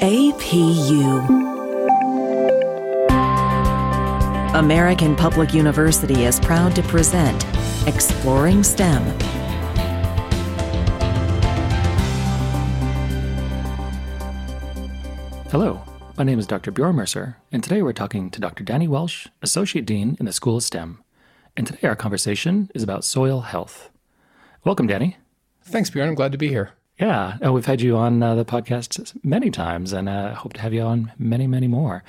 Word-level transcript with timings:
APU. 0.00 1.26
American 4.54 5.16
Public 5.16 5.52
University 5.52 6.24
is 6.24 6.38
proud 6.38 6.76
to 6.76 6.82
present 6.82 7.44
Exploring 7.88 8.62
STEM. 8.62 9.02
Hello, 15.50 15.82
my 16.16 16.22
name 16.22 16.38
is 16.38 16.46
Dr. 16.46 16.70
Bjorn 16.70 16.94
Mercer, 16.94 17.36
and 17.50 17.64
today 17.64 17.82
we're 17.82 17.92
talking 17.92 18.30
to 18.30 18.40
Dr. 18.40 18.62
Danny 18.62 18.86
Welsh, 18.86 19.26
Associate 19.42 19.84
Dean 19.84 20.16
in 20.20 20.26
the 20.26 20.32
School 20.32 20.58
of 20.58 20.62
STEM. 20.62 21.02
And 21.56 21.66
today 21.66 21.88
our 21.88 21.96
conversation 21.96 22.70
is 22.72 22.84
about 22.84 23.04
soil 23.04 23.40
health. 23.40 23.90
Welcome, 24.64 24.86
Danny. 24.86 25.16
Thanks, 25.64 25.90
Bjorn. 25.90 26.08
I'm 26.08 26.14
glad 26.14 26.30
to 26.30 26.38
be 26.38 26.50
here. 26.50 26.70
Yeah, 26.98 27.38
uh, 27.44 27.52
we've 27.52 27.66
had 27.66 27.80
you 27.80 27.96
on 27.96 28.20
uh, 28.24 28.34
the 28.34 28.44
podcast 28.44 29.16
many 29.22 29.52
times, 29.52 29.92
and 29.92 30.08
uh, 30.08 30.34
hope 30.34 30.54
to 30.54 30.60
have 30.60 30.74
you 30.74 30.82
on 30.82 31.12
many, 31.16 31.46
many 31.46 31.68
more. 31.68 32.02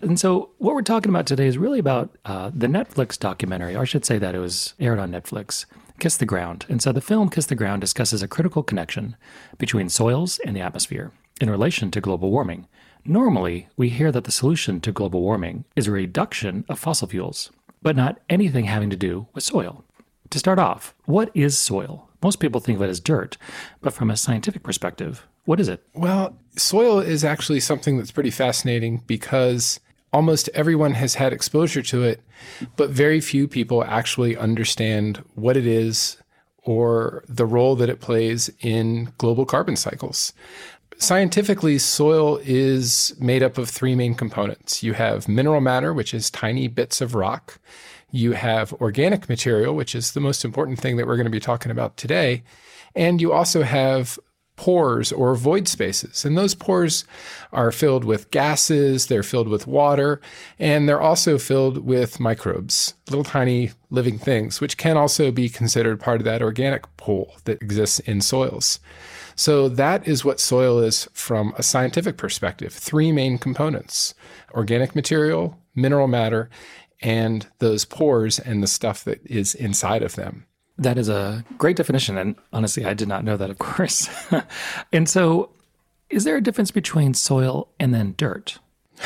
And 0.00 0.18
so, 0.18 0.48
what 0.56 0.74
we're 0.74 0.80
talking 0.80 1.10
about 1.10 1.26
today 1.26 1.46
is 1.46 1.58
really 1.58 1.78
about 1.78 2.16
uh, 2.24 2.50
the 2.54 2.66
Netflix 2.66 3.18
documentary, 3.18 3.76
or 3.76 3.82
I 3.82 3.84
should 3.84 4.06
say 4.06 4.16
that 4.16 4.34
it 4.34 4.38
was 4.38 4.72
aired 4.80 4.98
on 4.98 5.12
Netflix, 5.12 5.66
Kiss 5.98 6.16
the 6.16 6.24
Ground. 6.24 6.64
And 6.70 6.80
so, 6.80 6.90
the 6.90 7.02
film 7.02 7.28
Kiss 7.28 7.46
the 7.46 7.54
Ground 7.54 7.82
discusses 7.82 8.22
a 8.22 8.28
critical 8.28 8.62
connection 8.62 9.14
between 9.58 9.90
soils 9.90 10.38
and 10.38 10.56
the 10.56 10.62
atmosphere 10.62 11.12
in 11.38 11.50
relation 11.50 11.90
to 11.90 12.00
global 12.00 12.30
warming. 12.30 12.66
Normally, 13.04 13.68
we 13.76 13.90
hear 13.90 14.10
that 14.10 14.24
the 14.24 14.32
solution 14.32 14.80
to 14.80 14.92
global 14.92 15.20
warming 15.20 15.66
is 15.76 15.86
a 15.86 15.92
reduction 15.92 16.64
of 16.66 16.78
fossil 16.78 17.08
fuels, 17.08 17.50
but 17.82 17.94
not 17.94 18.20
anything 18.30 18.64
having 18.64 18.88
to 18.88 18.96
do 18.96 19.26
with 19.34 19.44
soil. 19.44 19.84
To 20.30 20.38
start 20.38 20.60
off, 20.60 20.94
what 21.06 21.30
is 21.34 21.58
soil? 21.58 22.08
Most 22.22 22.38
people 22.38 22.60
think 22.60 22.76
of 22.76 22.82
it 22.82 22.88
as 22.88 23.00
dirt, 23.00 23.36
but 23.80 23.92
from 23.92 24.10
a 24.10 24.16
scientific 24.16 24.62
perspective, 24.62 25.26
what 25.44 25.58
is 25.58 25.68
it? 25.68 25.82
Well, 25.92 26.36
soil 26.56 27.00
is 27.00 27.24
actually 27.24 27.58
something 27.58 27.98
that's 27.98 28.12
pretty 28.12 28.30
fascinating 28.30 29.02
because 29.08 29.80
almost 30.12 30.48
everyone 30.54 30.92
has 30.92 31.14
had 31.14 31.32
exposure 31.32 31.82
to 31.82 32.04
it, 32.04 32.22
but 32.76 32.90
very 32.90 33.20
few 33.20 33.48
people 33.48 33.82
actually 33.82 34.36
understand 34.36 35.24
what 35.34 35.56
it 35.56 35.66
is 35.66 36.16
or 36.62 37.24
the 37.28 37.46
role 37.46 37.74
that 37.74 37.88
it 37.88 38.00
plays 38.00 38.50
in 38.60 39.12
global 39.18 39.44
carbon 39.44 39.74
cycles. 39.74 40.32
Scientifically, 40.96 41.78
soil 41.78 42.38
is 42.44 43.16
made 43.18 43.42
up 43.42 43.58
of 43.58 43.68
three 43.68 43.96
main 43.96 44.14
components. 44.14 44.82
You 44.82 44.92
have 44.92 45.26
mineral 45.26 45.60
matter, 45.60 45.92
which 45.92 46.14
is 46.14 46.30
tiny 46.30 46.68
bits 46.68 47.00
of 47.00 47.14
rock. 47.14 47.58
You 48.10 48.32
have 48.32 48.72
organic 48.74 49.28
material, 49.28 49.74
which 49.74 49.94
is 49.94 50.12
the 50.12 50.20
most 50.20 50.44
important 50.44 50.78
thing 50.78 50.96
that 50.96 51.06
we're 51.06 51.16
going 51.16 51.24
to 51.24 51.30
be 51.30 51.40
talking 51.40 51.70
about 51.70 51.96
today. 51.96 52.42
And 52.94 53.20
you 53.20 53.32
also 53.32 53.62
have 53.62 54.18
pores 54.60 55.10
or 55.10 55.34
void 55.34 55.66
spaces. 55.66 56.22
And 56.22 56.36
those 56.36 56.54
pores 56.54 57.06
are 57.50 57.72
filled 57.72 58.04
with 58.04 58.30
gases, 58.30 59.06
they're 59.06 59.22
filled 59.22 59.48
with 59.48 59.66
water, 59.66 60.20
and 60.58 60.86
they're 60.86 61.00
also 61.00 61.38
filled 61.38 61.78
with 61.78 62.20
microbes, 62.20 62.92
little 63.08 63.24
tiny 63.24 63.70
living 63.88 64.18
things, 64.18 64.60
which 64.60 64.76
can 64.76 64.98
also 64.98 65.32
be 65.32 65.48
considered 65.48 65.98
part 65.98 66.20
of 66.20 66.26
that 66.26 66.42
organic 66.42 66.94
pool 66.98 67.36
that 67.44 67.62
exists 67.62 68.00
in 68.00 68.20
soils. 68.20 68.80
So 69.34 69.66
that 69.70 70.06
is 70.06 70.26
what 70.26 70.38
soil 70.38 70.78
is 70.78 71.08
from 71.14 71.54
a 71.56 71.62
scientific 71.62 72.18
perspective. 72.18 72.74
Three 72.74 73.12
main 73.12 73.38
components 73.38 74.12
organic 74.52 74.94
material, 74.94 75.56
mineral 75.74 76.08
matter, 76.08 76.50
and 77.02 77.46
those 77.58 77.84
pores 77.84 78.38
and 78.38 78.62
the 78.62 78.66
stuff 78.66 79.04
that 79.04 79.20
is 79.24 79.54
inside 79.54 80.02
of 80.02 80.16
them. 80.16 80.46
That 80.78 80.98
is 80.98 81.08
a 81.08 81.44
great 81.58 81.76
definition. 81.76 82.16
And 82.16 82.36
honestly, 82.52 82.84
I 82.84 82.94
did 82.94 83.08
not 83.08 83.24
know 83.24 83.36
that, 83.36 83.50
of 83.50 83.58
course. 83.58 84.08
and 84.92 85.08
so, 85.08 85.50
is 86.08 86.24
there 86.24 86.36
a 86.36 86.42
difference 86.42 86.70
between 86.70 87.14
soil 87.14 87.68
and 87.78 87.94
then 87.94 88.14
dirt? 88.16 88.58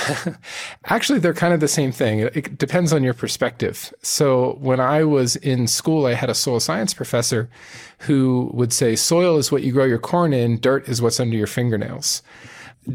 Actually, 0.86 1.18
they're 1.18 1.34
kind 1.34 1.54
of 1.54 1.60
the 1.60 1.68
same 1.68 1.92
thing. 1.92 2.20
It 2.20 2.58
depends 2.58 2.92
on 2.92 3.02
your 3.04 3.14
perspective. 3.14 3.92
So, 4.02 4.56
when 4.60 4.80
I 4.80 5.04
was 5.04 5.36
in 5.36 5.66
school, 5.66 6.06
I 6.06 6.14
had 6.14 6.30
a 6.30 6.34
soil 6.34 6.60
science 6.60 6.94
professor 6.94 7.48
who 8.00 8.50
would 8.54 8.72
say, 8.72 8.96
Soil 8.96 9.36
is 9.38 9.52
what 9.52 9.62
you 9.62 9.72
grow 9.72 9.84
your 9.84 9.98
corn 9.98 10.32
in, 10.32 10.60
dirt 10.60 10.88
is 10.88 11.00
what's 11.00 11.20
under 11.20 11.36
your 11.36 11.46
fingernails. 11.46 12.22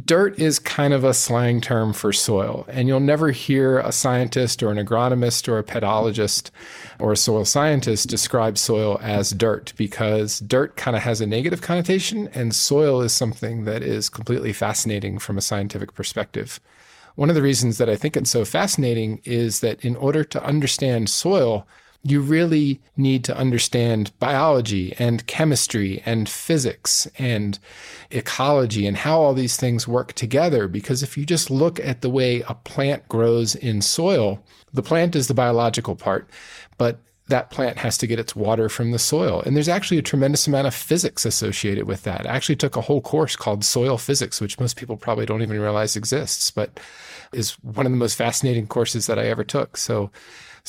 Dirt 0.06 0.38
is 0.38 0.60
kind 0.60 0.94
of 0.94 1.04
a 1.04 1.16
slang 1.16 1.62
term 1.62 1.94
for 1.94 2.14
soil, 2.14 2.64
and 2.70 2.88
you'll 2.88 3.00
never 3.00 3.32
hear 3.32 3.80
a 3.80 3.92
scientist 3.92 4.62
or 4.62 4.70
an 4.70 4.78
agronomist 4.78 5.48
or 5.48 5.58
a 5.58 5.64
pedologist 5.64 6.52
or 7.00 7.12
a 7.12 7.18
soil 7.18 7.44
scientist 7.44 8.08
describe 8.08 8.60
soil 8.60 9.00
as 9.02 9.32
dirt 9.32 9.74
because 9.78 10.42
dirt 10.42 10.76
kind 10.76 10.96
of 10.96 11.02
has 11.02 11.22
a 11.22 11.26
negative 11.26 11.64
connotation, 11.64 12.28
and 12.36 12.54
soil 12.54 13.02
is 13.02 13.14
something 13.14 13.66
that 13.66 13.82
is 13.82 14.10
completely 14.10 14.54
fascinating 14.54 15.18
from 15.18 15.40
a 15.40 15.42
scientific 15.42 15.96
perspective. 15.96 16.60
One 17.16 17.30
of 17.30 17.36
the 17.36 17.42
reasons 17.42 17.80
that 17.80 17.90
I 17.90 17.96
think 17.96 18.16
it's 18.16 18.30
so 18.30 18.46
fascinating 18.46 19.22
is 19.24 19.62
that 19.62 19.84
in 19.84 19.96
order 19.96 20.24
to 20.24 20.44
understand 20.44 21.10
soil, 21.10 21.68
you 22.04 22.22
really 22.22 22.82
need 22.96 23.24
to 23.26 23.38
understand 23.38 24.18
biology 24.20 24.94
and 24.98 25.28
chemistry 25.28 26.02
and 26.06 26.30
physics 26.30 27.08
and 27.18 27.60
ecology 28.10 28.88
and 28.88 28.98
how 28.98 29.20
all 29.20 29.34
these 29.34 29.58
things 29.58 29.88
work 29.88 30.14
together. 30.14 30.68
Because 30.68 31.04
if 31.04 31.18
you 31.18 31.26
just 31.26 31.52
look 31.52 31.80
at 31.80 32.02
the 32.02 32.10
way 32.10 32.42
a 32.48 32.56
plant 32.56 33.08
grows 33.10 33.54
in 33.54 33.82
soil, 33.82 34.42
the 34.72 34.82
plant 34.82 35.16
is 35.16 35.28
the 35.28 35.34
biological 35.34 35.96
part, 35.96 36.30
but 36.78 37.00
that 37.28 37.52
plant 37.52 37.78
has 37.78 37.98
to 37.98 38.08
get 38.08 38.18
its 38.18 38.36
water 38.36 38.70
from 38.70 38.92
the 38.92 39.00
soil. 39.00 39.42
And 39.46 39.56
there's 39.56 39.70
actually 39.70 39.98
a 39.98 40.04
tremendous 40.04 40.48
amount 40.48 40.68
of 40.68 40.74
physics 40.74 41.26
associated 41.26 41.86
with 41.86 42.04
that. 42.04 42.26
I 42.26 42.36
actually 42.36 42.56
took 42.56 42.76
a 42.76 42.82
whole 42.82 43.02
course 43.02 43.36
called 43.36 43.64
soil 43.64 43.98
physics, 43.98 44.42
which 44.42 44.60
most 44.60 44.78
people 44.78 44.98
probably 44.98 45.26
don't 45.26 45.44
even 45.44 45.60
realize 45.60 45.96
exists, 45.96 46.50
but 46.50 46.80
is 47.32 47.52
one 47.62 47.86
of 47.86 47.92
the 47.92 47.98
most 47.98 48.16
fascinating 48.16 48.66
courses 48.66 49.06
that 49.06 49.20
I 49.20 49.28
ever 49.28 49.44
took. 49.44 49.78
So 49.78 50.10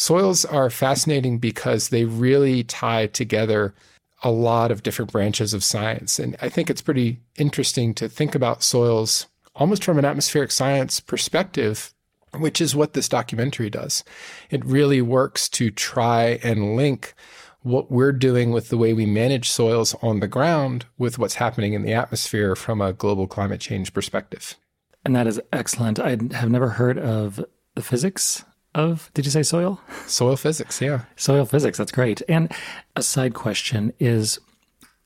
Soils 0.00 0.46
are 0.46 0.70
fascinating 0.70 1.36
because 1.36 1.90
they 1.90 2.06
really 2.06 2.64
tie 2.64 3.06
together 3.06 3.74
a 4.22 4.30
lot 4.30 4.70
of 4.70 4.82
different 4.82 5.12
branches 5.12 5.52
of 5.52 5.62
science. 5.62 6.18
And 6.18 6.36
I 6.40 6.48
think 6.48 6.70
it's 6.70 6.80
pretty 6.80 7.20
interesting 7.36 7.92
to 7.96 8.08
think 8.08 8.34
about 8.34 8.62
soils 8.62 9.26
almost 9.54 9.84
from 9.84 9.98
an 9.98 10.06
atmospheric 10.06 10.52
science 10.52 11.00
perspective, 11.00 11.92
which 12.38 12.62
is 12.62 12.74
what 12.74 12.94
this 12.94 13.10
documentary 13.10 13.68
does. 13.68 14.02
It 14.48 14.64
really 14.64 15.02
works 15.02 15.50
to 15.50 15.70
try 15.70 16.40
and 16.42 16.76
link 16.76 17.12
what 17.60 17.90
we're 17.90 18.12
doing 18.12 18.52
with 18.52 18.70
the 18.70 18.78
way 18.78 18.94
we 18.94 19.04
manage 19.04 19.50
soils 19.50 19.94
on 20.00 20.20
the 20.20 20.28
ground 20.28 20.86
with 20.96 21.18
what's 21.18 21.34
happening 21.34 21.74
in 21.74 21.82
the 21.82 21.92
atmosphere 21.92 22.56
from 22.56 22.80
a 22.80 22.94
global 22.94 23.26
climate 23.26 23.60
change 23.60 23.92
perspective. 23.92 24.56
And 25.04 25.14
that 25.14 25.26
is 25.26 25.42
excellent. 25.52 26.00
I 26.00 26.16
have 26.32 26.50
never 26.50 26.70
heard 26.70 26.98
of 26.98 27.44
the 27.74 27.82
physics 27.82 28.46
of 28.74 29.10
did 29.14 29.24
you 29.24 29.30
say 29.30 29.42
soil? 29.42 29.80
Soil 30.06 30.36
physics, 30.36 30.80
yeah. 30.80 31.02
Soil 31.16 31.44
physics, 31.44 31.78
that's 31.78 31.92
great. 31.92 32.22
And 32.28 32.52
a 32.96 33.02
side 33.02 33.34
question 33.34 33.92
is 33.98 34.38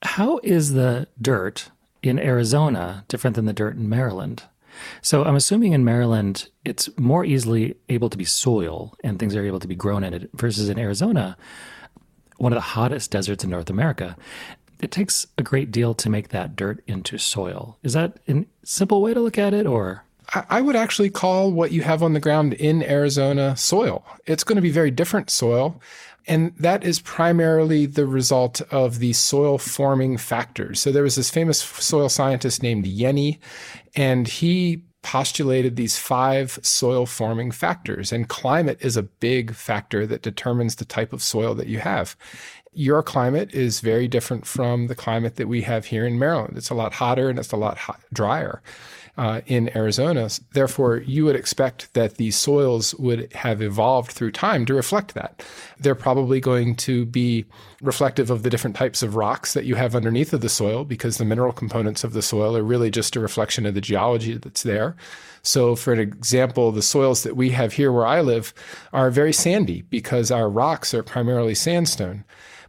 how 0.03 0.39
is 0.43 0.73
the 0.73 1.09
dirt 1.21 1.71
in 2.03 2.19
Arizona 2.19 3.05
different 3.09 3.37
than 3.37 3.47
the 3.47 3.53
dirt 3.53 3.77
in 3.77 3.89
Maryland? 3.89 4.45
So 5.03 5.25
I'm 5.25 5.37
assuming 5.37 5.73
in 5.73 5.85
Maryland 5.85 6.49
it's 6.65 6.89
more 6.99 7.25
easily 7.25 7.77
able 7.89 8.11
to 8.11 8.19
be 8.19 8.25
soil 8.25 8.95
and 9.03 9.19
things 9.19 9.35
are 9.37 9.45
able 9.45 9.61
to 9.61 9.69
be 9.69 9.77
grown 9.77 10.05
in 10.05 10.13
it 10.13 10.31
versus 10.35 10.69
in 10.69 10.79
Arizona, 10.79 11.37
one 12.37 12.53
of 12.53 12.57
the 12.57 12.61
hottest 12.61 13.11
deserts 13.11 13.45
in 13.45 13.51
North 13.51 13.71
America. 13.71 14.17
It 14.81 14.91
takes 14.91 15.27
a 15.39 15.43
great 15.43 15.71
deal 15.71 15.95
to 15.95 16.11
make 16.11 16.29
that 16.29 16.57
dirt 16.57 16.83
into 16.87 17.17
soil. 17.17 17.79
Is 17.83 17.93
that 17.95 18.19
a 18.29 18.45
simple 18.65 19.01
way 19.01 19.15
to 19.15 19.21
look 19.21 19.39
at 19.39 19.55
it 19.55 19.67
or 19.67 20.05
I 20.33 20.61
would 20.61 20.77
actually 20.77 21.11
call 21.11 21.53
what 21.53 21.73
you 21.73 21.83
have 21.83 22.03
on 22.03 22.13
the 22.13 22.21
ground 22.21 22.55
in 22.55 22.83
Arizona 22.83 23.57
soil. 23.57 24.05
It's 24.27 24.45
going 24.45 24.57
to 24.57 24.63
be 24.63 24.71
very 24.71 24.91
different 24.91 25.31
soil. 25.31 25.81
And 26.27 26.55
that 26.59 26.85
is 26.85 27.01
primarily 27.01 27.87
the 27.87 28.07
result 28.07 28.63
of 28.71 28.99
the 28.99 29.13
soil 29.13 29.59
forming 29.59 30.17
factors. 30.17 30.81
So 30.81 30.91
there 30.91 31.03
was 31.03 31.17
this 31.17 31.31
famous 31.31 31.61
soil 31.61 32.09
scientist 32.09 32.63
named 32.63 32.87
Jenny, 32.87 33.41
and 33.95 34.27
he 34.27 34.85
postulated 35.03 35.77
these 35.77 35.99
five 35.99 36.59
soil 36.63 37.05
forming 37.05 37.51
factors. 37.51 38.11
And 38.11 38.27
climate 38.27 38.79
is 38.81 38.97
a 38.97 39.03
big 39.03 39.55
factor 39.55 40.07
that 40.07 40.23
determines 40.23 40.77
the 40.77 40.87
type 40.87 41.13
of 41.13 41.23
soil 41.23 41.55
that 41.57 41.67
you 41.67 41.81
have. 41.81 42.17
Your 42.73 43.03
climate 43.03 43.53
is 43.53 43.81
very 43.81 44.09
different 44.09 44.47
from 44.47 44.87
the 44.87 44.95
climate 44.95 45.37
that 45.37 45.47
we 45.47 45.61
have 45.63 45.85
here 45.85 46.07
in 46.07 46.19
Maryland. 46.19 46.57
It's 46.57 46.71
a 46.71 46.75
lot 46.75 46.95
hotter 46.95 47.29
and 47.29 47.39
it's 47.39 47.53
a 47.53 47.57
lot 47.57 47.77
hot, 47.77 48.01
drier 48.13 48.63
uh, 49.17 49.41
in 49.47 49.75
Arizona. 49.77 50.29
Therefore, 50.53 50.99
you 50.99 51.25
would 51.25 51.37
expect 51.37 51.93
that 51.95 52.17
the 52.17 52.31
soils 52.31 52.95
would 52.97 53.33
have 53.33 53.63
evolved 53.63 54.11
through 54.11 54.33
time 54.33 54.67
to 54.67 54.75
reflect 54.75 55.15
that. 55.15 55.45
They're 55.79 55.95
probably 55.95 56.41
going 56.41 56.75
to 56.77 57.07
be 57.07 57.45
reflective 57.81 58.31
of 58.31 58.43
the 58.43 58.51
different 58.51 58.77
types 58.77 59.03
of 59.03 59.15
rocks 59.15 59.55
that 59.55 59.67
you 59.67 59.77
have 59.77 59.95
underneath 59.95 60.33
of 60.33 60.41
the 60.41 60.49
soil 60.49 60.85
because 60.85 61.19
the 61.19 61.25
mineral 61.25 61.53
components 61.53 62.03
of 62.03 62.13
the 62.13 62.23
soil 62.23 62.57
are 62.57 62.63
really 62.63 62.91
just 62.91 63.15
a 63.15 63.21
reflection 63.21 63.67
of 63.67 63.75
the 63.75 63.81
geology 63.81 64.37
that's 64.37 64.63
there. 64.63 64.97
So, 65.43 65.77
for 65.77 65.93
an 65.93 66.01
example, 66.01 66.73
the 66.73 66.83
soils 66.83 67.23
that 67.23 67.37
we 67.37 67.51
have 67.51 67.75
here 67.75 67.93
where 67.93 68.07
I 68.07 68.23
live 68.23 68.55
are 68.93 69.11
very 69.11 69.33
sandy 69.33 69.83
because 69.83 70.31
our 70.31 70.49
rocks 70.49 70.95
are 70.95 71.03
primarily 71.03 71.55
sandstone. 71.55 72.25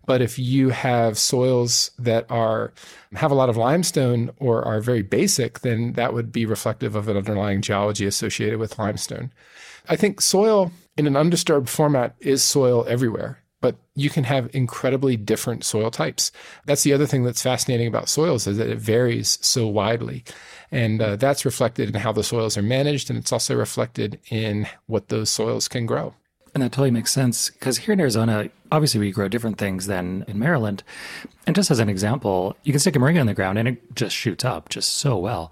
But 0.05 0.21
if 0.21 0.37
you 0.37 0.69
have 0.69 1.17
soils 1.17 1.91
that 1.97 2.25
are 2.29 2.73
have 3.13 3.31
a 3.31 3.35
lot 3.35 3.49
of 3.49 3.57
limestone 3.57 4.31
or 4.37 4.63
are 4.63 4.81
very 4.81 5.01
basic, 5.01 5.61
then 5.61 5.93
that 5.93 6.13
would 6.13 6.31
be 6.31 6.45
reflective 6.45 6.95
of 6.95 7.07
an 7.07 7.17
underlying 7.17 7.61
geology 7.61 8.05
associated 8.05 8.59
with 8.59 8.77
limestone. 8.77 9.31
I 9.87 9.95
think 9.95 10.21
soil 10.21 10.71
in 10.97 11.07
an 11.07 11.15
undisturbed 11.15 11.69
format 11.69 12.15
is 12.19 12.43
soil 12.43 12.85
everywhere 12.87 13.39
but 13.65 13.77
you 13.95 14.11
can 14.11 14.25
have 14.25 14.53
incredibly 14.53 15.17
different 15.17 15.63
soil 15.63 15.89
types. 15.89 16.31
That's 16.67 16.83
the 16.83 16.93
other 16.93 17.07
thing 17.07 17.23
that's 17.23 17.41
fascinating 17.41 17.87
about 17.87 18.09
soils 18.09 18.45
is 18.45 18.57
that 18.57 18.69
it 18.69 18.77
varies 18.77 19.39
so 19.41 19.65
widely. 19.65 20.23
And 20.69 21.01
uh, 21.01 21.15
that's 21.15 21.45
reflected 21.45 21.89
in 21.89 21.95
how 21.95 22.11
the 22.11 22.23
soils 22.23 22.59
are 22.59 22.61
managed, 22.61 23.09
and 23.09 23.17
it's 23.17 23.31
also 23.31 23.55
reflected 23.55 24.19
in 24.29 24.67
what 24.85 25.07
those 25.07 25.31
soils 25.31 25.67
can 25.67 25.87
grow. 25.87 26.13
And 26.55 26.63
that 26.63 26.71
totally 26.71 26.89
makes 26.89 27.11
sense 27.11 27.49
because 27.49 27.79
here 27.79 27.91
in 27.91 27.99
Arizona, 27.99 28.49
obviously 28.71 29.01
we 29.01 29.11
grow 29.11 29.27
different 29.27 29.57
things 29.57 29.87
than 29.87 30.23
in 30.25 30.39
Maryland. 30.39 30.83
And 31.45 31.53
just 31.53 31.69
as 31.69 31.79
an 31.79 31.89
example, 31.89 32.55
you 32.63 32.71
can 32.71 32.79
stick 32.79 32.95
a 32.95 32.99
moringa 32.99 33.19
in 33.19 33.27
the 33.27 33.33
ground 33.33 33.59
and 33.59 33.67
it 33.67 33.93
just 33.93 34.15
shoots 34.15 34.45
up 34.45 34.69
just 34.69 34.93
so 34.93 35.17
well. 35.17 35.51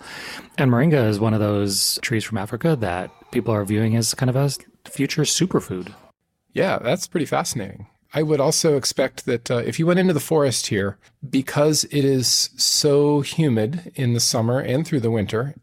And 0.58 0.72
moringa 0.72 1.06
is 1.10 1.20
one 1.20 1.34
of 1.34 1.42
those 1.42 2.00
trees 2.02 2.24
from 2.24 2.38
Africa 2.38 2.78
that 2.78 3.12
people 3.32 3.54
are 3.54 3.66
viewing 3.66 3.98
as 3.98 4.14
kind 4.14 4.30
of 4.30 4.38
a 4.38 4.50
future 4.90 5.24
superfood. 5.24 5.94
Yeah, 6.54 6.80
that's 6.80 7.06
pretty 7.06 7.26
fascinating. 7.26 7.88
I 8.14 8.24
would 8.24 8.40
also 8.40 8.78
expect 8.78 9.26
that 9.26 9.52
uh, 9.52 9.58
if 9.58 9.80
you 9.80 9.86
went 9.86 10.00
into 10.00 10.14
the 10.14 10.22
forest 10.22 10.68
here, 10.68 11.00
because 11.28 11.84
it 11.86 12.06
is 12.06 12.50
so 12.56 13.22
humid 13.22 13.92
in 13.96 14.14
the 14.14 14.22
summer 14.22 14.60
and 14.60 14.88
through 14.88 15.02
the 15.02 15.12
winter, 15.12 15.56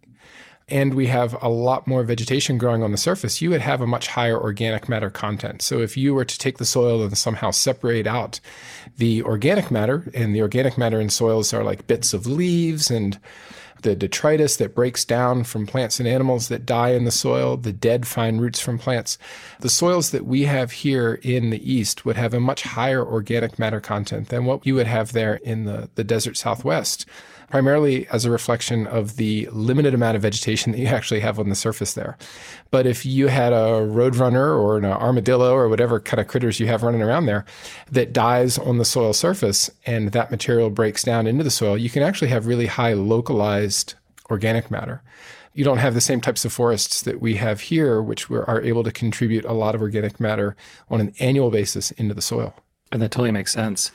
and 0.70 0.94
we 0.94 1.06
have 1.06 1.40
a 1.42 1.48
lot 1.48 1.86
more 1.86 2.02
vegetation 2.02 2.58
growing 2.58 2.82
on 2.82 2.92
the 2.92 2.96
surface, 2.96 3.42
you 3.42 3.50
would 3.50 3.60
have 3.60 3.80
a 3.80 3.86
much 3.86 4.08
higher 4.08 4.38
organic 4.40 4.88
matter 4.88 5.10
content. 5.10 5.62
So 5.62 5.80
if 5.80 5.96
you 5.96 6.14
were 6.14 6.24
to 6.24 6.38
take 6.38 6.58
the 6.58 6.64
soil 6.64 7.02
and 7.02 7.16
somehow 7.16 7.50
separate 7.50 8.06
out 8.06 8.40
the 8.96 9.22
organic 9.22 9.70
matter, 9.70 10.10
and 10.14 10.34
the 10.34 10.42
organic 10.42 10.78
matter 10.78 11.00
in 11.00 11.10
soils 11.10 11.52
are 11.52 11.64
like 11.64 11.86
bits 11.86 12.12
of 12.12 12.26
leaves 12.26 12.90
and 12.90 13.18
the 13.82 13.96
detritus 13.96 14.56
that 14.56 14.74
breaks 14.74 15.04
down 15.04 15.44
from 15.44 15.66
plants 15.66 15.98
and 15.98 16.08
animals 16.08 16.48
that 16.48 16.66
die 16.66 16.90
in 16.90 17.04
the 17.04 17.10
soil, 17.10 17.56
the 17.56 17.72
dead 17.72 18.06
fine 18.06 18.38
roots 18.38 18.60
from 18.60 18.78
plants. 18.78 19.18
The 19.60 19.70
soils 19.70 20.10
that 20.10 20.26
we 20.26 20.42
have 20.44 20.70
here 20.70 21.14
in 21.22 21.50
the 21.50 21.72
east 21.72 22.04
would 22.04 22.16
have 22.16 22.34
a 22.34 22.40
much 22.40 22.62
higher 22.62 23.04
organic 23.04 23.58
matter 23.58 23.80
content 23.80 24.28
than 24.28 24.44
what 24.44 24.66
you 24.66 24.74
would 24.74 24.86
have 24.86 25.12
there 25.12 25.36
in 25.36 25.64
the, 25.64 25.88
the 25.94 26.04
desert 26.04 26.36
southwest 26.36 27.06
primarily 27.50 28.06
as 28.08 28.24
a 28.24 28.30
reflection 28.30 28.86
of 28.86 29.16
the 29.16 29.48
limited 29.52 29.92
amount 29.92 30.16
of 30.16 30.22
vegetation 30.22 30.72
that 30.72 30.78
you 30.78 30.86
actually 30.86 31.20
have 31.20 31.38
on 31.38 31.48
the 31.48 31.54
surface 31.54 31.94
there. 31.94 32.16
But 32.70 32.86
if 32.86 33.04
you 33.04 33.26
had 33.26 33.52
a 33.52 33.84
roadrunner 33.86 34.58
or 34.58 34.78
an 34.78 34.84
armadillo 34.84 35.52
or 35.52 35.68
whatever 35.68 36.00
kind 36.00 36.20
of 36.20 36.28
critters 36.28 36.60
you 36.60 36.66
have 36.68 36.82
running 36.82 37.02
around 37.02 37.26
there 37.26 37.44
that 37.90 38.12
dies 38.12 38.56
on 38.56 38.78
the 38.78 38.84
soil 38.84 39.12
surface 39.12 39.70
and 39.84 40.12
that 40.12 40.30
material 40.30 40.70
breaks 40.70 41.02
down 41.02 41.26
into 41.26 41.44
the 41.44 41.50
soil, 41.50 41.76
you 41.76 41.90
can 41.90 42.02
actually 42.02 42.28
have 42.28 42.46
really 42.46 42.66
high 42.66 42.94
localized 42.94 43.94
organic 44.30 44.70
matter 44.70 45.02
you 45.52 45.64
don't 45.64 45.78
have 45.78 45.94
the 45.94 46.00
same 46.00 46.20
types 46.20 46.44
of 46.44 46.52
forests 46.52 47.02
that 47.02 47.20
we 47.20 47.34
have 47.34 47.60
here, 47.60 48.00
which 48.00 48.30
are 48.30 48.62
able 48.62 48.84
to 48.84 48.92
contribute 48.92 49.44
a 49.44 49.52
lot 49.52 49.74
of 49.74 49.82
organic 49.82 50.20
matter 50.20 50.56
on 50.88 51.00
an 51.00 51.12
annual 51.18 51.50
basis 51.50 51.90
into 51.92 52.14
the 52.14 52.22
soil. 52.22 52.54
And 52.92 53.00
that 53.00 53.10
totally 53.10 53.30
makes 53.30 53.52
sense. 53.52 53.92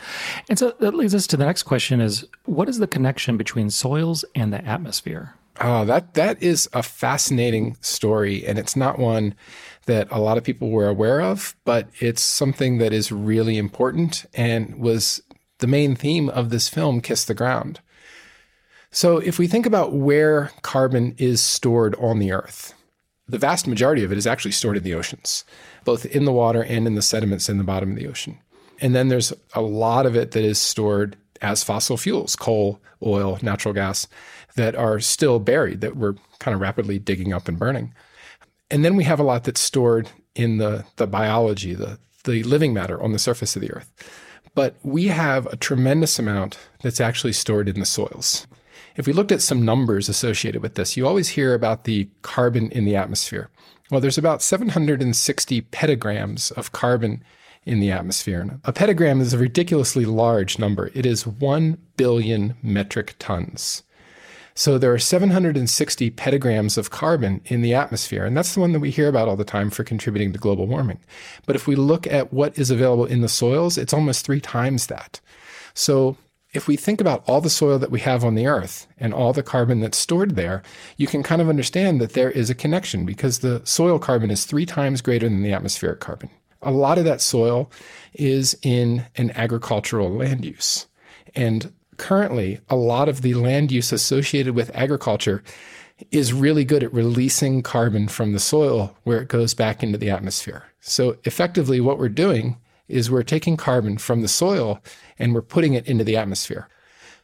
And 0.49 0.57
so 0.57 0.73
that 0.79 0.95
leads 0.95 1.13
us 1.13 1.27
to 1.27 1.37
the 1.37 1.45
next 1.45 1.63
question 1.63 1.99
is 1.99 2.25
what 2.45 2.69
is 2.69 2.79
the 2.79 2.87
connection 2.87 3.35
between 3.37 3.69
soils 3.69 4.23
and 4.33 4.53
the 4.53 4.63
atmosphere? 4.65 5.35
Oh, 5.61 5.85
that 5.85 6.15
that 6.15 6.41
is 6.43 6.69
a 6.73 6.83
fascinating 6.83 7.77
story 7.79 8.45
and 8.45 8.59
it's 8.59 8.75
not 8.75 8.99
one 8.99 9.35
that 9.85 10.07
a 10.11 10.19
lot 10.19 10.37
of 10.37 10.43
people 10.43 10.69
were 10.69 10.87
aware 10.87 11.21
of, 11.21 11.55
but 11.63 11.87
it's 11.99 12.21
something 12.21 12.77
that 12.79 12.91
is 12.91 13.11
really 13.11 13.57
important 13.57 14.25
and 14.33 14.75
was 14.79 15.21
the 15.59 15.67
main 15.67 15.95
theme 15.95 16.29
of 16.29 16.49
this 16.49 16.67
film 16.67 17.01
Kiss 17.01 17.23
the 17.25 17.33
Ground. 17.33 17.79
So, 18.91 19.17
if 19.17 19.37
we 19.37 19.47
think 19.47 19.65
about 19.65 19.93
where 19.93 20.51
carbon 20.61 21.15
is 21.17 21.41
stored 21.41 21.95
on 21.95 22.19
the 22.19 22.31
earth, 22.31 22.73
the 23.27 23.37
vast 23.37 23.67
majority 23.67 24.03
of 24.03 24.11
it 24.11 24.17
is 24.17 24.27
actually 24.27 24.51
stored 24.51 24.77
in 24.77 24.83
the 24.83 24.93
oceans, 24.93 25.43
both 25.83 26.05
in 26.05 26.25
the 26.25 26.31
water 26.31 26.63
and 26.63 26.87
in 26.87 26.95
the 26.95 27.01
sediments 27.01 27.49
in 27.49 27.57
the 27.57 27.63
bottom 27.63 27.91
of 27.91 27.97
the 27.97 28.07
ocean. 28.07 28.39
And 28.81 28.95
then 28.95 29.07
there's 29.07 29.33
a 29.53 29.61
lot 29.61 30.05
of 30.05 30.15
it 30.15 30.31
that 30.31 30.43
is 30.43 30.59
stored 30.59 31.15
as 31.41 31.63
fossil 31.63 31.97
fuels, 31.97 32.35
coal, 32.35 32.79
oil, 33.03 33.39
natural 33.41 33.73
gas, 33.73 34.07
that 34.55 34.75
are 34.75 34.99
still 34.99 35.39
buried, 35.39 35.81
that 35.81 35.95
we're 35.95 36.15
kind 36.39 36.55
of 36.55 36.61
rapidly 36.61 36.99
digging 36.99 37.33
up 37.33 37.47
and 37.47 37.59
burning. 37.59 37.93
And 38.71 38.83
then 38.83 38.95
we 38.95 39.03
have 39.03 39.19
a 39.19 39.23
lot 39.23 39.43
that's 39.43 39.61
stored 39.61 40.09
in 40.33 40.57
the, 40.57 40.85
the 40.95 41.07
biology, 41.07 41.73
the, 41.73 41.99
the 42.23 42.43
living 42.43 42.73
matter 42.73 43.01
on 43.01 43.11
the 43.11 43.19
surface 43.19 43.55
of 43.55 43.61
the 43.61 43.71
earth. 43.71 43.91
But 44.53 44.75
we 44.83 45.07
have 45.07 45.45
a 45.47 45.57
tremendous 45.57 46.17
amount 46.17 46.57
that's 46.81 47.01
actually 47.01 47.33
stored 47.33 47.67
in 47.67 47.79
the 47.79 47.85
soils. 47.85 48.47
If 48.95 49.05
we 49.05 49.13
looked 49.13 49.33
at 49.33 49.41
some 49.41 49.65
numbers 49.65 50.07
associated 50.07 50.61
with 50.61 50.75
this, 50.75 50.95
you 50.95 51.05
always 51.05 51.29
hear 51.29 51.53
about 51.53 51.83
the 51.83 52.07
carbon 52.21 52.71
in 52.71 52.85
the 52.85 52.95
atmosphere. 52.95 53.49
Well, 53.91 53.99
there's 53.99 54.17
about 54.17 54.41
760 54.41 55.61
petagrams 55.63 56.51
of 56.53 56.71
carbon 56.71 57.23
in 57.65 57.79
the 57.79 57.91
atmosphere. 57.91 58.59
A 58.63 58.73
petagram 58.73 59.21
is 59.21 59.33
a 59.33 59.37
ridiculously 59.37 60.05
large 60.05 60.59
number. 60.59 60.91
It 60.93 61.05
is 61.05 61.25
1 61.25 61.77
billion 61.97 62.55
metric 62.61 63.15
tons. 63.19 63.83
So 64.57 64.77
there 64.77 64.93
are 64.93 64.99
760 64.99 66.11
petagrams 66.11 66.77
of 66.77 66.89
carbon 66.89 67.41
in 67.45 67.61
the 67.61 67.73
atmosphere, 67.73 68.23
and 68.23 68.37
that's 68.37 68.53
the 68.53 68.61
one 68.61 68.71
that 68.71 68.79
we 68.79 68.89
hear 68.89 69.09
about 69.09 69.27
all 69.27 69.35
the 69.35 69.43
time 69.43 69.69
for 69.69 69.83
contributing 69.83 70.31
to 70.31 70.39
global 70.39 70.65
warming. 70.65 70.99
But 71.45 71.57
if 71.57 71.67
we 71.67 71.75
look 71.75 72.07
at 72.07 72.31
what 72.31 72.57
is 72.57 72.71
available 72.71 73.05
in 73.05 73.19
the 73.19 73.27
soils, 73.27 73.77
it's 73.77 73.93
almost 73.93 74.25
three 74.25 74.39
times 74.39 74.87
that. 74.87 75.19
So 75.73 76.15
if 76.53 76.69
we 76.69 76.77
think 76.77 77.01
about 77.01 77.21
all 77.27 77.41
the 77.41 77.49
soil 77.49 77.77
that 77.79 77.91
we 77.91 77.99
have 77.99 78.23
on 78.23 78.35
the 78.35 78.47
earth 78.47 78.87
and 78.97 79.13
all 79.13 79.33
the 79.33 79.43
carbon 79.43 79.81
that's 79.81 79.97
stored 79.97 80.37
there, 80.37 80.63
you 80.95 81.05
can 81.05 81.21
kind 81.21 81.41
of 81.41 81.49
understand 81.49 81.99
that 81.99 82.13
there 82.13 82.31
is 82.31 82.49
a 82.49 82.55
connection 82.55 83.05
because 83.05 83.39
the 83.39 83.61
soil 83.65 83.99
carbon 83.99 84.31
is 84.31 84.45
three 84.45 84.65
times 84.65 85.01
greater 85.01 85.27
than 85.27 85.43
the 85.43 85.51
atmospheric 85.51 85.99
carbon 85.99 86.29
a 86.65 86.71
lot 86.71 86.97
of 86.97 87.05
that 87.05 87.21
soil 87.21 87.71
is 88.13 88.57
in 88.61 89.05
an 89.15 89.31
agricultural 89.31 90.09
land 90.09 90.43
use. 90.43 90.87
And 91.35 91.71
currently, 91.97 92.59
a 92.69 92.75
lot 92.75 93.07
of 93.07 93.21
the 93.21 93.35
land 93.35 93.71
use 93.71 93.91
associated 93.91 94.55
with 94.55 94.75
agriculture 94.75 95.43
is 96.11 96.33
really 96.33 96.65
good 96.65 96.83
at 96.83 96.93
releasing 96.93 97.61
carbon 97.61 98.07
from 98.07 98.33
the 98.33 98.39
soil 98.39 98.97
where 99.03 99.21
it 99.21 99.29
goes 99.29 99.53
back 99.53 99.81
into 99.81 99.97
the 99.97 100.09
atmosphere. 100.09 100.65
So, 100.81 101.17
effectively, 101.23 101.79
what 101.79 101.99
we're 101.99 102.09
doing 102.09 102.57
is 102.87 103.09
we're 103.09 103.23
taking 103.23 103.57
carbon 103.57 103.97
from 103.97 104.21
the 104.21 104.27
soil 104.27 104.81
and 105.17 105.33
we're 105.33 105.41
putting 105.41 105.73
it 105.73 105.87
into 105.87 106.03
the 106.03 106.17
atmosphere. 106.17 106.67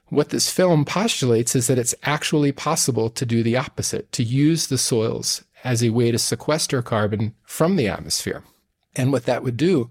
What 0.07 0.29
this 0.29 0.49
film 0.49 0.85
postulates 0.85 1.55
is 1.55 1.67
that 1.67 1.77
it's 1.77 1.95
actually 2.03 2.51
possible 2.51 3.09
to 3.09 3.25
do 3.25 3.43
the 3.43 3.57
opposite, 3.57 4.11
to 4.13 4.23
use 4.23 4.67
the 4.67 4.77
soils 4.77 5.43
as 5.63 5.83
a 5.83 5.91
way 5.91 6.11
to 6.11 6.17
sequester 6.17 6.81
carbon 6.81 7.33
from 7.43 7.75
the 7.75 7.87
atmosphere. 7.87 8.43
And 8.95 9.11
what 9.11 9.25
that 9.25 9.43
would 9.43 9.57
do 9.57 9.89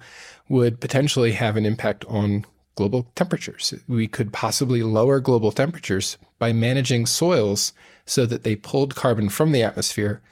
would 0.49 0.81
potentially 0.81 1.33
have 1.33 1.57
an 1.57 1.65
impact 1.67 2.05
on 2.07 2.45
global 2.75 3.11
temperatures. 3.15 3.75
We 3.89 4.09
could 4.09 4.33
possibly 4.33 4.83
lower 4.83 5.21
global 5.21 5.53
temperatures 5.53 6.17
by 6.39 6.53
managing 6.53 7.07
soils 7.07 7.73
so 8.07 8.27
that 8.27 8.43
they 8.43 8.57
pulled 8.57 8.95
carbon 8.95 9.29
from 9.29 9.53
the 9.53 9.63
atmosphere 9.63 10.23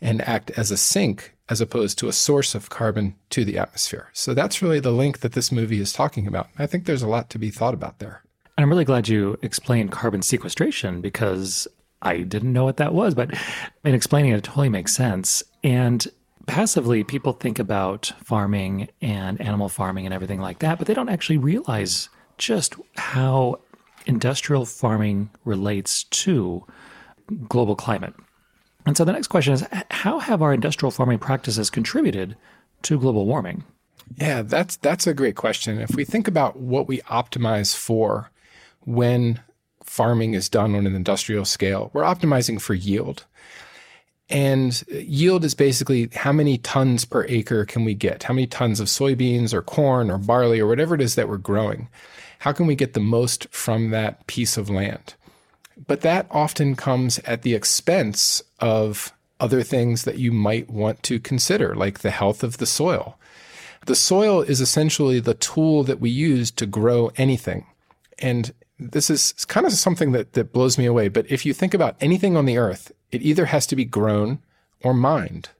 and 0.00 0.20
act 0.22 0.50
as 0.52 0.70
a 0.70 0.76
sink 0.76 1.34
as 1.48 1.60
opposed 1.60 1.98
to 1.98 2.08
a 2.08 2.12
source 2.12 2.54
of 2.54 2.70
carbon 2.70 3.14
to 3.30 3.44
the 3.44 3.58
atmosphere. 3.58 4.08
So 4.12 4.34
that's 4.34 4.62
really 4.62 4.80
the 4.80 4.92
link 4.92 5.20
that 5.20 5.32
this 5.32 5.52
movie 5.52 5.80
is 5.80 5.92
talking 5.92 6.26
about. 6.26 6.48
I 6.58 6.66
think 6.66 6.84
there's 6.84 7.02
a 7.02 7.08
lot 7.08 7.30
to 7.30 7.38
be 7.38 7.50
thought 7.50 7.74
about 7.74 7.98
there. 7.98 8.22
And 8.56 8.64
I'm 8.64 8.70
really 8.70 8.84
glad 8.84 9.08
you 9.08 9.38
explained 9.42 9.90
carbon 9.90 10.22
sequestration 10.22 11.00
because 11.00 11.66
I 12.02 12.18
didn't 12.18 12.52
know 12.52 12.64
what 12.64 12.76
that 12.76 12.94
was, 12.94 13.14
but 13.14 13.30
in 13.84 13.94
explaining 13.94 14.32
it, 14.32 14.36
it 14.36 14.44
totally 14.44 14.68
makes 14.68 14.94
sense. 14.94 15.42
And 15.62 16.06
passively, 16.46 17.04
people 17.04 17.32
think 17.32 17.58
about 17.58 18.12
farming 18.22 18.88
and 19.00 19.40
animal 19.40 19.68
farming 19.68 20.06
and 20.06 20.14
everything 20.14 20.40
like 20.40 20.60
that, 20.60 20.78
but 20.78 20.86
they 20.86 20.94
don't 20.94 21.08
actually 21.08 21.38
realize 21.38 22.08
just 22.38 22.74
how 22.96 23.60
industrial 24.06 24.64
farming 24.66 25.30
relates 25.44 26.04
to 26.04 26.64
global 27.48 27.76
climate. 27.76 28.14
And 28.86 28.96
so 28.96 29.04
the 29.04 29.12
next 29.12 29.28
question 29.28 29.54
is 29.54 29.64
how 29.90 30.18
have 30.18 30.42
our 30.42 30.52
industrial 30.52 30.90
farming 30.90 31.18
practices 31.18 31.70
contributed 31.70 32.36
to 32.82 32.98
global 32.98 33.24
warming? 33.26 33.64
Yeah, 34.16 34.42
that's 34.42 34.76
that's 34.76 35.06
a 35.06 35.14
great 35.14 35.36
question. 35.36 35.78
If 35.78 35.94
we 35.94 36.04
think 36.04 36.28
about 36.28 36.58
what 36.58 36.86
we 36.86 36.98
optimize 37.02 37.74
for 37.74 38.30
when 38.80 39.40
farming 39.82 40.34
is 40.34 40.48
done 40.48 40.74
on 40.74 40.86
an 40.86 40.94
industrial 40.94 41.46
scale, 41.46 41.90
we're 41.94 42.02
optimizing 42.02 42.60
for 42.60 42.74
yield. 42.74 43.24
And 44.30 44.82
yield 44.88 45.44
is 45.44 45.54
basically 45.54 46.08
how 46.14 46.32
many 46.32 46.58
tons 46.58 47.04
per 47.04 47.26
acre 47.28 47.64
can 47.64 47.84
we 47.84 47.94
get? 47.94 48.22
How 48.22 48.34
many 48.34 48.46
tons 48.46 48.80
of 48.80 48.88
soybeans 48.88 49.52
or 49.52 49.60
corn 49.60 50.10
or 50.10 50.18
barley 50.18 50.60
or 50.60 50.66
whatever 50.66 50.94
it 50.94 51.02
is 51.02 51.14
that 51.14 51.28
we're 51.28 51.36
growing? 51.36 51.88
How 52.38 52.52
can 52.52 52.66
we 52.66 52.74
get 52.74 52.94
the 52.94 53.00
most 53.00 53.46
from 53.50 53.90
that 53.90 54.26
piece 54.26 54.56
of 54.56 54.70
land? 54.70 55.14
But 55.86 56.00
that 56.02 56.26
often 56.30 56.74
comes 56.76 57.18
at 57.20 57.42
the 57.42 57.54
expense 57.54 58.42
of 58.60 59.12
other 59.40 59.62
things 59.62 60.04
that 60.04 60.18
you 60.18 60.32
might 60.32 60.70
want 60.70 61.02
to 61.02 61.18
consider, 61.18 61.74
like 61.74 61.98
the 61.98 62.10
health 62.10 62.42
of 62.42 62.58
the 62.58 62.66
soil. 62.66 63.18
The 63.86 63.94
soil 63.94 64.40
is 64.40 64.60
essentially 64.60 65.20
the 65.20 65.34
tool 65.34 65.82
that 65.84 66.00
we 66.00 66.08
use 66.08 66.50
to 66.52 66.66
grow 66.66 67.10
anything. 67.16 67.66
And 68.18 68.54
this 68.92 69.10
is 69.10 69.32
kind 69.46 69.66
of 69.66 69.72
something 69.72 70.12
that, 70.12 70.32
that 70.34 70.52
blows 70.52 70.78
me 70.78 70.86
away. 70.86 71.08
But 71.08 71.30
if 71.30 71.44
you 71.44 71.52
think 71.52 71.74
about 71.74 71.96
anything 72.00 72.36
on 72.36 72.46
the 72.46 72.58
earth, 72.58 72.92
it 73.10 73.22
either 73.22 73.46
has 73.46 73.66
to 73.68 73.76
be 73.76 73.84
grown 73.84 74.40
or 74.82 74.94
mined. 74.94 75.50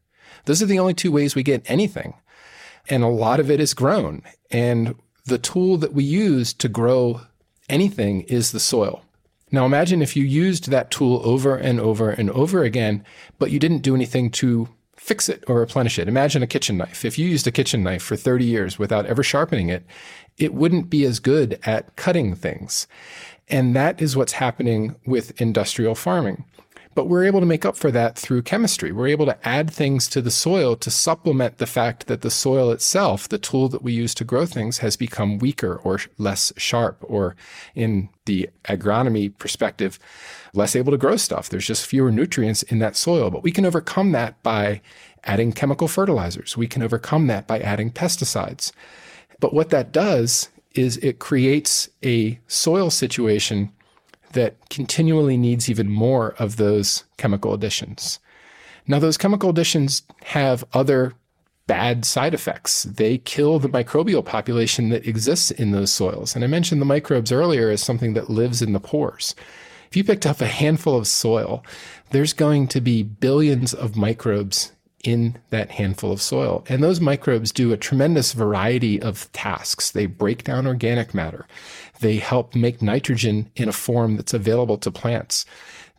Those 0.45 0.63
are 0.63 0.67
the 0.67 0.79
only 0.79 0.95
two 0.95 1.13
ways 1.13 1.35
we 1.35 1.43
get 1.43 1.69
anything. 1.71 2.15
And 2.89 3.03
a 3.03 3.09
lot 3.09 3.41
of 3.41 3.51
it 3.51 3.61
is 3.61 3.75
grown. 3.75 4.23
And 4.51 4.95
the 5.25 5.39
tool 5.39 5.79
that 5.79 5.95
we 5.95 6.05
use 6.05 6.53
to 6.55 6.69
grow 6.69 7.23
anything 7.69 8.23
is 8.23 8.53
the 8.53 8.61
soil. 8.61 9.03
Now 9.51 9.65
imagine 9.65 10.03
if 10.03 10.17
you 10.17 10.25
used 10.25 10.71
that 10.71 10.91
tool 10.91 11.23
over 11.25 11.57
and 11.57 11.81
over 11.81 12.11
and 12.11 12.31
over 12.31 12.63
again, 12.65 13.05
but 13.39 13.51
you 13.51 13.59
didn't 13.59 13.83
do 13.83 13.95
anything 13.95 14.31
to 14.33 14.69
fix 14.97 15.29
it 15.29 15.45
or 15.47 15.61
replenish 15.61 15.99
it. 15.99 16.09
Imagine 16.09 16.43
a 16.43 16.47
kitchen 16.47 16.77
knife. 16.77 17.05
If 17.05 17.19
you 17.19 17.29
used 17.29 17.47
a 17.47 17.53
kitchen 17.53 17.83
knife 17.83 18.03
for 18.03 18.17
30 18.17 18.45
years 18.45 18.79
without 18.79 19.07
ever 19.07 19.23
sharpening 19.23 19.69
it, 19.69 19.85
it 20.39 20.55
wouldn't 20.55 20.91
be 20.91 21.05
as 21.05 21.21
good 21.21 21.59
at 21.65 21.95
cutting 21.97 22.35
things. 22.35 22.87
And 23.49 23.77
that 23.77 24.01
is 24.01 24.17
what's 24.17 24.33
happening 24.33 24.97
with 25.07 25.41
industrial 25.41 25.95
farming. 25.95 26.45
But 26.95 27.09
we're 27.09 27.25
able 27.25 27.41
to 27.41 27.47
make 27.47 27.65
up 27.65 27.77
for 27.77 27.91
that 27.91 28.17
through 28.17 28.43
chemistry. 28.43 28.93
We're 28.93 29.09
able 29.09 29.27
to 29.27 29.49
add 29.49 29.69
things 29.69 30.07
to 30.09 30.23
the 30.23 30.31
soil 30.31 30.77
to 30.77 30.91
supplement 30.93 31.59
the 31.59 31.67
fact 31.67 32.07
that 32.07 32.21
the 32.21 32.31
soil 32.31 32.71
itself, 32.71 33.29
the 33.29 33.39
tool 33.39 33.69
that 33.71 33.83
we 33.83 33.93
use 33.93 34.15
to 34.15 34.25
grow 34.25 34.47
things, 34.47 34.79
has 34.79 34.97
become 34.97 35.39
weaker 35.39 35.77
or 35.83 35.99
less 36.19 36.53
sharp, 36.57 36.99
or 37.03 37.35
in 37.75 38.11
the 38.27 38.49
agronomy 38.67 39.37
perspective, 39.39 39.99
less 40.53 40.77
able 40.77 40.93
to 40.93 40.99
grow 40.99 41.17
stuff. 41.17 41.49
There's 41.49 41.67
just 41.67 41.85
fewer 41.85 42.13
nutrients 42.13 42.63
in 42.63 42.79
that 42.79 42.97
soil. 42.97 43.29
But 43.29 43.43
we 43.43 43.51
can 43.51 43.67
overcome 43.67 44.13
that 44.13 44.41
by 44.45 44.81
adding 45.25 45.53
chemical 45.53 45.89
fertilizers. 45.89 46.57
We 46.57 46.69
can 46.69 46.83
overcome 46.83 47.27
that 47.27 47.49
by 47.49 47.59
adding 47.59 47.91
pesticides. 47.91 48.71
But 49.41 49.55
what 49.55 49.71
that 49.71 49.93
does 49.93 50.49
is 50.73 50.97
it 50.99 51.19
creates 51.19 51.89
a 52.05 52.39
soil 52.47 52.91
situation 52.91 53.73
that 54.33 54.57
continually 54.69 55.37
needs 55.37 55.71
even 55.71 55.89
more 55.89 56.35
of 56.39 56.57
those 56.57 57.05
chemical 57.17 57.55
additions. 57.55 58.19
Now, 58.87 58.99
those 58.99 59.17
chemical 59.17 59.51
additions 59.51 60.03
have 60.25 60.65
other 60.73 61.15
bad 61.67 62.05
side 62.05 62.35
effects. 62.35 62.83
They 62.83 63.19
kill 63.19 63.59
the 63.59 63.69
microbial 63.69 64.25
population 64.25 64.91
that 64.91 65.07
exists 65.07 65.51
in 65.51 65.71
those 65.71 65.93
soils. 65.93 66.35
And 66.35 66.45
I 66.45 66.49
mentioned 66.49 66.81
the 66.81 66.87
microbes 66.87 67.33
earlier 67.33 67.71
as 67.71 67.83
something 67.83 68.13
that 68.15 68.29
lives 68.29 68.61
in 68.61 68.73
the 68.73 68.81
pores. 68.81 69.35
If 69.89 69.97
you 69.97 70.05
picked 70.05 70.27
up 70.27 70.41
a 70.41 70.47
handful 70.47 70.97
of 70.99 71.07
soil, 71.07 71.65
there's 72.11 72.33
going 72.33 72.69
to 72.69 72.81
be 72.81 73.03
billions 73.03 73.73
of 73.73 73.97
microbes 73.97 74.73
in 75.05 75.39
that 75.51 75.73
handful 75.73 76.13
of 76.13 76.21
soil. 76.21 76.65
And 76.69 76.83
those 76.83 77.01
microbes 77.01 77.53
do 77.53 77.73
a 77.73 77.77
tremendous 77.77 78.33
variety 78.33 79.01
of 79.01 79.31
tasks. 79.33 79.91
They 79.91 80.07
break 80.07 80.45
down 80.45 80.67
organic 80.67 81.15
matter. 81.15 81.47
They 82.01 82.17
help 82.17 82.55
make 82.55 82.83
nitrogen 82.83 83.51
in 83.55 83.69
a 83.69 83.73
form 83.73 84.17
that's 84.17 84.35
available 84.35 84.79
to 84.79 84.91
plants. 84.91 85.45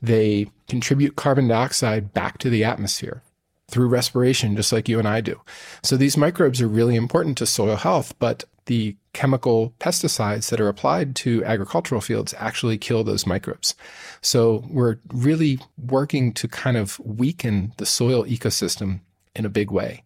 They 0.02 0.48
contribute 0.68 1.16
carbon 1.16 1.48
dioxide 1.48 2.14
back 2.14 2.38
to 2.40 2.50
the 2.50 2.64
atmosphere 2.64 3.22
through 3.68 3.88
respiration, 3.88 4.56
just 4.56 4.72
like 4.72 4.88
you 4.88 5.00
and 5.00 5.08
I 5.08 5.22
do. 5.22 5.42
So 5.84 5.98
these 5.98 6.18
microbes 6.18 6.62
are 6.62 6.68
really 6.68 6.96
important 6.96 7.38
to 7.40 7.46
soil 7.46 7.76
health, 7.76 8.14
but 8.20 8.44
the 8.66 8.96
chemical 9.14 9.74
pesticides 9.80 10.50
that 10.50 10.60
are 10.60 10.68
applied 10.68 11.16
to 11.16 11.44
agricultural 11.46 12.02
fields 12.02 12.34
actually 12.38 12.78
kill 12.78 13.04
those 13.04 13.28
microbes. 13.28 13.76
So 14.22 14.66
we're 14.70 14.98
really 15.14 15.60
working 15.78 16.34
to 16.34 16.48
kind 16.48 16.78
of 16.78 17.00
weaken 17.00 17.74
the 17.78 17.86
soil 17.86 18.26
ecosystem 18.26 19.02
in 19.36 19.46
a 19.46 19.50
big 19.50 19.72
way. 19.72 20.04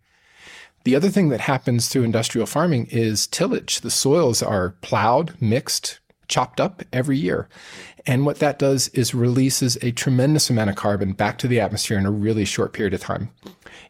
The 0.84 0.96
other 0.96 1.10
thing 1.10 1.30
that 1.30 1.42
happens 1.42 1.88
through 1.88 2.04
industrial 2.04 2.48
farming 2.48 2.88
is 2.88 3.28
tillage. 3.28 3.82
The 3.82 3.92
soils 3.92 4.42
are 4.42 4.76
plowed, 4.82 5.36
mixed, 5.42 6.00
chopped 6.28 6.62
up 6.62 6.84
every 6.94 7.18
year. 7.18 7.50
And 8.10 8.26
what 8.26 8.40
that 8.40 8.58
does 8.58 8.88
is 8.88 9.14
releases 9.14 9.78
a 9.84 9.92
tremendous 9.92 10.50
amount 10.50 10.72
of 10.72 10.76
carbon 10.76 11.14
back 11.14 11.38
to 11.38 11.48
the 11.48 11.60
atmosphere 11.60 11.96
in 11.96 12.08
a 12.08 12.12
really 12.12 12.44
short 12.44 12.74
period 12.74 12.96
of 12.96 13.02
time. 13.02 13.30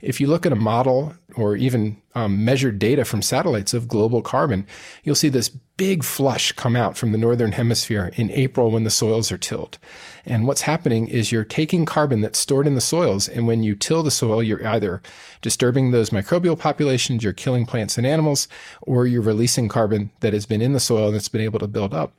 If 0.01 0.19
you 0.19 0.27
look 0.27 0.45
at 0.45 0.51
a 0.51 0.57
model 0.57 1.13
or 1.35 1.55
even 1.55 2.01
um, 2.15 2.43
measured 2.43 2.79
data 2.79 3.05
from 3.05 3.21
satellites 3.21 3.73
of 3.73 3.87
global 3.87 4.21
carbon, 4.21 4.67
you'll 5.05 5.15
see 5.15 5.29
this 5.29 5.47
big 5.47 6.03
flush 6.03 6.51
come 6.51 6.75
out 6.75 6.97
from 6.97 7.13
the 7.13 7.17
northern 7.17 7.53
hemisphere 7.53 8.11
in 8.17 8.29
April 8.31 8.71
when 8.71 8.83
the 8.83 8.89
soils 8.89 9.31
are 9.31 9.37
tilled. 9.37 9.77
And 10.25 10.45
what's 10.45 10.63
happening 10.63 11.07
is 11.07 11.31
you're 11.31 11.45
taking 11.45 11.85
carbon 11.85 12.19
that's 12.19 12.39
stored 12.39 12.67
in 12.67 12.75
the 12.75 12.81
soils, 12.81 13.29
and 13.29 13.47
when 13.47 13.63
you 13.63 13.73
till 13.73 14.03
the 14.03 14.11
soil, 14.11 14.43
you're 14.43 14.67
either 14.67 15.01
disturbing 15.41 15.91
those 15.91 16.09
microbial 16.09 16.59
populations, 16.59 17.23
you're 17.23 17.31
killing 17.31 17.65
plants 17.65 17.97
and 17.97 18.05
animals, 18.05 18.49
or 18.81 19.07
you're 19.07 19.21
releasing 19.21 19.69
carbon 19.69 20.11
that 20.19 20.33
has 20.33 20.45
been 20.45 20.61
in 20.61 20.73
the 20.73 20.81
soil 20.81 21.09
that's 21.09 21.29
been 21.29 21.39
able 21.39 21.59
to 21.59 21.67
build 21.69 21.93
up 21.93 22.11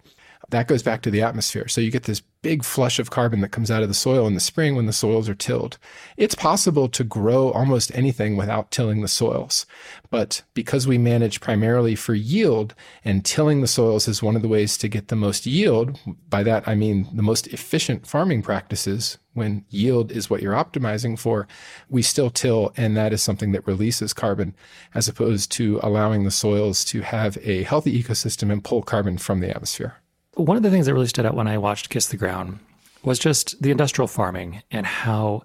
that 0.50 0.69
goes 0.69 0.83
back 0.83 1.02
to 1.02 1.11
the 1.11 1.23
atmosphere. 1.23 1.69
So 1.69 1.80
you 1.80 1.90
get 1.90 2.04
this 2.04 2.23
big 2.42 2.64
flush 2.64 2.99
of 2.99 3.11
carbon 3.11 3.40
that 3.40 3.50
comes 3.50 3.71
out 3.71 3.83
of 3.83 3.88
the 3.88 3.95
soil 3.95 4.26
in 4.26 4.35
the 4.35 4.40
spring 4.40 4.75
when 4.75 4.87
the 4.87 4.92
soils 4.92 5.28
are 5.28 5.35
tilled. 5.35 5.78
It's 6.16 6.35
possible 6.35 6.88
to 6.88 7.04
grow 7.04 7.50
almost 7.50 7.95
anything 7.95 8.37
without 8.37 8.71
tilling 8.71 9.02
the 9.02 9.09
soils. 9.09 9.66
But 10.11 10.42
because 10.54 10.87
we 10.87 10.97
manage 10.97 11.40
primarily 11.40 11.95
for 11.95 12.14
yield 12.14 12.75
and 13.04 13.25
tilling 13.25 13.61
the 13.61 13.66
soils 13.66 14.09
is 14.09 14.23
one 14.23 14.37
of 14.37 14.42
the 14.42 14.49
ways 14.49 14.78
to 14.78 14.88
get 14.88 15.09
the 15.09 15.16
most 15.16 15.47
yield, 15.47 15.99
by 16.28 16.42
that 16.45 16.66
I 16.66 16.75
mean 16.75 17.09
the 17.12 17.23
most 17.23 17.47
efficient 17.49 18.07
farming 18.07 18.42
practices 18.42 19.19
when 19.35 19.64
yield 19.69 20.11
is 20.11 20.28
what 20.28 20.42
you're 20.42 20.54
optimizing 20.54 21.19
for, 21.19 21.47
we 21.88 22.02
still 22.02 22.30
till, 22.30 22.73
and 22.76 22.97
that 22.97 23.12
is 23.12 23.23
something 23.23 23.52
that 23.52 23.66
releases 23.66 24.12
carbon 24.12 24.54
as 24.95 25.09
opposed 25.09 25.52
to 25.52 25.78
allowing 25.83 26.25
the 26.25 26.30
soils 26.30 26.85
to 26.87 27.02
have 27.02 27.38
a 27.42 27.62
healthy 27.62 28.02
ecosystem 28.02 28.50
and 28.50 28.64
pull 28.64 28.83
carbon 28.83 29.19
from 29.19 29.40
the 29.40 29.50
atmosphere. 29.50 29.97
One 30.40 30.56
of 30.56 30.62
the 30.62 30.70
things 30.70 30.87
that 30.87 30.94
really 30.94 31.06
stood 31.06 31.26
out 31.26 31.35
when 31.35 31.49
I 31.49 31.59
watched 31.59 31.90
Kiss 31.90 32.06
the 32.06 32.16
Ground 32.16 32.61
was 33.04 33.18
just 33.18 33.61
the 33.62 33.70
industrial 33.70 34.09
farming 34.09 34.62
and 34.70 34.87
how 34.87 35.42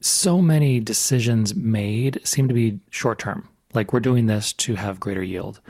so 0.00 0.40
many 0.40 0.78
decisions 0.78 1.54
made 1.56 2.20
seem 2.22 2.46
to 2.46 2.54
be 2.54 2.78
short 2.90 3.18
term. 3.18 3.48
Like 3.74 3.92
we're 3.92 3.98
doing 3.98 4.26
this 4.26 4.52
to 4.54 4.76
have 4.76 5.00
greater 5.00 5.22
yield. 5.22 5.60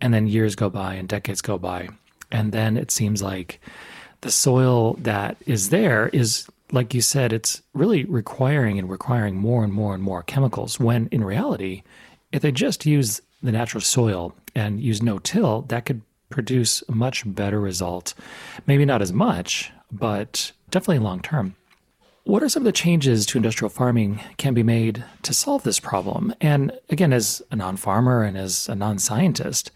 And 0.00 0.12
then 0.12 0.26
years 0.26 0.56
go 0.56 0.68
by 0.68 0.94
and 0.94 1.08
decades 1.08 1.40
go 1.40 1.56
by. 1.56 1.88
And 2.32 2.50
then 2.50 2.76
it 2.76 2.90
seems 2.90 3.22
like 3.22 3.60
the 4.22 4.30
soil 4.32 4.94
that 4.94 5.36
is 5.46 5.68
there 5.68 6.08
is, 6.08 6.48
like 6.72 6.94
you 6.94 7.02
said, 7.02 7.32
it's 7.32 7.62
really 7.74 8.04
requiring 8.06 8.76
and 8.76 8.90
requiring 8.90 9.36
more 9.36 9.62
and 9.62 9.72
more 9.72 9.94
and 9.94 10.02
more 10.02 10.24
chemicals. 10.24 10.80
When 10.80 11.06
in 11.12 11.22
reality, 11.22 11.84
if 12.32 12.42
they 12.42 12.50
just 12.50 12.86
use 12.86 13.20
the 13.40 13.52
natural 13.52 13.82
soil 13.82 14.34
and 14.56 14.80
use 14.80 15.00
no 15.00 15.20
till, 15.20 15.62
that 15.62 15.86
could 15.86 16.02
produce 16.28 16.82
a 16.88 16.92
much 16.92 17.22
better 17.26 17.60
result. 17.60 18.14
Maybe 18.66 18.84
not 18.84 19.02
as 19.02 19.12
much, 19.12 19.72
but 19.90 20.52
definitely 20.70 20.98
long 20.98 21.20
term. 21.20 21.56
What 22.24 22.42
are 22.42 22.48
some 22.48 22.62
of 22.62 22.64
the 22.64 22.72
changes 22.72 23.24
to 23.26 23.38
industrial 23.38 23.70
farming 23.70 24.20
can 24.36 24.52
be 24.52 24.64
made 24.64 25.04
to 25.22 25.32
solve 25.32 25.62
this 25.62 25.78
problem? 25.78 26.34
And 26.40 26.72
again, 26.90 27.12
as 27.12 27.40
a 27.52 27.56
non 27.56 27.76
farmer 27.76 28.24
and 28.24 28.36
as 28.36 28.68
a 28.68 28.74
non 28.74 28.98
scientist, 28.98 29.70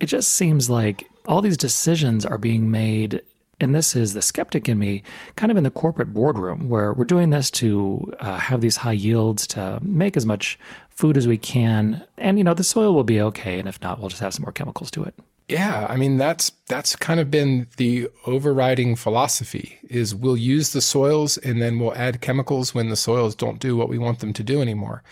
it 0.00 0.06
just 0.06 0.32
seems 0.32 0.70
like 0.70 1.06
all 1.26 1.42
these 1.42 1.58
decisions 1.58 2.24
are 2.24 2.38
being 2.38 2.70
made. 2.70 3.20
And 3.60 3.74
this 3.74 3.94
is 3.94 4.14
the 4.14 4.22
skeptic 4.22 4.68
in 4.68 4.78
me, 4.78 5.02
kind 5.36 5.52
of 5.52 5.58
in 5.58 5.64
the 5.64 5.70
corporate 5.70 6.14
boardroom, 6.14 6.68
where 6.68 6.94
we're 6.94 7.04
doing 7.04 7.28
this 7.28 7.50
to 7.52 8.12
uh, 8.18 8.38
have 8.38 8.62
these 8.62 8.76
high 8.76 8.92
yields, 8.92 9.46
to 9.48 9.78
make 9.82 10.16
as 10.16 10.24
much 10.24 10.58
food 10.88 11.16
as 11.18 11.28
we 11.28 11.36
can. 11.36 12.02
And, 12.16 12.38
you 12.38 12.44
know, 12.44 12.54
the 12.54 12.64
soil 12.64 12.94
will 12.94 13.04
be 13.04 13.20
okay. 13.20 13.58
And 13.58 13.68
if 13.68 13.80
not, 13.82 14.00
we'll 14.00 14.08
just 14.08 14.22
have 14.22 14.34
some 14.34 14.42
more 14.42 14.52
chemicals 14.52 14.90
to 14.92 15.04
it. 15.04 15.14
Yeah, 15.52 15.86
I 15.86 15.96
mean 15.96 16.16
that's 16.16 16.50
that's 16.66 16.96
kind 16.96 17.20
of 17.20 17.30
been 17.30 17.66
the 17.76 18.08
overriding 18.24 18.96
philosophy 18.96 19.78
is 19.82 20.14
we'll 20.14 20.38
use 20.38 20.70
the 20.70 20.80
soils 20.80 21.36
and 21.36 21.60
then 21.60 21.78
we'll 21.78 21.94
add 21.94 22.22
chemicals 22.22 22.74
when 22.74 22.88
the 22.88 22.96
soils 22.96 23.34
don't 23.34 23.60
do 23.60 23.76
what 23.76 23.90
we 23.90 23.98
want 23.98 24.20
them 24.20 24.32
to 24.32 24.42
do 24.42 24.62
anymore. 24.62 25.02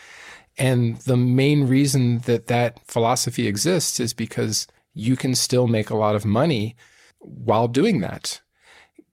And 0.57 0.97
the 1.01 1.19
main 1.19 1.67
reason 1.69 2.21
that 2.21 2.47
that 2.47 2.81
philosophy 2.87 3.47
exists 3.47 4.01
is 4.01 4.15
because 4.15 4.67
you 4.95 5.15
can 5.15 5.35
still 5.35 5.67
make 5.67 5.91
a 5.91 5.97
lot 5.97 6.15
of 6.15 6.25
money 6.25 6.75
while 7.19 7.69
doing 7.69 8.01
that. 8.01 8.41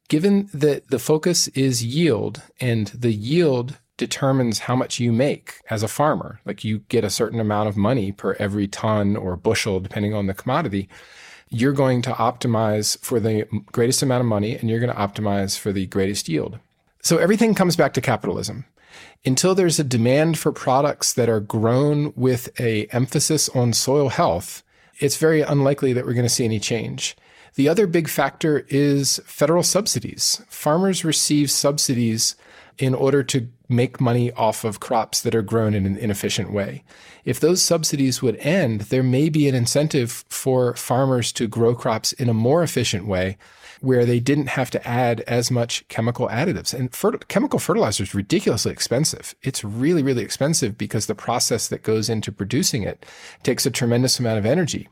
Given 0.07 0.49
that 0.53 0.87
the 0.91 0.99
focus 0.99 1.49
is 1.49 1.83
yield 1.83 2.41
and 2.61 2.87
the 2.87 3.11
yield 3.11 3.79
determines 3.97 4.59
how 4.59 4.75
much 4.75 4.99
you 4.99 5.11
make 5.11 5.61
as 5.69 5.83
a 5.83 5.87
farmer. 5.87 6.39
Like 6.45 6.63
you 6.63 6.79
get 6.89 7.03
a 7.03 7.09
certain 7.09 7.39
amount 7.39 7.69
of 7.69 7.75
money 7.75 8.11
per 8.11 8.33
every 8.33 8.67
ton 8.67 9.15
or 9.15 9.35
bushel, 9.35 9.79
depending 9.79 10.13
on 10.13 10.27
the 10.27 10.33
commodity. 10.33 10.87
You're 11.49 11.73
going 11.73 12.01
to 12.03 12.11
optimize 12.11 12.97
for 12.99 13.19
the 13.19 13.45
greatest 13.71 14.01
amount 14.01 14.21
of 14.21 14.27
money 14.27 14.55
and 14.55 14.69
you're 14.69 14.79
going 14.79 14.93
to 14.93 14.99
optimize 14.99 15.57
for 15.57 15.71
the 15.71 15.87
greatest 15.87 16.29
yield. 16.29 16.59
So 17.01 17.17
everything 17.17 17.55
comes 17.55 17.75
back 17.75 17.93
to 17.93 18.01
capitalism. 18.01 18.65
Until 19.25 19.55
there's 19.55 19.79
a 19.79 19.83
demand 19.83 20.37
for 20.37 20.51
products 20.51 21.13
that 21.13 21.29
are 21.29 21.39
grown 21.39 22.13
with 22.15 22.49
a 22.59 22.85
emphasis 22.87 23.49
on 23.49 23.73
soil 23.73 24.09
health, 24.09 24.63
it's 24.99 25.17
very 25.17 25.41
unlikely 25.41 25.93
that 25.93 26.05
we're 26.05 26.13
going 26.13 26.25
to 26.25 26.29
see 26.29 26.45
any 26.45 26.59
change. 26.59 27.15
The 27.55 27.69
other 27.69 27.87
big 27.87 28.07
factor 28.07 28.65
is 28.69 29.19
federal 29.25 29.63
subsidies. 29.63 30.41
Farmers 30.47 31.03
receive 31.03 31.49
subsidies 31.49 32.35
in 32.77 32.93
order 32.93 33.23
to 33.23 33.47
make 33.69 33.99
money 33.99 34.31
off 34.33 34.63
of 34.63 34.79
crops 34.79 35.21
that 35.21 35.35
are 35.35 35.41
grown 35.41 35.73
in 35.73 35.85
an 35.85 35.97
inefficient 35.97 36.51
way. 36.51 36.83
If 37.25 37.39
those 37.39 37.61
subsidies 37.61 38.21
would 38.21 38.37
end, 38.37 38.81
there 38.81 39.03
may 39.03 39.29
be 39.29 39.49
an 39.49 39.55
incentive 39.55 40.23
for 40.29 40.75
farmers 40.75 41.31
to 41.33 41.47
grow 41.47 41.75
crops 41.75 42.13
in 42.13 42.29
a 42.29 42.33
more 42.33 42.63
efficient 42.63 43.05
way 43.05 43.37
where 43.81 44.05
they 44.05 44.19
didn't 44.19 44.47
have 44.47 44.71
to 44.71 44.87
add 44.87 45.21
as 45.21 45.51
much 45.51 45.87
chemical 45.87 46.27
additives. 46.29 46.73
And 46.73 46.93
fer- 46.95 47.17
chemical 47.17 47.59
fertilizer 47.59 48.03
is 48.03 48.15
ridiculously 48.15 48.71
expensive. 48.71 49.35
It's 49.43 49.63
really, 49.63 50.01
really 50.01 50.23
expensive 50.23 50.77
because 50.77 51.05
the 51.05 51.15
process 51.15 51.67
that 51.67 51.83
goes 51.83 52.09
into 52.09 52.31
producing 52.31 52.83
it 52.83 53.05
takes 53.43 53.65
a 53.65 53.71
tremendous 53.71 54.19
amount 54.19 54.39
of 54.39 54.45
energy. 54.45 54.87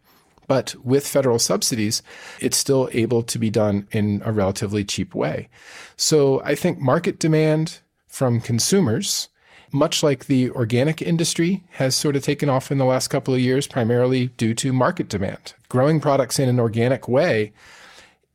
But 0.47 0.75
with 0.83 1.07
federal 1.07 1.39
subsidies, 1.39 2.03
it's 2.39 2.57
still 2.57 2.89
able 2.91 3.23
to 3.23 3.39
be 3.39 3.49
done 3.49 3.87
in 3.91 4.21
a 4.23 4.31
relatively 4.31 4.83
cheap 4.83 5.15
way. 5.15 5.49
So 5.97 6.41
I 6.43 6.55
think 6.55 6.79
market 6.79 7.19
demand 7.19 7.79
from 8.07 8.39
consumers, 8.39 9.29
much 9.71 10.03
like 10.03 10.25
the 10.25 10.51
organic 10.51 11.01
industry 11.01 11.63
has 11.71 11.95
sort 11.95 12.15
of 12.15 12.23
taken 12.23 12.49
off 12.49 12.71
in 12.71 12.77
the 12.77 12.85
last 12.85 13.09
couple 13.09 13.33
of 13.33 13.39
years, 13.39 13.67
primarily 13.67 14.27
due 14.37 14.53
to 14.55 14.71
market 14.71 15.09
demand. 15.09 15.53
Growing 15.69 15.99
products 15.99 16.39
in 16.39 16.47
an 16.47 16.59
organic 16.59 17.07
way 17.07 17.51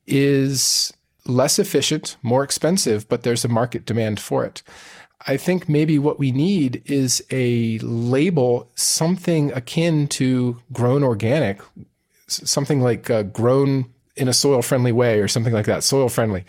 is 0.06 0.92
less 1.26 1.58
efficient, 1.58 2.16
more 2.22 2.42
expensive, 2.42 3.08
but 3.08 3.22
there's 3.22 3.44
a 3.44 3.48
market 3.48 3.86
demand 3.86 4.20
for 4.20 4.44
it. 4.44 4.62
I 5.26 5.36
think 5.36 5.68
maybe 5.68 5.98
what 5.98 6.18
we 6.18 6.32
need 6.32 6.82
is 6.86 7.22
a 7.30 7.78
label, 7.80 8.70
something 8.74 9.52
akin 9.52 10.08
to 10.08 10.58
grown 10.72 11.02
organic, 11.02 11.60
something 12.32 12.80
like 12.80 13.10
uh, 13.10 13.22
grown 13.22 13.86
in 14.16 14.28
a 14.28 14.32
soil 14.32 14.60
friendly 14.60 14.92
way 14.92 15.20
or 15.20 15.28
something 15.28 15.52
like 15.52 15.66
that, 15.66 15.82
soil 15.82 16.08
friendly. 16.08 16.44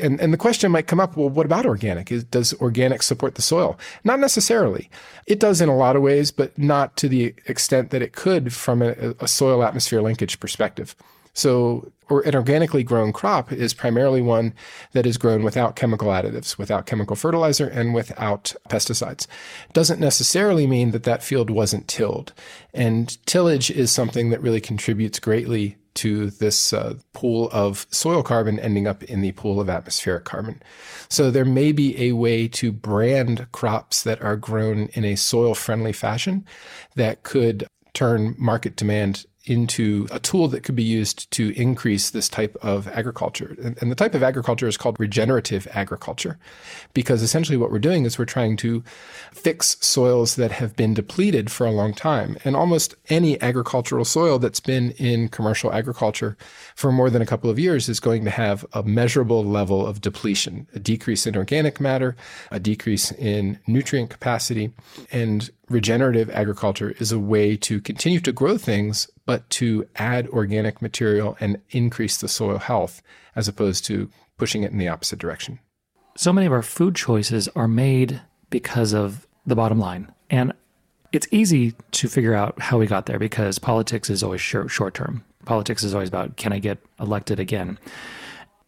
And, 0.00 0.20
and 0.20 0.32
the 0.32 0.36
question 0.36 0.70
might 0.70 0.86
come 0.86 1.00
up, 1.00 1.16
well, 1.16 1.28
what 1.28 1.46
about 1.46 1.66
organic? 1.66 2.12
Is, 2.12 2.22
does 2.24 2.52
organic 2.54 3.02
support 3.02 3.34
the 3.34 3.42
soil? 3.42 3.78
Not 4.04 4.20
necessarily. 4.20 4.88
It 5.26 5.40
does 5.40 5.60
in 5.60 5.68
a 5.68 5.76
lot 5.76 5.96
of 5.96 6.02
ways, 6.02 6.30
but 6.30 6.56
not 6.56 6.96
to 6.98 7.08
the 7.08 7.34
extent 7.46 7.90
that 7.90 8.02
it 8.02 8.12
could 8.12 8.52
from 8.52 8.82
a, 8.82 9.14
a 9.20 9.26
soil 9.26 9.64
atmosphere 9.64 10.00
linkage 10.00 10.38
perspective. 10.38 10.94
So, 11.38 11.92
or 12.10 12.22
an 12.22 12.34
organically 12.34 12.82
grown 12.82 13.12
crop 13.12 13.52
is 13.52 13.72
primarily 13.72 14.20
one 14.20 14.54
that 14.90 15.06
is 15.06 15.16
grown 15.16 15.44
without 15.44 15.76
chemical 15.76 16.08
additives, 16.08 16.58
without 16.58 16.84
chemical 16.84 17.14
fertilizer, 17.14 17.68
and 17.68 17.94
without 17.94 18.56
pesticides. 18.68 19.28
Doesn't 19.72 20.00
necessarily 20.00 20.66
mean 20.66 20.90
that 20.90 21.04
that 21.04 21.22
field 21.22 21.48
wasn't 21.48 21.86
tilled. 21.86 22.32
And 22.74 23.24
tillage 23.24 23.70
is 23.70 23.92
something 23.92 24.30
that 24.30 24.42
really 24.42 24.60
contributes 24.60 25.20
greatly 25.20 25.76
to 25.94 26.30
this 26.30 26.72
uh, 26.72 26.94
pool 27.12 27.48
of 27.52 27.86
soil 27.92 28.24
carbon 28.24 28.58
ending 28.58 28.88
up 28.88 29.04
in 29.04 29.20
the 29.20 29.32
pool 29.32 29.60
of 29.60 29.70
atmospheric 29.70 30.24
carbon. 30.24 30.60
So 31.08 31.30
there 31.30 31.44
may 31.44 31.70
be 31.70 32.02
a 32.02 32.12
way 32.12 32.48
to 32.48 32.72
brand 32.72 33.46
crops 33.52 34.02
that 34.02 34.20
are 34.22 34.36
grown 34.36 34.88
in 34.94 35.04
a 35.04 35.14
soil 35.14 35.54
friendly 35.54 35.92
fashion 35.92 36.44
that 36.96 37.22
could 37.22 37.68
turn 37.94 38.34
market 38.38 38.74
demand 38.74 39.24
into 39.48 40.06
a 40.10 40.18
tool 40.18 40.48
that 40.48 40.62
could 40.62 40.76
be 40.76 40.82
used 40.82 41.30
to 41.32 41.50
increase 41.60 42.10
this 42.10 42.28
type 42.28 42.56
of 42.62 42.88
agriculture. 42.88 43.56
And, 43.62 43.76
and, 43.80 43.90
the 43.90 43.96
type 43.96 44.14
of 44.14 44.22
agriculture 44.22 44.68
is 44.68 44.76
called 44.76 45.00
regenerative 45.00 45.66
agriculture, 45.72 46.38
because 46.94 47.22
essentially 47.22 47.56
what 47.56 47.70
we're 47.70 47.78
doing 47.78 48.04
is 48.04 48.18
we're 48.18 48.24
trying 48.24 48.56
to 48.58 48.82
fix 49.32 49.76
soils 49.80 50.36
that 50.36 50.52
have 50.52 50.76
been 50.76 50.94
depleted 50.94 51.50
for 51.50 51.66
a 51.66 51.70
long 51.70 51.94
time. 51.94 52.36
And 52.44 52.54
almost 52.54 52.94
any 53.08 53.40
agricultural 53.40 54.04
soil 54.04 54.38
that's 54.38 54.60
been 54.60 54.92
in 54.92 55.28
commercial 55.28 55.72
agriculture 55.72 56.36
for 56.74 56.92
more 56.92 57.10
than 57.10 57.22
a 57.22 57.26
couple 57.26 57.50
of 57.50 57.58
years 57.58 57.88
is 57.88 58.00
going 58.00 58.24
to 58.24 58.30
have 58.30 58.66
a 58.72 58.82
measurable 58.82 59.44
level 59.44 59.86
of 59.86 60.00
depletion, 60.00 60.66
a 60.74 60.78
decrease 60.78 61.26
in 61.26 61.36
organic 61.36 61.80
matter, 61.80 62.16
a 62.50 62.60
decrease 62.60 63.12
in 63.12 63.58
nutrient 63.66 64.10
capacity, 64.10 64.72
and 65.10 65.50
regenerative 65.68 66.30
agriculture 66.30 66.94
is 66.98 67.12
a 67.12 67.18
way 67.18 67.56
to 67.56 67.80
continue 67.80 68.20
to 68.20 68.32
grow 68.32 68.58
things, 68.58 69.08
but 69.26 69.48
to 69.50 69.86
add 69.96 70.28
organic 70.28 70.80
material 70.80 71.36
and 71.40 71.60
increase 71.70 72.16
the 72.16 72.28
soil 72.28 72.58
health 72.58 73.02
as 73.36 73.48
opposed 73.48 73.84
to 73.86 74.10
pushing 74.36 74.62
it 74.62 74.72
in 74.72 74.78
the 74.78 74.88
opposite 74.88 75.18
direction. 75.18 75.58
So 76.16 76.32
many 76.32 76.46
of 76.46 76.52
our 76.52 76.62
food 76.62 76.94
choices 76.94 77.48
are 77.48 77.68
made 77.68 78.20
because 78.50 78.92
of 78.92 79.26
the 79.46 79.54
bottom 79.54 79.78
line. 79.78 80.12
And 80.30 80.52
it's 81.12 81.28
easy 81.30 81.74
to 81.92 82.08
figure 82.08 82.34
out 82.34 82.60
how 82.60 82.78
we 82.78 82.86
got 82.86 83.06
there 83.06 83.18
because 83.18 83.58
politics 83.58 84.10
is 84.10 84.22
always 84.22 84.40
short 84.40 84.94
term. 84.94 85.24
Politics 85.44 85.82
is 85.82 85.94
always 85.94 86.08
about 86.08 86.36
can 86.36 86.52
I 86.52 86.58
get 86.58 86.78
elected 87.00 87.40
again? 87.40 87.78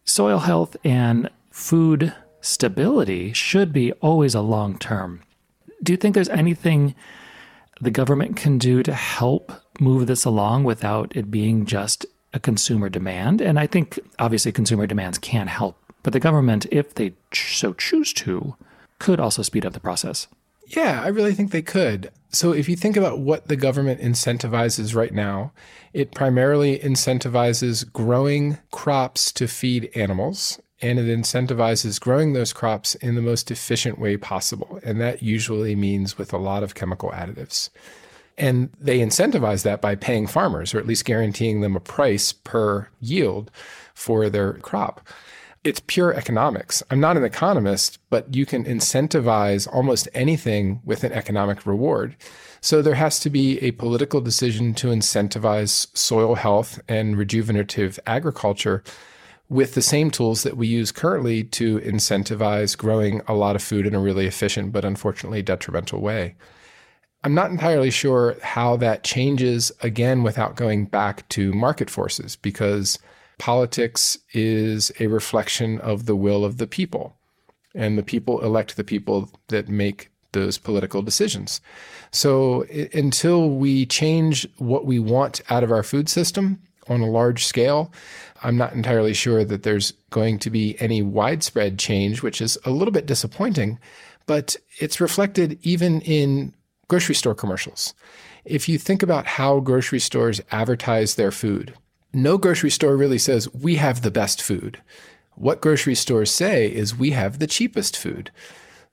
Soil 0.05 0.39
health 0.39 0.75
and 0.83 1.29
food 1.51 2.13
stability 2.41 3.33
should 3.33 3.71
be 3.71 3.91
always 3.93 4.33
a 4.33 4.41
long 4.41 4.77
term 4.77 5.21
do 5.83 5.93
you 5.93 5.97
think 5.97 6.15
there's 6.15 6.29
anything 6.29 6.95
the 7.79 7.91
government 7.91 8.35
can 8.35 8.57
do 8.57 8.83
to 8.83 8.93
help 8.93 9.51
move 9.79 10.07
this 10.07 10.25
along 10.25 10.63
without 10.63 11.15
it 11.15 11.31
being 11.31 11.65
just 11.65 12.05
a 12.33 12.39
consumer 12.39 12.89
demand? 12.89 13.41
And 13.41 13.59
I 13.59 13.67
think 13.67 13.99
obviously 14.19 14.51
consumer 14.51 14.87
demands 14.87 15.17
can 15.17 15.47
help, 15.47 15.77
but 16.03 16.13
the 16.13 16.19
government, 16.19 16.65
if 16.71 16.95
they 16.95 17.13
so 17.33 17.73
choose 17.73 18.13
to, 18.13 18.55
could 18.99 19.19
also 19.19 19.41
speed 19.41 19.65
up 19.65 19.73
the 19.73 19.79
process. 19.79 20.27
Yeah, 20.67 21.01
I 21.03 21.07
really 21.07 21.33
think 21.33 21.51
they 21.51 21.61
could. 21.61 22.11
So 22.29 22.53
if 22.53 22.69
you 22.69 22.77
think 22.77 22.95
about 22.95 23.19
what 23.19 23.47
the 23.47 23.57
government 23.57 23.99
incentivizes 23.99 24.95
right 24.95 25.13
now, 25.13 25.51
it 25.91 26.13
primarily 26.13 26.79
incentivizes 26.79 27.91
growing 27.91 28.57
crops 28.71 29.33
to 29.33 29.47
feed 29.47 29.89
animals 29.95 30.61
and 30.81 30.99
it 30.99 31.05
incentivizes 31.05 31.99
growing 31.99 32.33
those 32.33 32.53
crops 32.53 32.95
in 32.95 33.15
the 33.15 33.21
most 33.21 33.51
efficient 33.51 33.99
way 33.99 34.17
possible. 34.17 34.79
And 34.83 34.99
that 34.99 35.21
usually 35.21 35.75
means 35.75 36.17
with 36.17 36.33
a 36.33 36.37
lot 36.37 36.63
of 36.63 36.75
chemical 36.75 37.11
additives. 37.11 37.69
And 38.37 38.71
they 38.79 38.99
incentivize 38.99 39.63
that 39.63 39.81
by 39.81 39.95
paying 39.95 40.25
farmers, 40.25 40.73
or 40.73 40.79
at 40.79 40.87
least 40.87 41.05
guaranteeing 41.05 41.61
them 41.61 41.75
a 41.75 41.79
price 41.79 42.31
per 42.31 42.87
yield 42.99 43.51
for 43.93 44.29
their 44.29 44.53
crop. 44.53 45.07
It's 45.63 45.81
pure 45.85 46.11
economics. 46.15 46.81
I'm 46.89 46.99
not 46.99 47.17
an 47.17 47.23
economist, 47.23 47.99
but 48.09 48.33
you 48.33 48.47
can 48.47 48.63
incentivize 48.63 49.71
almost 49.71 50.09
anything 50.15 50.81
with 50.83 51.03
an 51.03 51.11
economic 51.11 51.67
reward. 51.67 52.15
So 52.61 52.81
there 52.81 52.95
has 52.95 53.19
to 53.19 53.29
be 53.29 53.59
a 53.59 53.71
political 53.71 54.21
decision 54.21 54.73
to 54.75 54.87
incentivize 54.87 55.95
soil 55.95 56.33
health 56.33 56.81
and 56.87 57.15
rejuvenative 57.15 57.99
agriculture 58.07 58.83
with 59.51 59.73
the 59.73 59.81
same 59.81 60.09
tools 60.09 60.43
that 60.43 60.55
we 60.55 60.65
use 60.65 60.93
currently 60.93 61.43
to 61.43 61.77
incentivize 61.81 62.77
growing 62.77 63.21
a 63.27 63.33
lot 63.33 63.53
of 63.53 63.61
food 63.61 63.85
in 63.85 63.93
a 63.93 63.99
really 63.99 64.25
efficient 64.25 64.71
but 64.71 64.85
unfortunately 64.85 65.41
detrimental 65.41 65.99
way. 65.99 66.33
I'm 67.25 67.33
not 67.33 67.51
entirely 67.51 67.91
sure 67.91 68.37
how 68.41 68.77
that 68.77 69.03
changes 69.03 69.69
again 69.81 70.23
without 70.23 70.55
going 70.55 70.85
back 70.85 71.27
to 71.29 71.51
market 71.51 71.89
forces 71.89 72.37
because 72.37 72.97
politics 73.39 74.17
is 74.31 74.89
a 75.01 75.07
reflection 75.07 75.81
of 75.81 76.05
the 76.05 76.15
will 76.15 76.45
of 76.45 76.57
the 76.57 76.65
people. 76.65 77.17
And 77.75 77.97
the 77.97 78.03
people 78.03 78.39
elect 78.39 78.77
the 78.77 78.85
people 78.85 79.29
that 79.49 79.67
make 79.67 80.11
those 80.31 80.57
political 80.57 81.01
decisions. 81.01 81.59
So 82.11 82.63
until 82.93 83.49
we 83.49 83.85
change 83.85 84.47
what 84.59 84.85
we 84.85 84.97
want 84.97 85.41
out 85.49 85.63
of 85.65 85.73
our 85.73 85.83
food 85.83 86.07
system 86.07 86.61
on 86.87 87.01
a 87.01 87.09
large 87.09 87.45
scale, 87.45 87.91
I'm 88.43 88.57
not 88.57 88.73
entirely 88.73 89.13
sure 89.13 89.43
that 89.45 89.63
there's 89.63 89.93
going 90.09 90.39
to 90.39 90.49
be 90.49 90.75
any 90.79 91.01
widespread 91.01 91.77
change, 91.77 92.23
which 92.23 92.41
is 92.41 92.57
a 92.65 92.71
little 92.71 92.91
bit 92.91 93.05
disappointing, 93.05 93.79
but 94.25 94.55
it's 94.79 95.01
reflected 95.01 95.59
even 95.61 96.01
in 96.01 96.53
grocery 96.87 97.15
store 97.15 97.35
commercials. 97.35 97.93
If 98.43 98.67
you 98.67 98.77
think 98.77 99.03
about 99.03 99.25
how 99.25 99.59
grocery 99.59 99.99
stores 99.99 100.41
advertise 100.51 101.15
their 101.15 101.31
food, 101.31 101.73
no 102.13 102.37
grocery 102.37 102.71
store 102.71 102.97
really 102.97 103.19
says, 103.19 103.53
We 103.53 103.75
have 103.75 104.01
the 104.01 104.11
best 104.11 104.41
food. 104.41 104.81
What 105.35 105.61
grocery 105.61 105.95
stores 105.95 106.31
say 106.31 106.67
is, 106.67 106.95
We 106.95 107.11
have 107.11 107.39
the 107.39 107.47
cheapest 107.47 107.95
food, 107.95 108.31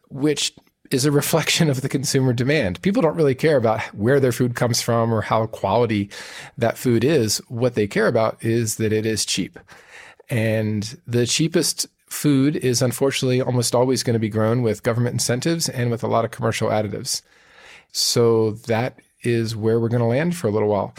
which 0.08 0.54
is 0.90 1.04
a 1.04 1.12
reflection 1.12 1.68
of 1.70 1.80
the 1.80 1.88
consumer 1.88 2.32
demand. 2.32 2.80
People 2.82 3.02
don't 3.02 3.16
really 3.16 3.34
care 3.34 3.56
about 3.56 3.80
where 3.94 4.20
their 4.20 4.32
food 4.32 4.54
comes 4.54 4.80
from 4.80 5.12
or 5.12 5.20
how 5.20 5.46
quality 5.46 6.10
that 6.56 6.78
food 6.78 7.04
is. 7.04 7.38
What 7.48 7.74
they 7.74 7.86
care 7.86 8.06
about 8.06 8.42
is 8.42 8.76
that 8.76 8.92
it 8.92 9.04
is 9.06 9.24
cheap. 9.24 9.58
And 10.30 11.00
the 11.06 11.26
cheapest 11.26 11.86
food 12.06 12.56
is 12.56 12.82
unfortunately 12.82 13.40
almost 13.40 13.74
always 13.74 14.02
going 14.02 14.14
to 14.14 14.20
be 14.20 14.28
grown 14.28 14.62
with 14.62 14.82
government 14.82 15.14
incentives 15.14 15.68
and 15.68 15.90
with 15.90 16.02
a 16.02 16.08
lot 16.08 16.24
of 16.24 16.30
commercial 16.30 16.68
additives. 16.68 17.22
So 17.92 18.52
that 18.52 18.98
is 19.22 19.56
where 19.56 19.80
we're 19.80 19.88
going 19.88 20.00
to 20.00 20.06
land 20.06 20.36
for 20.36 20.48
a 20.48 20.50
little 20.50 20.68
while 20.68 20.94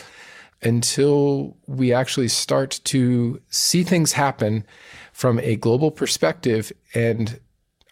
until 0.62 1.56
we 1.68 1.94
actually 1.94 2.28
start 2.28 2.80
to 2.84 3.42
see 3.50 3.84
things 3.84 4.12
happen 4.12 4.66
from 5.14 5.40
a 5.40 5.56
global 5.56 5.90
perspective 5.90 6.72
and 6.94 7.40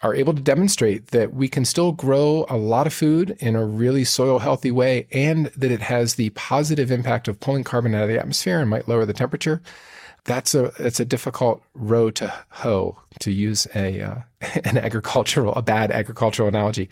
are 0.02 0.14
able 0.14 0.32
to 0.32 0.42
demonstrate 0.42 1.08
that 1.08 1.34
we 1.34 1.48
can 1.48 1.64
still 1.64 1.92
grow 1.92 2.46
a 2.48 2.56
lot 2.56 2.86
of 2.86 2.92
food 2.92 3.36
in 3.40 3.56
a 3.56 3.64
really 3.64 4.04
soil 4.04 4.38
healthy 4.38 4.70
way 4.70 5.06
and 5.12 5.46
that 5.56 5.72
it 5.72 5.80
has 5.80 6.14
the 6.14 6.30
positive 6.30 6.90
impact 6.90 7.26
of 7.26 7.40
pulling 7.40 7.64
carbon 7.64 7.94
out 7.94 8.02
of 8.02 8.08
the 8.08 8.18
atmosphere 8.18 8.60
and 8.60 8.70
might 8.70 8.88
lower 8.88 9.04
the 9.04 9.12
temperature, 9.12 9.60
that's 10.24 10.54
a 10.54 10.66
it's 10.78 11.00
a 11.00 11.04
difficult 11.04 11.62
row 11.74 12.10
to 12.10 12.32
hoe 12.50 12.96
to 13.18 13.32
use 13.32 13.66
a 13.74 14.00
uh, 14.00 14.16
an 14.64 14.78
agricultural 14.78 15.54
a 15.54 15.62
bad 15.62 15.90
agricultural 15.90 16.48
analogy. 16.48 16.88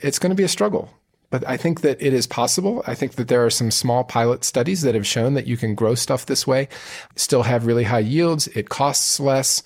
It's 0.00 0.18
going 0.18 0.30
to 0.30 0.36
be 0.36 0.44
a 0.44 0.48
struggle. 0.48 0.90
But 1.34 1.48
I 1.48 1.56
think 1.56 1.80
that 1.80 2.00
it 2.00 2.14
is 2.14 2.28
possible. 2.28 2.84
I 2.86 2.94
think 2.94 3.14
that 3.14 3.26
there 3.26 3.44
are 3.44 3.50
some 3.50 3.72
small 3.72 4.04
pilot 4.04 4.44
studies 4.44 4.82
that 4.82 4.94
have 4.94 5.04
shown 5.04 5.34
that 5.34 5.48
you 5.48 5.56
can 5.56 5.74
grow 5.74 5.96
stuff 5.96 6.26
this 6.26 6.46
way, 6.46 6.68
still 7.16 7.42
have 7.42 7.66
really 7.66 7.82
high 7.82 7.98
yields. 7.98 8.46
It 8.54 8.68
costs 8.68 9.18
less, 9.18 9.60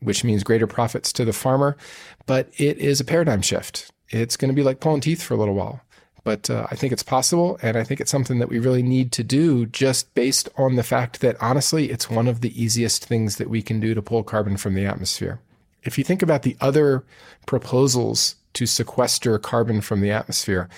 which 0.00 0.24
means 0.24 0.42
greater 0.42 0.66
profits 0.66 1.12
to 1.12 1.26
the 1.26 1.34
farmer. 1.34 1.76
But 2.24 2.48
it 2.56 2.78
is 2.78 3.00
a 3.00 3.04
paradigm 3.04 3.42
shift. 3.42 3.90
It's 4.08 4.38
going 4.38 4.48
to 4.48 4.54
be 4.54 4.62
like 4.62 4.80
pulling 4.80 5.02
teeth 5.02 5.22
for 5.22 5.34
a 5.34 5.36
little 5.36 5.52
while. 5.52 5.82
But 6.24 6.48
uh, 6.48 6.66
I 6.70 6.74
think 6.74 6.90
it's 6.90 7.02
possible. 7.02 7.58
And 7.60 7.76
I 7.76 7.84
think 7.84 8.00
it's 8.00 8.10
something 8.10 8.38
that 8.38 8.48
we 8.48 8.58
really 8.58 8.82
need 8.82 9.12
to 9.12 9.22
do 9.22 9.66
just 9.66 10.14
based 10.14 10.48
on 10.56 10.76
the 10.76 10.82
fact 10.82 11.20
that 11.20 11.36
honestly, 11.38 11.90
it's 11.90 12.08
one 12.08 12.28
of 12.28 12.40
the 12.40 12.58
easiest 12.58 13.04
things 13.04 13.36
that 13.36 13.50
we 13.50 13.60
can 13.60 13.78
do 13.78 13.92
to 13.92 14.00
pull 14.00 14.22
carbon 14.22 14.56
from 14.56 14.72
the 14.72 14.86
atmosphere. 14.86 15.38
If 15.82 15.98
you 15.98 16.04
think 16.04 16.22
about 16.22 16.44
the 16.44 16.56
other 16.62 17.04
proposals 17.44 18.36
to 18.54 18.66
sequester 18.66 19.38
carbon 19.38 19.80
from 19.80 20.00
the 20.00 20.10
atmosphere, 20.10 20.68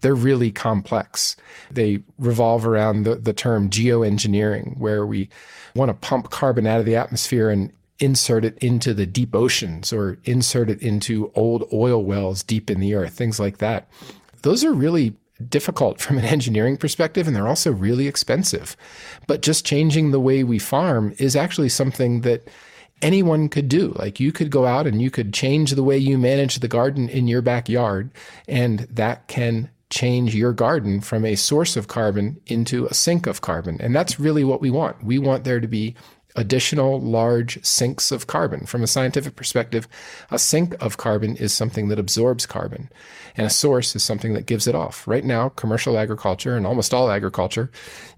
they're 0.00 0.14
really 0.14 0.50
complex. 0.50 1.36
They 1.70 2.02
revolve 2.18 2.66
around 2.66 3.04
the, 3.04 3.16
the 3.16 3.32
term 3.32 3.70
geoengineering, 3.70 4.78
where 4.78 5.06
we 5.06 5.28
want 5.74 5.90
to 5.90 5.94
pump 5.94 6.30
carbon 6.30 6.66
out 6.66 6.80
of 6.80 6.86
the 6.86 6.96
atmosphere 6.96 7.50
and 7.50 7.72
insert 7.98 8.44
it 8.44 8.56
into 8.58 8.94
the 8.94 9.06
deep 9.06 9.34
oceans 9.34 9.92
or 9.92 10.18
insert 10.24 10.70
it 10.70 10.80
into 10.80 11.30
old 11.34 11.68
oil 11.72 12.02
wells 12.02 12.42
deep 12.42 12.70
in 12.70 12.80
the 12.80 12.94
earth, 12.94 13.12
things 13.12 13.38
like 13.38 13.58
that. 13.58 13.88
Those 14.42 14.64
are 14.64 14.72
really 14.72 15.14
difficult 15.48 16.00
from 16.00 16.18
an 16.18 16.24
engineering 16.24 16.76
perspective 16.76 17.26
and 17.26 17.36
they're 17.36 17.48
also 17.48 17.72
really 17.72 18.08
expensive. 18.08 18.76
But 19.26 19.42
just 19.42 19.66
changing 19.66 20.10
the 20.10 20.20
way 20.20 20.44
we 20.44 20.58
farm 20.58 21.14
is 21.18 21.36
actually 21.36 21.68
something 21.68 22.22
that 22.22 22.48
anyone 23.02 23.48
could 23.48 23.68
do. 23.68 23.92
Like 23.96 24.20
you 24.20 24.32
could 24.32 24.50
go 24.50 24.66
out 24.66 24.86
and 24.86 25.00
you 25.00 25.10
could 25.10 25.32
change 25.32 25.72
the 25.72 25.82
way 25.82 25.98
you 25.98 26.18
manage 26.18 26.58
the 26.58 26.68
garden 26.68 27.08
in 27.08 27.28
your 27.28 27.42
backyard, 27.42 28.10
and 28.48 28.80
that 28.90 29.26
can 29.28 29.70
change 29.90 30.34
your 30.34 30.52
garden 30.52 31.00
from 31.00 31.24
a 31.24 31.34
source 31.34 31.76
of 31.76 31.88
carbon 31.88 32.40
into 32.46 32.86
a 32.86 32.94
sink 32.94 33.26
of 33.26 33.40
carbon. 33.40 33.76
And 33.80 33.94
that's 33.94 34.20
really 34.20 34.44
what 34.44 34.60
we 34.60 34.70
want. 34.70 35.02
We 35.02 35.18
want 35.18 35.44
there 35.44 35.60
to 35.60 35.66
be 35.66 35.96
additional 36.36 37.00
large 37.00 37.62
sinks 37.64 38.12
of 38.12 38.28
carbon. 38.28 38.66
From 38.66 38.84
a 38.84 38.86
scientific 38.86 39.34
perspective, 39.34 39.88
a 40.30 40.38
sink 40.38 40.74
of 40.80 40.96
carbon 40.96 41.36
is 41.36 41.52
something 41.52 41.88
that 41.88 41.98
absorbs 41.98 42.46
carbon, 42.46 42.88
and 43.36 43.46
a 43.46 43.50
source 43.50 43.96
is 43.96 44.04
something 44.04 44.34
that 44.34 44.46
gives 44.46 44.68
it 44.68 44.76
off. 44.76 45.08
Right 45.08 45.24
now, 45.24 45.48
commercial 45.48 45.98
agriculture 45.98 46.56
and 46.56 46.68
almost 46.68 46.94
all 46.94 47.10
agriculture 47.10 47.70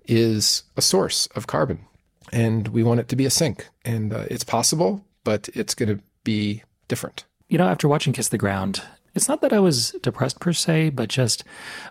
is 0.07 0.65
a 0.77 0.83
source 0.83 1.27
of 1.29 1.47
carbon, 1.47 1.87
and 2.33 2.69
we 2.69 2.83
want 2.83 3.01
it 3.01 3.09
to 3.09 3.17
be 3.17 3.27
a 3.27 3.31
sink. 3.31 3.69
And 3.85 4.13
uh, 4.13 4.25
it's 4.31 4.45
possible, 4.45 5.05
but 5.25 5.49
it's 5.55 5.75
going 5.75 5.97
to 5.97 6.03
be 6.25 6.63
different. 6.89 7.25
You 7.49 7.59
know, 7.59 7.69
after 7.69 7.89
watching 7.89 8.13
Kiss 8.13 8.29
the 8.29 8.39
Ground, 8.39 8.83
it's 9.15 9.29
not 9.29 9.43
that 9.43 9.53
I 9.53 9.61
was 9.61 9.91
depressed 10.03 10.41
per 10.41 10.53
se, 10.53 10.91
but 10.91 11.09
just 11.09 11.45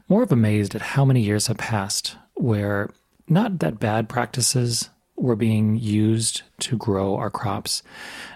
more 0.09 0.23
of 0.23 0.31
amazed 0.31 0.73
at 0.73 0.81
how 0.81 1.05
many 1.05 1.21
years 1.21 1.47
have 1.47 1.57
passed 1.57 2.17
where 2.35 2.89
not 3.27 3.59
that 3.59 3.79
bad 3.79 4.09
practices 4.09 4.89
were 5.15 5.35
being 5.35 5.75
used 5.75 6.41
to 6.59 6.75
grow 6.77 7.15
our 7.15 7.29
crops, 7.29 7.83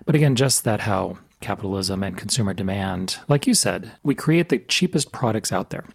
but 0.05 0.15
again, 0.15 0.35
just 0.35 0.63
that 0.63 0.81
how 0.81 1.17
capitalism 1.41 2.03
and 2.03 2.17
consumer 2.17 2.53
demand, 2.53 3.17
like 3.27 3.47
you 3.47 3.53
said, 3.53 3.91
we 4.03 4.13
create 4.13 4.49
the 4.49 4.59
cheapest 4.59 5.11
products 5.11 5.51
out 5.51 5.71
there. 5.71 5.85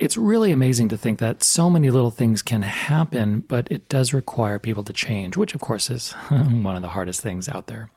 It's 0.00 0.16
really 0.16 0.50
amazing 0.50 0.88
to 0.88 0.96
think 0.96 1.20
that 1.20 1.44
so 1.44 1.70
many 1.70 1.88
little 1.88 2.10
things 2.10 2.42
can 2.42 2.62
happen, 2.62 3.44
but 3.46 3.68
it 3.70 3.88
does 3.88 4.12
require 4.12 4.58
people 4.58 4.82
to 4.82 4.92
change, 4.92 5.36
which 5.36 5.54
of 5.54 5.60
course 5.60 5.88
is 5.88 6.12
one 6.30 6.74
of 6.74 6.82
the 6.82 6.88
hardest 6.88 7.20
things 7.20 7.48
out 7.48 7.68
there. 7.68 7.90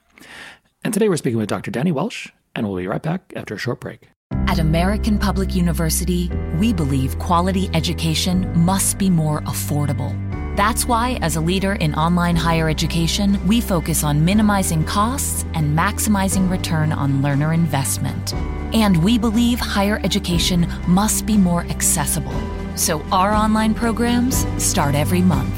And 0.83 0.93
today 0.93 1.09
we're 1.09 1.17
speaking 1.17 1.39
with 1.39 1.49
Dr. 1.49 1.71
Danny 1.71 1.91
Welsh, 1.91 2.29
and 2.55 2.67
we'll 2.67 2.77
be 2.77 2.87
right 2.87 3.01
back 3.01 3.33
after 3.35 3.55
a 3.55 3.57
short 3.57 3.81
break. 3.81 4.09
At 4.31 4.59
American 4.59 5.17
Public 5.17 5.55
University, 5.55 6.29
we 6.59 6.71
believe 6.71 7.17
quality 7.17 7.67
education 7.73 8.51
must 8.55 8.99
be 8.99 9.09
more 9.09 9.41
affordable. 9.41 10.15
That's 10.57 10.87
why, 10.87 11.19
as 11.21 11.35
a 11.35 11.39
leader 11.39 11.73
in 11.73 11.93
online 11.93 12.35
higher 12.35 12.67
education, 12.67 13.39
we 13.45 13.61
focus 13.61 14.03
on 14.03 14.25
minimizing 14.25 14.83
costs 14.85 15.45
and 15.53 15.77
maximizing 15.77 16.49
return 16.49 16.91
on 16.91 17.21
learner 17.21 17.53
investment. 17.53 18.33
And 18.73 19.03
we 19.03 19.19
believe 19.19 19.59
higher 19.59 20.01
education 20.03 20.67
must 20.87 21.27
be 21.27 21.37
more 21.37 21.61
accessible. 21.65 22.33
So 22.75 23.03
our 23.11 23.33
online 23.33 23.75
programs 23.75 24.47
start 24.57 24.95
every 24.95 25.21
month. 25.21 25.53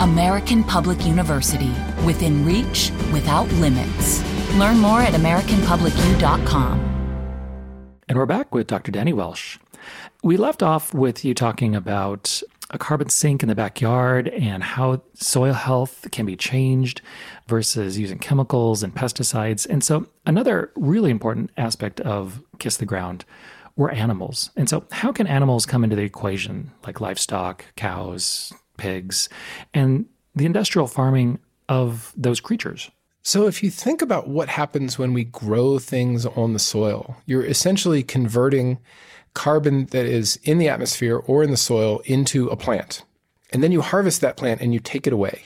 American 0.00 0.64
Public 0.64 1.04
University, 1.04 1.74
within 2.06 2.46
reach, 2.46 2.92
without 3.12 3.46
limits. 3.60 4.24
Learn 4.54 4.78
more 4.78 5.02
at 5.02 5.12
AmericanPublicU.com. 5.12 6.80
And 8.08 8.16
we're 8.16 8.24
back 8.24 8.54
with 8.54 8.68
Dr. 8.68 8.90
Danny 8.90 9.12
Welsh. 9.12 9.58
We 10.22 10.38
left 10.38 10.62
off 10.62 10.94
with 10.94 11.22
you 11.26 11.34
talking 11.34 11.76
about 11.76 12.42
a 12.74 12.78
carbon 12.78 13.08
sink 13.08 13.42
in 13.42 13.48
the 13.48 13.54
backyard 13.54 14.28
and 14.28 14.62
how 14.62 15.00
soil 15.14 15.52
health 15.52 16.06
can 16.10 16.26
be 16.26 16.36
changed 16.36 17.00
versus 17.46 17.96
using 17.98 18.18
chemicals 18.18 18.82
and 18.82 18.94
pesticides. 18.94 19.64
And 19.66 19.82
so, 19.82 20.06
another 20.26 20.72
really 20.74 21.12
important 21.12 21.50
aspect 21.56 22.00
of 22.00 22.42
Kiss 22.58 22.76
the 22.76 22.84
Ground 22.84 23.24
were 23.76 23.92
animals. 23.92 24.50
And 24.56 24.68
so, 24.68 24.84
how 24.90 25.12
can 25.12 25.28
animals 25.28 25.66
come 25.66 25.84
into 25.84 25.94
the 25.94 26.02
equation, 26.02 26.72
like 26.84 27.00
livestock, 27.00 27.64
cows, 27.76 28.52
pigs, 28.76 29.28
and 29.72 30.06
the 30.34 30.44
industrial 30.44 30.88
farming 30.88 31.38
of 31.68 32.12
those 32.16 32.40
creatures? 32.40 32.90
So, 33.22 33.46
if 33.46 33.62
you 33.62 33.70
think 33.70 34.02
about 34.02 34.28
what 34.28 34.48
happens 34.48 34.98
when 34.98 35.12
we 35.12 35.24
grow 35.24 35.78
things 35.78 36.26
on 36.26 36.54
the 36.54 36.58
soil, 36.58 37.16
you're 37.24 37.46
essentially 37.46 38.02
converting 38.02 38.78
carbon 39.34 39.86
that 39.86 40.06
is 40.06 40.38
in 40.42 40.58
the 40.58 40.68
atmosphere 40.68 41.18
or 41.26 41.42
in 41.42 41.50
the 41.50 41.56
soil 41.56 42.00
into 42.04 42.48
a 42.48 42.56
plant. 42.56 43.04
And 43.52 43.62
then 43.62 43.72
you 43.72 43.82
harvest 43.82 44.20
that 44.20 44.36
plant 44.36 44.60
and 44.60 44.72
you 44.72 44.80
take 44.80 45.06
it 45.06 45.12
away. 45.12 45.42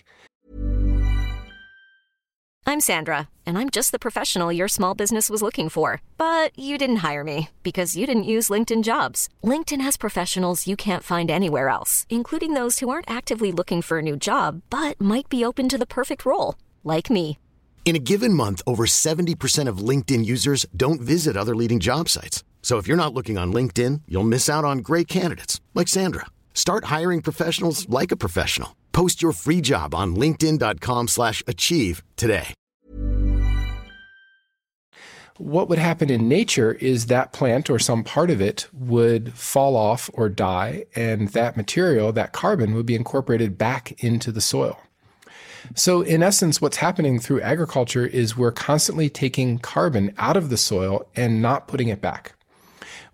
I'm 2.68 2.81
Sandra, 2.81 3.31
and 3.46 3.57
I'm 3.57 3.70
just 3.70 3.92
the 3.92 3.98
professional 3.98 4.53
your 4.53 4.68
small 4.68 4.94
business 4.94 5.31
was 5.31 5.40
looking 5.40 5.70
for. 5.70 6.03
But 6.18 6.51
you 6.55 6.77
didn't 6.77 6.96
hire 6.96 7.24
me 7.24 7.48
because 7.62 7.96
you 7.96 8.07
didn't 8.07 8.33
use 8.35 8.51
LinkedIn 8.51 8.83
jobs. 8.83 9.31
LinkedIn 9.42 9.81
has 9.81 9.96
professionals 9.96 10.66
you 10.66 10.77
can't 10.77 11.03
find 11.03 11.31
anywhere 11.31 11.70
else, 11.70 12.07
including 12.11 12.53
those 12.53 12.81
who 12.81 12.90
aren't 12.90 13.11
actively 13.11 13.53
looking 13.53 13.81
for 13.81 14.01
a 14.01 14.03
new 14.03 14.18
job 14.18 14.61
but 14.68 15.01
might 15.01 15.31
be 15.31 15.42
open 15.42 15.66
to 15.70 15.79
the 15.79 15.87
perfect 15.87 16.27
role, 16.27 16.57
like 16.85 17.09
me. 17.09 17.38
In 17.87 17.96
a 17.96 18.07
given 18.11 18.35
month, 18.35 18.61
over 18.66 18.85
70% 18.85 19.66
of 19.66 19.79
LinkedIn 19.79 20.27
users 20.27 20.66
don't 20.77 21.01
visit 21.01 21.38
other 21.38 21.57
leading 21.57 21.81
job 21.81 22.11
sites. 22.11 22.44
So 22.68 22.76
if 22.76 22.87
you're 22.87 22.98
not 22.98 23.14
looking 23.14 23.38
on 23.38 23.50
LinkedIn, 23.50 24.02
you'll 24.07 24.24
miss 24.24 24.46
out 24.46 24.62
on 24.62 24.81
great 24.88 25.09
candidates 25.09 25.59
like 25.72 25.88
Sandra. 25.88 26.26
Start 26.52 26.85
hiring 26.96 27.22
professionals 27.22 27.88
like 27.88 28.12
a 28.12 28.16
professional. 28.24 28.76
Post 28.92 29.22
your 29.22 29.33
free 29.33 29.62
job 29.62 29.94
on 29.94 30.14
linkedin.com/achieve 30.14 32.02
today. 32.16 32.52
What 35.38 35.70
would 35.70 35.78
happen 35.78 36.11
in 36.11 36.28
nature 36.28 36.74
is 36.74 37.07
that 37.07 37.33
plant 37.33 37.70
or 37.70 37.78
some 37.78 38.04
part 38.04 38.28
of 38.28 38.42
it 38.42 38.68
would 38.74 39.33
fall 39.33 39.74
off 39.74 40.11
or 40.12 40.28
die 40.28 40.85
and 40.94 41.28
that 41.28 41.57
material, 41.57 42.12
that 42.12 42.35
carbon 42.35 42.74
would 42.74 42.85
be 42.85 42.96
incorporated 42.96 43.57
back 43.57 43.92
into 44.04 44.31
the 44.31 44.42
soil. 44.42 44.78
So, 45.74 46.02
in 46.02 46.22
essence, 46.22 46.61
what's 46.61 46.76
happening 46.76 47.18
through 47.18 47.40
agriculture 47.40 48.04
is 48.04 48.37
we're 48.37 48.52
constantly 48.52 49.09
taking 49.09 49.59
carbon 49.59 50.12
out 50.18 50.37
of 50.37 50.50
the 50.50 50.59
soil 50.59 51.07
and 51.16 51.40
not 51.40 51.66
putting 51.66 51.88
it 51.88 52.02
back, 52.02 52.35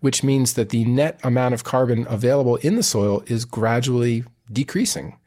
which 0.04 0.22
means 0.22 0.52
that 0.52 0.68
the 0.68 0.84
net 0.84 1.18
amount 1.22 1.54
of 1.54 1.64
carbon 1.64 2.06
available 2.10 2.56
in 2.56 2.76
the 2.76 2.82
soil 2.82 3.24
is 3.26 3.46
gradually 3.46 4.22
decreasing. 4.52 5.18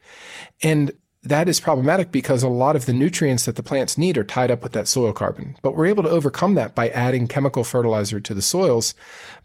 And 0.62 0.92
that 1.24 1.48
is 1.48 1.58
problematic 1.58 2.12
because 2.12 2.44
a 2.44 2.48
lot 2.48 2.76
of 2.76 2.86
the 2.86 2.92
nutrients 2.92 3.44
that 3.46 3.56
the 3.56 3.62
plants 3.64 3.98
need 3.98 4.16
are 4.16 4.22
tied 4.22 4.52
up 4.52 4.62
with 4.62 4.70
that 4.74 4.86
soil 4.86 5.12
carbon. 5.12 5.56
But 5.62 5.74
we're 5.74 5.86
able 5.86 6.04
to 6.04 6.08
overcome 6.08 6.54
that 6.54 6.76
by 6.76 6.90
adding 6.90 7.26
chemical 7.26 7.64
fertilizer 7.64 8.20
to 8.20 8.34
the 8.34 8.40
soils, 8.40 8.94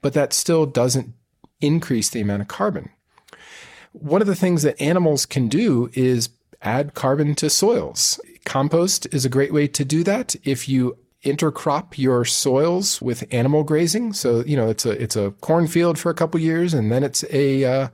but 0.01 0.13
that 0.13 0.33
still 0.33 0.67
doesn't 0.67 1.15
increase 1.61 2.11
the 2.11 2.21
amount 2.21 2.43
of 2.43 2.47
carbon. 2.47 2.91
One 3.91 4.21
of 4.21 4.27
the 4.27 4.35
things 4.35 4.61
that 4.61 4.79
animals 4.79 5.25
can 5.25 5.47
do 5.47 5.89
is 5.93 6.29
add 6.61 6.93
carbon 6.93 7.33
to 7.35 7.49
soils. 7.49 8.21
Compost 8.45 9.11
is 9.11 9.25
a 9.25 9.29
great 9.29 9.51
way 9.51 9.67
to 9.69 9.83
do 9.83 10.03
that. 10.03 10.35
If 10.43 10.69
you 10.69 10.95
intercrop 11.23 11.97
your 11.97 12.25
soils 12.25 13.01
with 13.01 13.23
animal 13.31 13.63
grazing, 13.63 14.13
so 14.13 14.43
you 14.45 14.55
know 14.55 14.69
it's 14.69 14.85
a 14.85 14.91
it's 14.91 15.15
a 15.15 15.31
cornfield 15.41 15.97
for 15.97 16.09
a 16.09 16.13
couple 16.13 16.39
years, 16.39 16.73
and 16.73 16.91
then 16.91 17.03
it's 17.03 17.23
a 17.31 17.63
uh, 17.63 17.87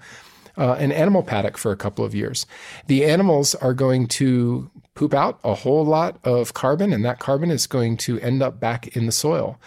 uh, 0.58 0.74
an 0.74 0.92
animal 0.92 1.24
paddock 1.24 1.58
for 1.58 1.72
a 1.72 1.78
couple 1.78 2.04
of 2.04 2.14
years. 2.14 2.46
The 2.88 3.06
animals 3.06 3.56
are 3.56 3.74
going 3.74 4.08
to 4.08 4.70
poop 4.94 5.14
out 5.14 5.40
a 5.44 5.54
whole 5.54 5.86
lot 5.86 6.20
of 6.24 6.54
carbon, 6.54 6.92
and 6.92 7.06
that 7.06 7.20
carbon 7.20 7.52
is 7.52 7.68
going 7.68 7.98
to 7.98 8.20
end 8.20 8.44
up 8.44 8.60
back 8.60 8.96
in 8.96 9.06
the 9.06 9.12
soil. 9.12 9.58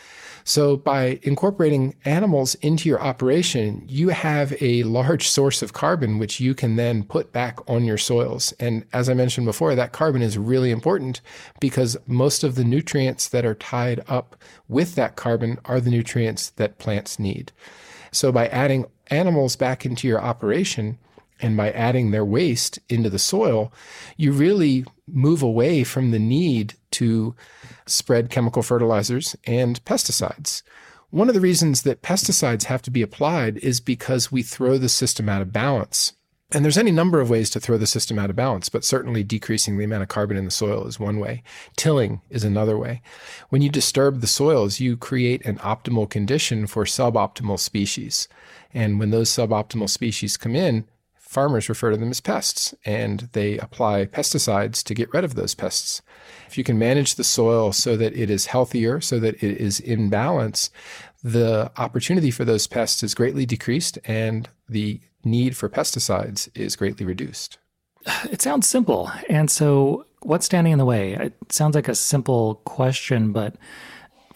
So 0.45 0.77
by 0.77 1.21
incorporating 1.23 1.95
animals 2.05 2.55
into 2.57 2.89
your 2.89 3.01
operation, 3.01 3.85
you 3.89 4.09
have 4.09 4.55
a 4.61 4.83
large 4.83 5.29
source 5.29 5.63
of 5.63 5.73
carbon, 5.73 6.19
which 6.19 6.41
you 6.41 6.55
can 6.55 6.77
then 6.77 7.05
put 7.05 7.33
back 7.33 7.59
on 7.69 7.85
your 7.85 7.99
soils. 7.99 8.53
And 8.59 8.85
as 8.93 9.09
I 9.09 9.15
mentioned 9.15 9.47
before, 9.47 9.75
that 9.75 9.93
carbon 9.93 10.23
is 10.23 10.39
really 10.39 10.71
important 10.71 11.21
because 11.61 11.97
most 12.07 12.43
of 12.45 12.55
the 12.55 12.65
nutrients 12.65 13.29
that 13.29 13.45
are 13.45 13.55
tied 13.55 14.03
up 14.09 14.37
with 14.69 14.95
that 14.97 15.17
carbon 15.17 15.59
are 15.65 15.81
the 15.81 15.91
nutrients 15.91 16.51
that 16.51 16.79
plants 16.79 17.19
need. 17.19 17.53
So 18.11 18.33
by 18.33 18.49
adding 18.49 18.87
animals 19.09 19.57
back 19.57 19.87
into 19.87 20.09
your 20.09 20.21
operation, 20.21 20.99
and 21.43 21.57
by 21.57 21.73
adding 21.73 22.13
their 22.13 22.25
waste 22.25 22.79
into 22.89 23.11
the 23.11 23.19
soil, 23.19 23.73
you 24.17 24.33
really 24.33 24.85
move 25.09 25.43
away 25.43 25.83
from 25.83 26.13
the 26.13 26.19
need 26.19 26.75
to 26.93 27.35
spread 27.87 28.31
chemical 28.31 28.63
fertilizers 28.63 29.37
and 29.47 29.85
pesticides. 29.85 30.63
One 31.11 31.29
of 31.29 31.35
the 31.35 31.41
reasons 31.41 31.83
that 31.83 32.03
pesticides 32.03 32.65
have 32.65 32.83
to 32.83 32.91
be 32.91 33.03
applied 33.03 33.59
is 33.59 33.81
because 33.81 34.33
we 34.33 34.43
throw 34.43 34.79
the 34.79 34.89
system 34.89 35.29
out 35.29 35.43
of 35.43 35.53
balance. 35.53 36.15
And 36.55 36.65
there's 36.65 36.79
any 36.79 36.91
number 36.91 37.21
of 37.21 37.31
ways 37.31 37.49
to 37.51 37.61
throw 37.61 37.79
the 37.79 37.87
system 37.87 38.19
out 38.19 38.29
of 38.29 38.37
balance, 38.37 38.69
but 38.69 38.85
certainly 38.85 39.25
decreasing 39.25 39.79
the 39.79 39.85
amount 39.85 40.03
of 40.03 40.09
carbon 40.09 40.37
in 40.37 40.45
the 40.45 40.51
soil 40.51 40.87
is 40.87 41.01
one 41.01 41.19
way. 41.19 41.43
Tilling 41.77 42.21
is 42.29 42.45
another 42.45 42.77
way. 42.77 43.01
When 43.49 43.63
you 43.63 43.71
disturb 43.71 44.21
the 44.21 44.27
soils, 44.27 44.79
you 44.79 44.97
create 44.97 45.45
an 45.47 45.57
optimal 45.59 46.11
condition 46.11 46.67
for 46.67 46.85
suboptimal 46.85 47.59
species. 47.59 48.29
And 48.75 48.99
when 48.99 49.11
those 49.11 49.31
suboptimal 49.31 49.89
species 49.89 50.37
come 50.37 50.55
in, 50.55 50.87
farmers 51.33 51.69
refer 51.69 51.91
to 51.91 51.97
them 51.97 52.11
as 52.11 52.21
pests 52.21 52.75
and 52.85 53.29
they 53.33 53.59
apply 53.59 54.07
pesticides 54.07 54.83
to 54.85 54.95
get 54.95 55.13
rid 55.13 55.25
of 55.25 55.35
those 55.35 55.55
pests. 55.55 56.03
If 56.47 56.59
you 56.59 56.65
can 56.65 56.79
manage 56.79 57.15
the 57.15 57.25
soil 57.25 57.73
so 57.73 57.97
that 57.97 58.15
it 58.15 58.31
is 58.31 58.47
healthier, 58.47 59.01
so 59.01 59.19
that 59.21 59.43
it 59.43 59.57
is 59.57 59.81
in 59.81 60.11
balance, 60.11 60.71
the 61.25 61.71
opportunity 61.77 62.31
for 62.31 62.45
those 62.45 62.67
pests 62.67 63.03
is 63.03 63.15
greatly 63.15 63.47
decreased 63.47 63.99
and 64.05 64.49
the 64.69 65.01
need 65.25 65.57
for 65.57 65.69
pesticides 65.69 66.49
is 66.55 66.77
greatly 66.77 67.07
reduced. 67.07 67.59
It 68.31 68.43
sounds 68.43 68.69
simple. 68.69 69.11
And 69.29 69.51
so, 69.51 70.07
what's 70.23 70.47
standing 70.47 70.73
in 70.73 70.79
the 70.79 70.85
way? 70.85 71.15
It 71.15 71.35
sounds 71.53 71.75
like 71.75 71.89
a 71.89 71.95
simple 71.95 72.57
question, 72.65 73.33
but 73.33 73.55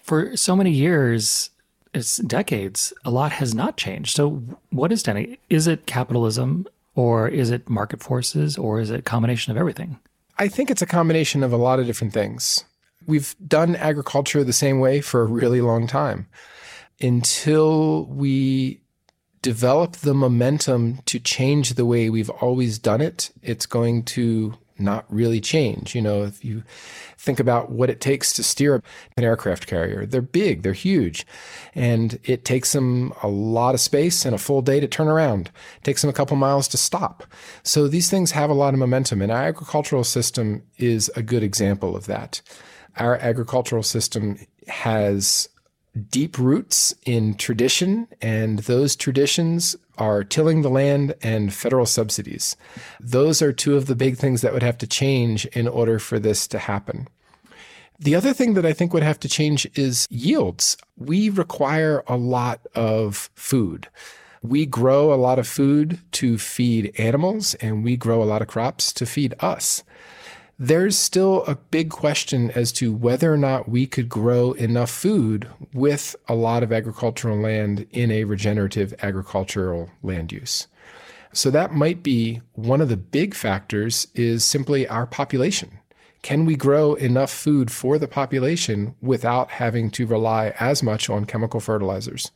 for 0.02 0.36
so 0.36 0.54
many 0.54 0.70
years, 0.70 1.50
it's 1.92 2.18
decades, 2.18 2.92
a 3.04 3.10
lot 3.10 3.32
has 3.32 3.54
not 3.54 3.76
changed. 3.76 4.16
So, 4.16 4.42
what 4.70 4.92
is 4.92 5.00
standing? 5.00 5.36
Is 5.50 5.66
it 5.66 5.86
capitalism? 5.86 6.66
Or 6.96 7.28
is 7.28 7.50
it 7.50 7.68
market 7.68 8.02
forces 8.02 8.58
or 8.58 8.80
is 8.80 8.90
it 8.90 9.00
a 9.00 9.02
combination 9.02 9.52
of 9.52 9.58
everything? 9.58 10.00
I 10.38 10.48
think 10.48 10.70
it's 10.70 10.82
a 10.82 10.86
combination 10.86 11.44
of 11.44 11.52
a 11.52 11.56
lot 11.56 11.78
of 11.78 11.86
different 11.86 12.12
things. 12.12 12.64
We've 13.06 13.36
done 13.46 13.76
agriculture 13.76 14.42
the 14.42 14.52
same 14.52 14.80
way 14.80 15.00
for 15.00 15.20
a 15.20 15.26
really 15.26 15.60
long 15.60 15.86
time 15.86 16.26
until 17.00 18.06
we 18.06 18.80
develop 19.42 19.92
the 19.98 20.14
momentum 20.14 20.98
to 21.04 21.20
change 21.20 21.74
the 21.74 21.86
way 21.86 22.10
we've 22.10 22.30
always 22.30 22.78
done 22.78 23.00
it. 23.00 23.30
It's 23.42 23.66
going 23.66 24.02
to 24.04 24.54
not 24.78 25.04
really 25.08 25.40
change. 25.40 25.94
You 25.94 26.02
know, 26.02 26.22
if 26.24 26.44
you 26.44 26.62
think 27.18 27.40
about 27.40 27.70
what 27.70 27.90
it 27.90 28.00
takes 28.00 28.32
to 28.34 28.42
steer 28.42 28.82
an 29.16 29.24
aircraft 29.24 29.66
carrier, 29.66 30.06
they're 30.06 30.22
big, 30.22 30.62
they're 30.62 30.72
huge, 30.72 31.26
and 31.74 32.18
it 32.24 32.44
takes 32.44 32.72
them 32.72 33.12
a 33.22 33.28
lot 33.28 33.74
of 33.74 33.80
space 33.80 34.24
and 34.24 34.34
a 34.34 34.38
full 34.38 34.62
day 34.62 34.80
to 34.80 34.88
turn 34.88 35.08
around. 35.08 35.50
It 35.78 35.84
takes 35.84 36.02
them 36.02 36.10
a 36.10 36.14
couple 36.14 36.36
miles 36.36 36.68
to 36.68 36.76
stop. 36.76 37.24
So 37.62 37.88
these 37.88 38.10
things 38.10 38.32
have 38.32 38.50
a 38.50 38.54
lot 38.54 38.74
of 38.74 38.80
momentum, 38.80 39.22
and 39.22 39.32
our 39.32 39.42
agricultural 39.42 40.04
system 40.04 40.62
is 40.76 41.10
a 41.16 41.22
good 41.22 41.42
example 41.42 41.96
of 41.96 42.06
that. 42.06 42.42
Our 42.96 43.16
agricultural 43.16 43.82
system 43.82 44.38
has 44.68 45.48
deep 46.10 46.38
roots 46.38 46.94
in 47.04 47.34
tradition, 47.34 48.08
and 48.20 48.60
those 48.60 48.96
traditions 48.96 49.76
are 49.98 50.24
tilling 50.24 50.62
the 50.62 50.70
land 50.70 51.14
and 51.22 51.52
federal 51.52 51.86
subsidies. 51.86 52.56
Those 53.00 53.42
are 53.42 53.52
two 53.52 53.76
of 53.76 53.86
the 53.86 53.94
big 53.94 54.16
things 54.16 54.40
that 54.42 54.52
would 54.52 54.62
have 54.62 54.78
to 54.78 54.86
change 54.86 55.46
in 55.46 55.68
order 55.68 55.98
for 55.98 56.18
this 56.18 56.46
to 56.48 56.58
happen. 56.58 57.08
The 57.98 58.14
other 58.14 58.34
thing 58.34 58.54
that 58.54 58.66
I 58.66 58.72
think 58.72 58.92
would 58.92 59.02
have 59.02 59.20
to 59.20 59.28
change 59.28 59.66
is 59.74 60.06
yields. 60.10 60.76
We 60.96 61.30
require 61.30 62.04
a 62.06 62.16
lot 62.16 62.60
of 62.74 63.30
food. 63.34 63.88
We 64.42 64.66
grow 64.66 65.12
a 65.12 65.16
lot 65.16 65.38
of 65.38 65.48
food 65.48 65.98
to 66.12 66.38
feed 66.38 66.92
animals, 66.98 67.54
and 67.54 67.82
we 67.82 67.96
grow 67.96 68.22
a 68.22 68.24
lot 68.24 68.42
of 68.42 68.48
crops 68.48 68.92
to 68.94 69.06
feed 69.06 69.34
us 69.40 69.82
there's 70.58 70.96
still 70.96 71.44
a 71.44 71.54
big 71.54 71.90
question 71.90 72.50
as 72.52 72.72
to 72.72 72.92
whether 72.92 73.32
or 73.32 73.36
not 73.36 73.68
we 73.68 73.86
could 73.86 74.08
grow 74.08 74.52
enough 74.52 74.90
food 74.90 75.48
with 75.74 76.16
a 76.28 76.34
lot 76.34 76.62
of 76.62 76.72
agricultural 76.72 77.38
land 77.38 77.86
in 77.90 78.10
a 78.10 78.24
regenerative 78.24 78.94
agricultural 79.02 79.90
land 80.02 80.32
use. 80.32 80.66
So 81.32 81.50
that 81.50 81.74
might 81.74 82.02
be 82.02 82.40
one 82.54 82.80
of 82.80 82.88
the 82.88 82.96
big 82.96 83.34
factors 83.34 84.06
is 84.14 84.44
simply 84.44 84.88
our 84.88 85.06
population. 85.06 85.78
Can 86.22 86.46
we 86.46 86.56
grow 86.56 86.94
enough 86.94 87.30
food 87.30 87.70
for 87.70 87.98
the 87.98 88.08
population 88.08 88.94
without 89.02 89.50
having 89.50 89.90
to 89.90 90.06
rely 90.06 90.54
as 90.58 90.82
much 90.82 91.10
on 91.10 91.26
chemical 91.26 91.60
fertilizers? 91.60 92.32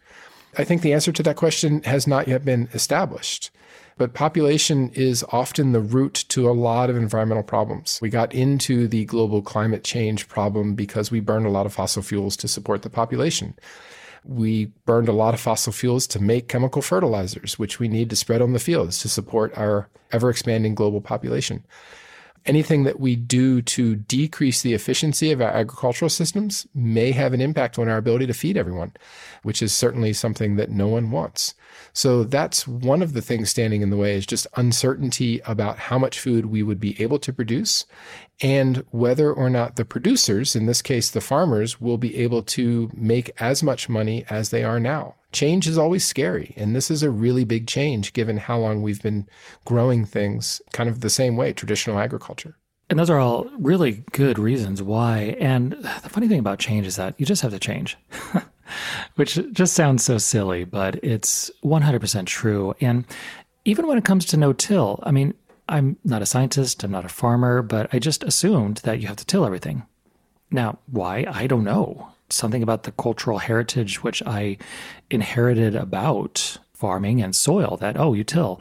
I 0.59 0.65
think 0.65 0.83
the 0.83 0.93
answer 0.93 1.13
to 1.13 1.23
that 1.23 1.37
question 1.37 1.83
has 1.85 2.07
not 2.07 2.29
yet 2.29 2.45
been 2.45 2.69
established. 2.75 3.51
But 3.97 4.15
population 4.15 4.91
is 4.91 5.25
often 5.31 5.73
the 5.73 5.81
root 5.81 6.25
to 6.29 6.49
a 6.49 6.53
lot 6.53 6.91
of 6.91 6.97
environmental 6.97 7.43
problems. 7.43 7.99
We 8.01 8.09
got 8.09 8.35
into 8.35 8.89
the 8.89 9.05
global 9.05 9.43
climate 9.43 9.85
change 9.85 10.29
problem 10.29 10.75
because 10.75 11.11
we 11.11 11.21
burned 11.21 11.47
a 11.47 11.51
lot 11.51 11.67
of 11.67 11.73
fossil 11.73 12.03
fuels 12.03 12.37
to 12.39 12.49
support 12.49 12.83
the 12.83 12.91
population. 12.91 13.55
We 14.25 14.67
burned 14.85 15.09
a 15.09 15.13
lot 15.13 15.35
of 15.35 15.41
fossil 15.41 15.73
fuels 15.73 16.07
to 16.09 16.23
make 16.23 16.49
chemical 16.49 16.83
fertilizers, 16.83 17.59
which 17.59 17.79
we 17.79 17.89
need 17.89 18.11
to 18.11 18.17
spread 18.17 18.43
on 18.43 18.53
the 18.53 18.59
fields 18.59 18.99
to 19.01 19.09
support 19.09 19.57
our 19.57 19.89
ever 20.13 20.31
expanding 20.31 20.75
global 20.75 21.01
population 21.01 21.65
anything 22.47 22.85
that 22.85 23.01
we 23.01 23.17
do 23.17 23.61
to 23.63 23.97
decrease 23.97 24.63
the 24.63 24.75
efficiency 24.75 25.31
of 25.31 25.41
our 25.41 25.51
agricultural 25.51 26.09
systems 26.09 26.67
may 26.75 27.13
have 27.13 27.33
an 27.33 27.41
impact 27.41 27.79
on 27.79 27.89
our 27.89 27.97
ability 27.97 28.27
to 28.27 28.35
feed 28.35 28.57
everyone, 28.57 28.93
which 29.43 29.63
is 29.63 29.73
certainly 29.73 30.13
something 30.13 30.57
that 30.57 30.71
no 30.71 30.89
one 30.89 31.11
wants. 31.11 31.55
So 31.93 32.25
that's 32.25 32.67
one 32.67 33.03
of 33.03 33.13
the 33.13 33.23
things 33.23 33.51
standing 33.51 33.83
in 33.83 33.91
the 33.91 33.97
way 33.97 34.15
is 34.15 34.27
just 34.27 34.47
uncertainty 34.57 35.41
about 35.47 35.79
how 35.79 35.99
much 35.99 36.19
food 36.19 36.47
we 36.47 36.63
would 36.63 36.81
be 36.81 37.01
able 37.03 37.19
to 37.21 37.33
produce 37.33 37.85
and 38.41 38.85
whether 38.91 39.33
or 39.33 39.51
not 39.51 39.77
the 39.77 39.85
producers, 39.85 40.57
in 40.57 40.67
this 40.67 40.83
case 40.83 41.11
the 41.11 41.21
farmers, 41.21 41.81
will 41.81 41.99
be 41.99 42.17
able 42.17 42.43
to 42.43 42.91
make 42.95 43.31
as 43.39 43.63
much 43.63 43.89
money 43.89 44.25
as 44.31 44.51
they 44.51 44.65
are 44.65 44.81
now 44.81 45.15
change 45.33 45.67
is 45.67 45.79
always 45.79 46.07
scary. 46.07 46.55
And 46.57 46.75
this 46.75 46.91
is 46.91 47.03
a 47.03 47.11
really 47.11 47.45
big 47.45 47.67
change 47.67 48.13
given 48.13 48.37
how 48.37 48.59
long 48.59 48.83
we've 48.83 49.03
been 49.03 49.29
growing 49.65 50.05
things 50.05 50.61
kind 50.73 50.89
of 50.89 51.01
the 51.01 51.11
same 51.11 51.37
way, 51.37 51.53
traditional 51.53 51.99
agriculture. 51.99 52.57
And 52.89 52.99
those 52.99 53.11
are 53.11 53.21
all 53.21 53.49
really 53.59 54.05
good 54.13 54.39
reasons 54.39 54.83
why. 54.83 55.37
And 55.39 55.73
the 55.73 56.09
funny 56.09 56.27
thing 56.27 56.41
about 56.41 56.59
change 56.59 56.87
is 56.87 56.97
that 56.97 57.15
you 57.19 57.27
just 57.27 57.43
have 57.43 57.53
to 57.53 57.59
change, 57.61 57.97
which 59.15 59.39
just 59.53 59.75
sounds 59.75 60.03
so 60.03 60.19
silly, 60.19 60.65
but 60.65 60.97
it's 61.05 61.51
100% 61.65 62.27
true. 62.27 62.75
And 62.81 63.05
even 63.65 63.87
when 63.87 63.97
it 63.97 64.05
comes 64.05 64.25
to 64.27 64.37
no 64.37 64.53
till, 64.53 64.99
I 65.05 65.13
mean, 65.13 65.35
I'm 65.69 65.99
not 66.03 66.23
a 66.23 66.27
scientist, 66.27 66.83
I'm 66.83 66.91
not 66.91 67.05
a 67.05 67.09
farmer, 67.09 67.63
but 67.63 67.95
I 67.95 68.01
just 68.01 68.25
assumed 68.25 68.79
that 68.79 69.01
you 69.01 69.07
have 69.07 69.19
to 69.19 69.25
till 69.25 69.45
everything. 69.45 69.87
Now, 70.51 70.81
why? 70.87 71.27
I 71.31 71.47
don't 71.47 71.63
know 71.63 72.11
something 72.33 72.63
about 72.63 72.85
the 72.85 72.93
cultural 72.93 73.39
heritage 73.39 74.03
which 74.03 74.23
I 74.25 74.59
inherited 75.11 75.75
about 75.75 76.59
farming 76.73 77.21
and 77.23 77.35
soil 77.35 77.77
that, 77.81 77.99
oh, 77.99 78.15
you 78.15 78.25
till. 78.25 78.61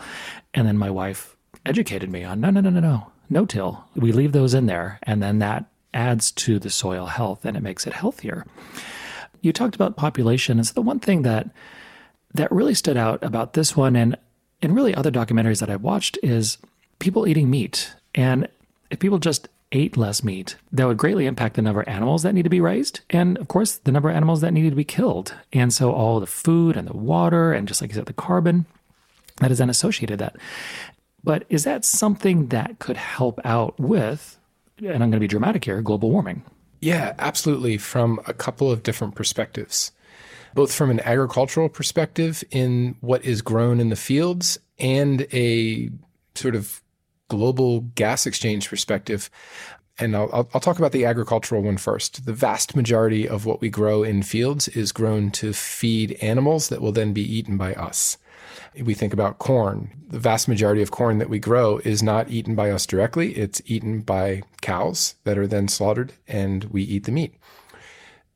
And 0.53 0.67
then 0.67 0.77
my 0.77 0.89
wife 0.89 1.35
educated 1.65 2.09
me 2.09 2.23
on 2.23 2.41
no, 2.41 2.49
no, 2.49 2.61
no, 2.61 2.69
no, 2.69 2.79
no, 2.79 3.11
no 3.29 3.45
till. 3.45 3.85
We 3.95 4.11
leave 4.11 4.31
those 4.31 4.53
in 4.53 4.65
there. 4.65 4.99
And 5.03 5.21
then 5.23 5.39
that 5.39 5.65
adds 5.93 6.31
to 6.31 6.59
the 6.59 6.69
soil 6.69 7.07
health 7.07 7.45
and 7.45 7.55
it 7.57 7.63
makes 7.63 7.87
it 7.87 7.93
healthier. 7.93 8.45
You 9.41 9.53
talked 9.53 9.75
about 9.75 9.95
population. 9.95 10.57
and 10.57 10.67
so 10.67 10.73
the 10.73 10.81
one 10.81 10.99
thing 10.99 11.21
that 11.23 11.49
that 12.33 12.51
really 12.51 12.75
stood 12.75 12.97
out 12.97 13.23
about 13.23 13.53
this 13.53 13.75
one 13.75 13.95
and 13.95 14.15
and 14.61 14.75
really 14.75 14.93
other 14.93 15.11
documentaries 15.11 15.59
that 15.61 15.69
I've 15.69 15.81
watched 15.81 16.19
is 16.21 16.57
people 16.99 17.27
eating 17.27 17.49
meat. 17.49 17.93
And 18.13 18.47
if 18.91 18.99
people 18.99 19.19
just 19.19 19.47
ate 19.71 19.97
less 19.97 20.23
meat, 20.23 20.55
that 20.71 20.87
would 20.87 20.97
greatly 20.97 21.25
impact 21.25 21.55
the 21.55 21.61
number 21.61 21.81
of 21.81 21.87
animals 21.87 22.23
that 22.23 22.33
need 22.33 22.43
to 22.43 22.49
be 22.49 22.61
raised, 22.61 23.01
and 23.09 23.37
of 23.37 23.47
course, 23.47 23.77
the 23.77 23.91
number 23.91 24.09
of 24.09 24.15
animals 24.15 24.41
that 24.41 24.51
needed 24.51 24.71
to 24.71 24.75
be 24.75 24.83
killed. 24.83 25.35
And 25.53 25.71
so, 25.73 25.91
all 25.91 26.19
the 26.19 26.27
food 26.27 26.75
and 26.75 26.87
the 26.87 26.97
water, 26.97 27.53
and 27.53 27.67
just 27.67 27.81
like 27.81 27.91
you 27.91 27.95
said, 27.95 28.05
the 28.05 28.13
carbon 28.13 28.65
that 29.39 29.51
is 29.51 29.57
then 29.57 29.69
associated 29.69 30.19
that. 30.19 30.35
But 31.23 31.45
is 31.49 31.63
that 31.63 31.85
something 31.85 32.47
that 32.47 32.79
could 32.79 32.97
help 32.97 33.39
out 33.43 33.79
with, 33.79 34.37
and 34.77 34.91
I'm 34.91 34.99
going 34.99 35.11
to 35.11 35.19
be 35.19 35.27
dramatic 35.27 35.65
here, 35.65 35.81
global 35.81 36.11
warming? 36.11 36.43
Yeah, 36.81 37.13
absolutely. 37.19 37.77
From 37.77 38.19
a 38.25 38.33
couple 38.33 38.71
of 38.71 38.83
different 38.83 39.15
perspectives, 39.15 39.91
both 40.53 40.73
from 40.73 40.89
an 40.89 41.01
agricultural 41.01 41.69
perspective 41.69 42.43
in 42.51 42.95
what 43.01 43.23
is 43.25 43.41
grown 43.41 43.79
in 43.79 43.89
the 43.89 43.95
fields 43.95 44.57
and 44.79 45.27
a 45.33 45.89
sort 46.35 46.55
of 46.55 46.81
global 47.29 47.81
gas 47.95 48.25
exchange 48.25 48.69
perspective, 48.69 49.29
And 49.97 50.15
I'll, 50.15 50.49
I'll, 50.53 50.61
talk 50.61 50.79
about 50.79 50.93
the 50.93 51.05
agricultural 51.05 51.61
one 51.61 51.77
first. 51.77 52.25
The 52.25 52.33
vast 52.33 52.75
majority 52.75 53.27
of 53.27 53.45
what 53.45 53.59
we 53.59 53.69
grow 53.69 54.03
in 54.03 54.23
fields 54.23 54.67
is 54.69 54.93
grown 54.93 55.29
to 55.31 55.51
feed 55.53 56.13
animals 56.21 56.69
that 56.69 56.81
will 56.81 56.93
then 56.93 57.11
be 57.13 57.21
eaten 57.21 57.57
by 57.57 57.73
us. 57.73 58.17
We 58.81 58.93
think 58.93 59.13
about 59.13 59.39
corn. 59.39 59.91
The 60.07 60.19
vast 60.19 60.47
majority 60.47 60.81
of 60.81 60.91
corn 60.91 61.17
that 61.17 61.29
we 61.29 61.39
grow 61.39 61.79
is 61.79 62.01
not 62.01 62.29
eaten 62.29 62.55
by 62.55 62.71
us 62.71 62.85
directly. 62.85 63.33
It's 63.37 63.61
eaten 63.65 64.01
by 64.01 64.43
cows 64.61 65.15
that 65.23 65.37
are 65.37 65.47
then 65.47 65.67
slaughtered 65.67 66.13
and 66.27 66.63
we 66.65 66.83
eat 66.83 67.03
the 67.03 67.11
meat. 67.11 67.35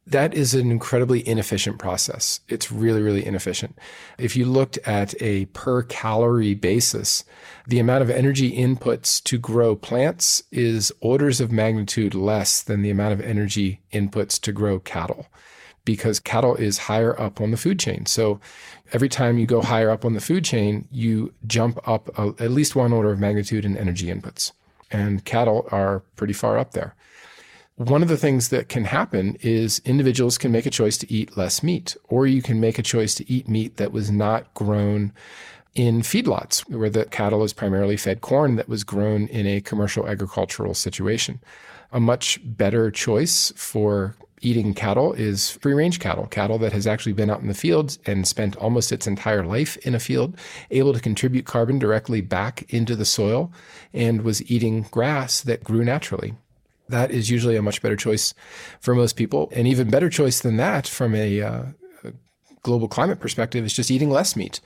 That 0.06 0.34
is 0.34 0.54
an 0.54 0.70
incredibly 0.70 1.26
inefficient 1.26 1.80
process. 1.80 2.42
It's 2.50 2.72
really, 2.72 3.02
really 3.02 3.26
inefficient. 3.26 3.78
If 4.18 4.36
you 4.36 4.46
looked 4.46 4.78
at 4.80 5.14
a 5.22 5.46
per 5.48 5.84
calorie 5.84 6.56
basis, 6.56 7.24
the 7.66 7.80
amount 7.80 8.02
of 8.02 8.10
energy 8.10 8.52
inputs 8.52 9.24
to 9.24 9.38
grow 9.38 9.78
plants 9.78 10.44
is 10.52 10.92
orders 11.00 11.40
of 11.40 11.54
magnitude 11.54 12.14
less 12.14 12.62
than 12.62 12.82
the 12.82 12.90
amount 12.90 13.14
of 13.14 13.22
energy 13.22 13.80
inputs 13.94 14.40
to 14.42 14.52
grow 14.52 14.80
cattle 14.80 15.28
because 15.86 16.20
cattle 16.20 16.56
is 16.56 16.80
higher 16.80 17.20
up 17.20 17.42
on 17.42 17.52
the 17.52 17.58
food 17.58 17.80
chain. 17.80 18.06
So 18.06 18.40
every 18.92 19.10
time 19.10 19.38
you 19.38 19.46
go 19.46 19.62
higher 19.62 19.90
up 19.90 20.06
on 20.06 20.14
the 20.14 20.22
food 20.22 20.46
chain, 20.46 20.88
you 20.92 21.34
jump 21.48 21.86
up 21.88 22.10
a, 22.18 22.34
at 22.44 22.52
least 22.52 22.76
one 22.76 22.94
order 22.94 23.12
of 23.12 23.20
magnitude 23.20 23.66
in 23.66 23.78
energy 23.78 24.08
inputs. 24.08 24.52
And 24.92 25.26
cattle 25.26 25.68
are 25.72 26.04
pretty 26.16 26.34
far 26.34 26.58
up 26.58 26.72
there. 26.72 26.96
One 27.76 28.04
of 28.04 28.08
the 28.08 28.18
things 28.18 28.50
that 28.50 28.70
can 28.70 28.86
happen 28.86 29.36
is 29.42 29.82
individuals 29.84 30.38
can 30.38 30.52
make 30.52 30.68
a 30.68 30.70
choice 30.70 30.96
to 31.00 31.12
eat 31.12 31.36
less 31.36 31.64
meat, 31.64 31.98
or 32.08 32.28
you 32.28 32.44
can 32.44 32.60
make 32.60 32.78
a 32.78 32.84
choice 32.84 33.16
to 33.16 33.32
eat 33.32 33.48
meat 33.48 33.78
that 33.78 33.92
was 33.92 34.12
not 34.12 34.54
grown 34.54 35.12
in 35.74 36.02
feedlots, 36.02 36.60
where 36.70 36.92
the 36.92 37.06
cattle 37.06 37.44
is 37.44 37.52
primarily 37.52 37.98
fed 37.98 38.22
corn 38.22 38.58
that 38.58 38.70
was 38.70 38.84
grown 38.84 39.26
in 39.28 39.48
a 39.48 39.60
commercial 39.60 40.08
agricultural 40.08 40.76
situation. 40.76 41.40
A 41.92 42.00
much 42.00 42.40
better 42.44 42.92
choice 42.92 43.52
for 43.56 44.16
eating 44.42 44.76
cattle 44.76 45.14
is 45.14 45.50
free 45.50 45.74
range 45.74 46.00
cattle, 46.00 46.28
cattle 46.28 46.60
that 46.60 46.74
has 46.74 46.86
actually 46.86 47.14
been 47.14 47.32
out 47.32 47.42
in 47.42 47.48
the 47.48 47.56
fields 47.56 47.98
and 48.06 48.28
spent 48.28 48.56
almost 48.58 48.92
its 48.92 49.08
entire 49.08 49.44
life 49.44 49.78
in 49.78 49.96
a 49.96 50.00
field, 50.00 50.38
able 50.70 50.94
to 50.94 51.00
contribute 51.00 51.46
carbon 51.46 51.80
directly 51.80 52.22
back 52.22 52.72
into 52.72 52.96
the 52.96 53.06
soil, 53.06 53.52
and 53.94 54.22
was 54.22 54.48
eating 54.52 54.84
grass 54.92 55.42
that 55.42 55.64
grew 55.64 55.84
naturally. 55.84 56.36
That 56.94 57.10
is 57.10 57.32
usually 57.32 57.56
a 57.56 57.62
much 57.64 57.82
better 57.82 57.96
choice 57.96 58.36
for 58.80 58.94
most 58.94 59.16
people. 59.16 59.52
An 59.56 59.66
even 59.66 59.90
better 59.90 60.12
choice 60.12 60.40
than 60.40 60.58
that 60.58 60.88
from 60.88 61.16
a, 61.16 61.42
uh, 61.42 61.64
global 62.62 62.88
climate 62.88 63.20
perspective 63.20 63.66
is 63.66 63.74
just 63.74 63.92
eating 63.92 64.12
less 64.12 64.36
meat. 64.36 64.62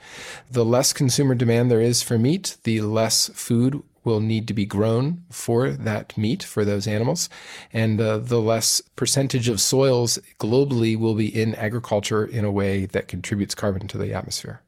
The 0.50 0.64
less 0.64 0.92
consumer 0.92 1.34
demand 1.34 1.70
there 1.70 1.80
is 1.80 2.02
for 2.02 2.18
meat, 2.18 2.58
the 2.62 2.82
less 2.82 3.28
food 3.34 3.82
will 4.04 4.20
need 4.20 4.46
to 4.48 4.54
be 4.54 4.66
grown 4.66 5.24
for 5.30 5.70
that 5.70 6.16
meat 6.16 6.42
for 6.42 6.66
those 6.66 6.86
animals. 6.86 7.30
And 7.72 7.98
uh, 7.98 8.18
the 8.18 8.40
less 8.40 8.82
percentage 8.94 9.48
of 9.48 9.60
soils 9.60 10.18
globally 10.38 10.98
will 10.98 11.14
be 11.14 11.28
in 11.28 11.54
agriculture 11.56 12.24
in 12.24 12.44
a 12.44 12.52
way 12.52 12.86
that 12.86 13.08
contributes 13.08 13.54
carbon 13.54 13.88
to 13.88 13.98
the 13.98 14.14
atmosphere. 14.14 14.60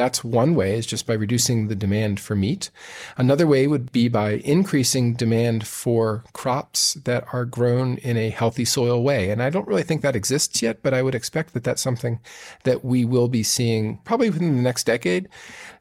That's 0.00 0.24
one 0.24 0.54
way 0.54 0.78
is 0.78 0.86
just 0.86 1.06
by 1.06 1.12
reducing 1.12 1.68
the 1.68 1.74
demand 1.74 2.20
for 2.20 2.34
meat. 2.34 2.70
Another 3.18 3.46
way 3.46 3.66
would 3.66 3.92
be 3.92 4.08
by 4.08 4.36
increasing 4.46 5.12
demand 5.12 5.66
for 5.66 6.24
crops 6.32 6.94
that 7.04 7.26
are 7.34 7.44
grown 7.44 7.98
in 7.98 8.16
a 8.16 8.30
healthy 8.30 8.64
soil 8.64 9.02
way. 9.02 9.28
And 9.28 9.42
I 9.42 9.50
don't 9.50 9.68
really 9.68 9.82
think 9.82 10.00
that 10.00 10.16
exists 10.16 10.62
yet, 10.62 10.82
but 10.82 10.94
I 10.94 11.02
would 11.02 11.14
expect 11.14 11.52
that 11.52 11.64
that's 11.64 11.82
something 11.82 12.18
that 12.64 12.82
we 12.82 13.04
will 13.04 13.28
be 13.28 13.42
seeing 13.42 13.98
probably 13.98 14.30
within 14.30 14.56
the 14.56 14.62
next 14.62 14.84
decade 14.84 15.28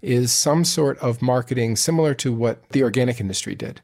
is 0.02 0.34
some 0.34 0.66
sort 0.66 0.98
of 0.98 1.22
marketing 1.22 1.78
similar 1.78 2.14
to 2.16 2.34
what 2.34 2.68
the 2.72 2.84
organic 2.84 3.22
industry 3.22 3.56
did. 3.56 3.80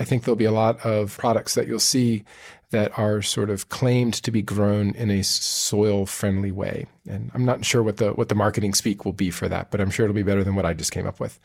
I 0.00 0.02
think 0.02 0.24
there'll 0.24 0.34
be 0.34 0.44
a 0.44 0.50
lot 0.50 0.84
of 0.84 1.16
products 1.18 1.54
that 1.54 1.68
you'll 1.68 1.78
see 1.78 2.24
that 2.70 2.96
are 2.98 3.22
sort 3.22 3.50
of 3.50 3.68
claimed 3.68 4.14
to 4.14 4.30
be 4.30 4.42
grown 4.42 4.94
in 4.94 5.10
a 5.10 5.22
soil 5.22 6.04
friendly 6.06 6.52
way. 6.52 6.86
And 7.08 7.30
I'm 7.34 7.44
not 7.44 7.64
sure 7.64 7.82
what 7.82 7.96
the 7.96 8.12
what 8.12 8.28
the 8.28 8.34
marketing 8.34 8.74
speak 8.74 9.04
will 9.04 9.12
be 9.12 9.30
for 9.30 9.48
that, 9.48 9.70
but 9.70 9.80
I'm 9.80 9.90
sure 9.90 10.04
it'll 10.04 10.14
be 10.14 10.22
better 10.22 10.44
than 10.44 10.54
what 10.54 10.66
I 10.66 10.74
just 10.74 10.92
came 10.92 11.06
up 11.06 11.20
with. 11.20 11.38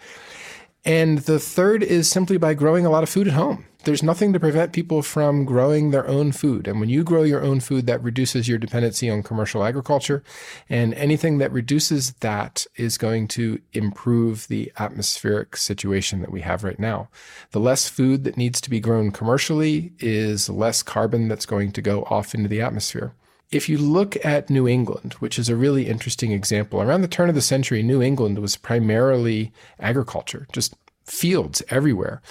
And 0.86 1.20
the 1.20 1.40
third 1.40 1.82
is 1.82 2.10
simply 2.10 2.38
by 2.38 2.54
growing 2.54 2.86
a 2.86 2.90
lot 2.90 3.04
of 3.04 3.10
food 3.10 3.28
at 3.28 3.34
home. 3.34 3.66
There's 3.86 4.04
nothing 4.04 4.32
to 4.32 4.40
prevent 4.40 4.72
people 4.72 5.02
from 5.02 5.44
growing 5.44 5.92
their 5.92 6.08
own 6.08 6.32
food. 6.32 6.68
And 6.70 6.80
when 6.80 6.88
you 6.88 7.04
grow 7.04 7.24
your 7.24 7.42
own 7.42 7.60
food, 7.60 7.86
that 7.88 8.02
reduces 8.02 8.48
your 8.48 8.58
dependency 8.58 9.10
on 9.10 9.24
commercial 9.24 9.64
agriculture. 9.64 10.24
And 10.70 10.94
anything 10.94 11.38
that 11.40 11.52
reduces 11.52 12.14
that 12.22 12.66
is 12.78 12.98
going 12.98 13.28
to 13.30 13.60
improve 13.74 14.48
the 14.48 14.72
atmospheric 14.80 15.58
situation 15.58 16.22
that 16.22 16.32
we 16.32 16.42
have 16.42 16.64
right 16.64 16.80
now. 16.80 17.10
The 17.52 17.60
less 17.60 17.90
food 17.90 18.24
that 18.24 18.38
needs 18.38 18.62
to 18.62 18.70
be 18.70 18.80
grown 18.80 19.12
commercially 19.12 19.92
is 20.00 20.50
less 20.50 20.82
carbon 20.82 21.28
that's 21.28 21.46
going 21.46 21.74
to 21.74 21.82
go 21.82 22.04
off 22.04 22.34
into 22.34 22.48
the 22.48 22.62
atmosphere 22.62 23.14
if 23.54 23.70
you 23.70 23.78
look 23.78 24.24
at 24.26 24.50
New 24.50 24.68
England, 24.68 25.14
which 25.14 25.38
is 25.38 25.50
a 25.50 25.56
really 25.56 25.88
interesting 25.88 26.32
example, 26.32 26.82
around 26.82 27.02
the 27.02 27.08
turn 27.08 27.30
of 27.30 27.36
the 27.36 27.42
century, 27.42 27.84
New 27.84 28.02
England 28.02 28.40
was 28.40 28.58
primarily 28.58 29.52
agriculture, 29.80 30.48
just 30.52 30.76
fields 31.06 31.62
everywhere. 31.70 32.22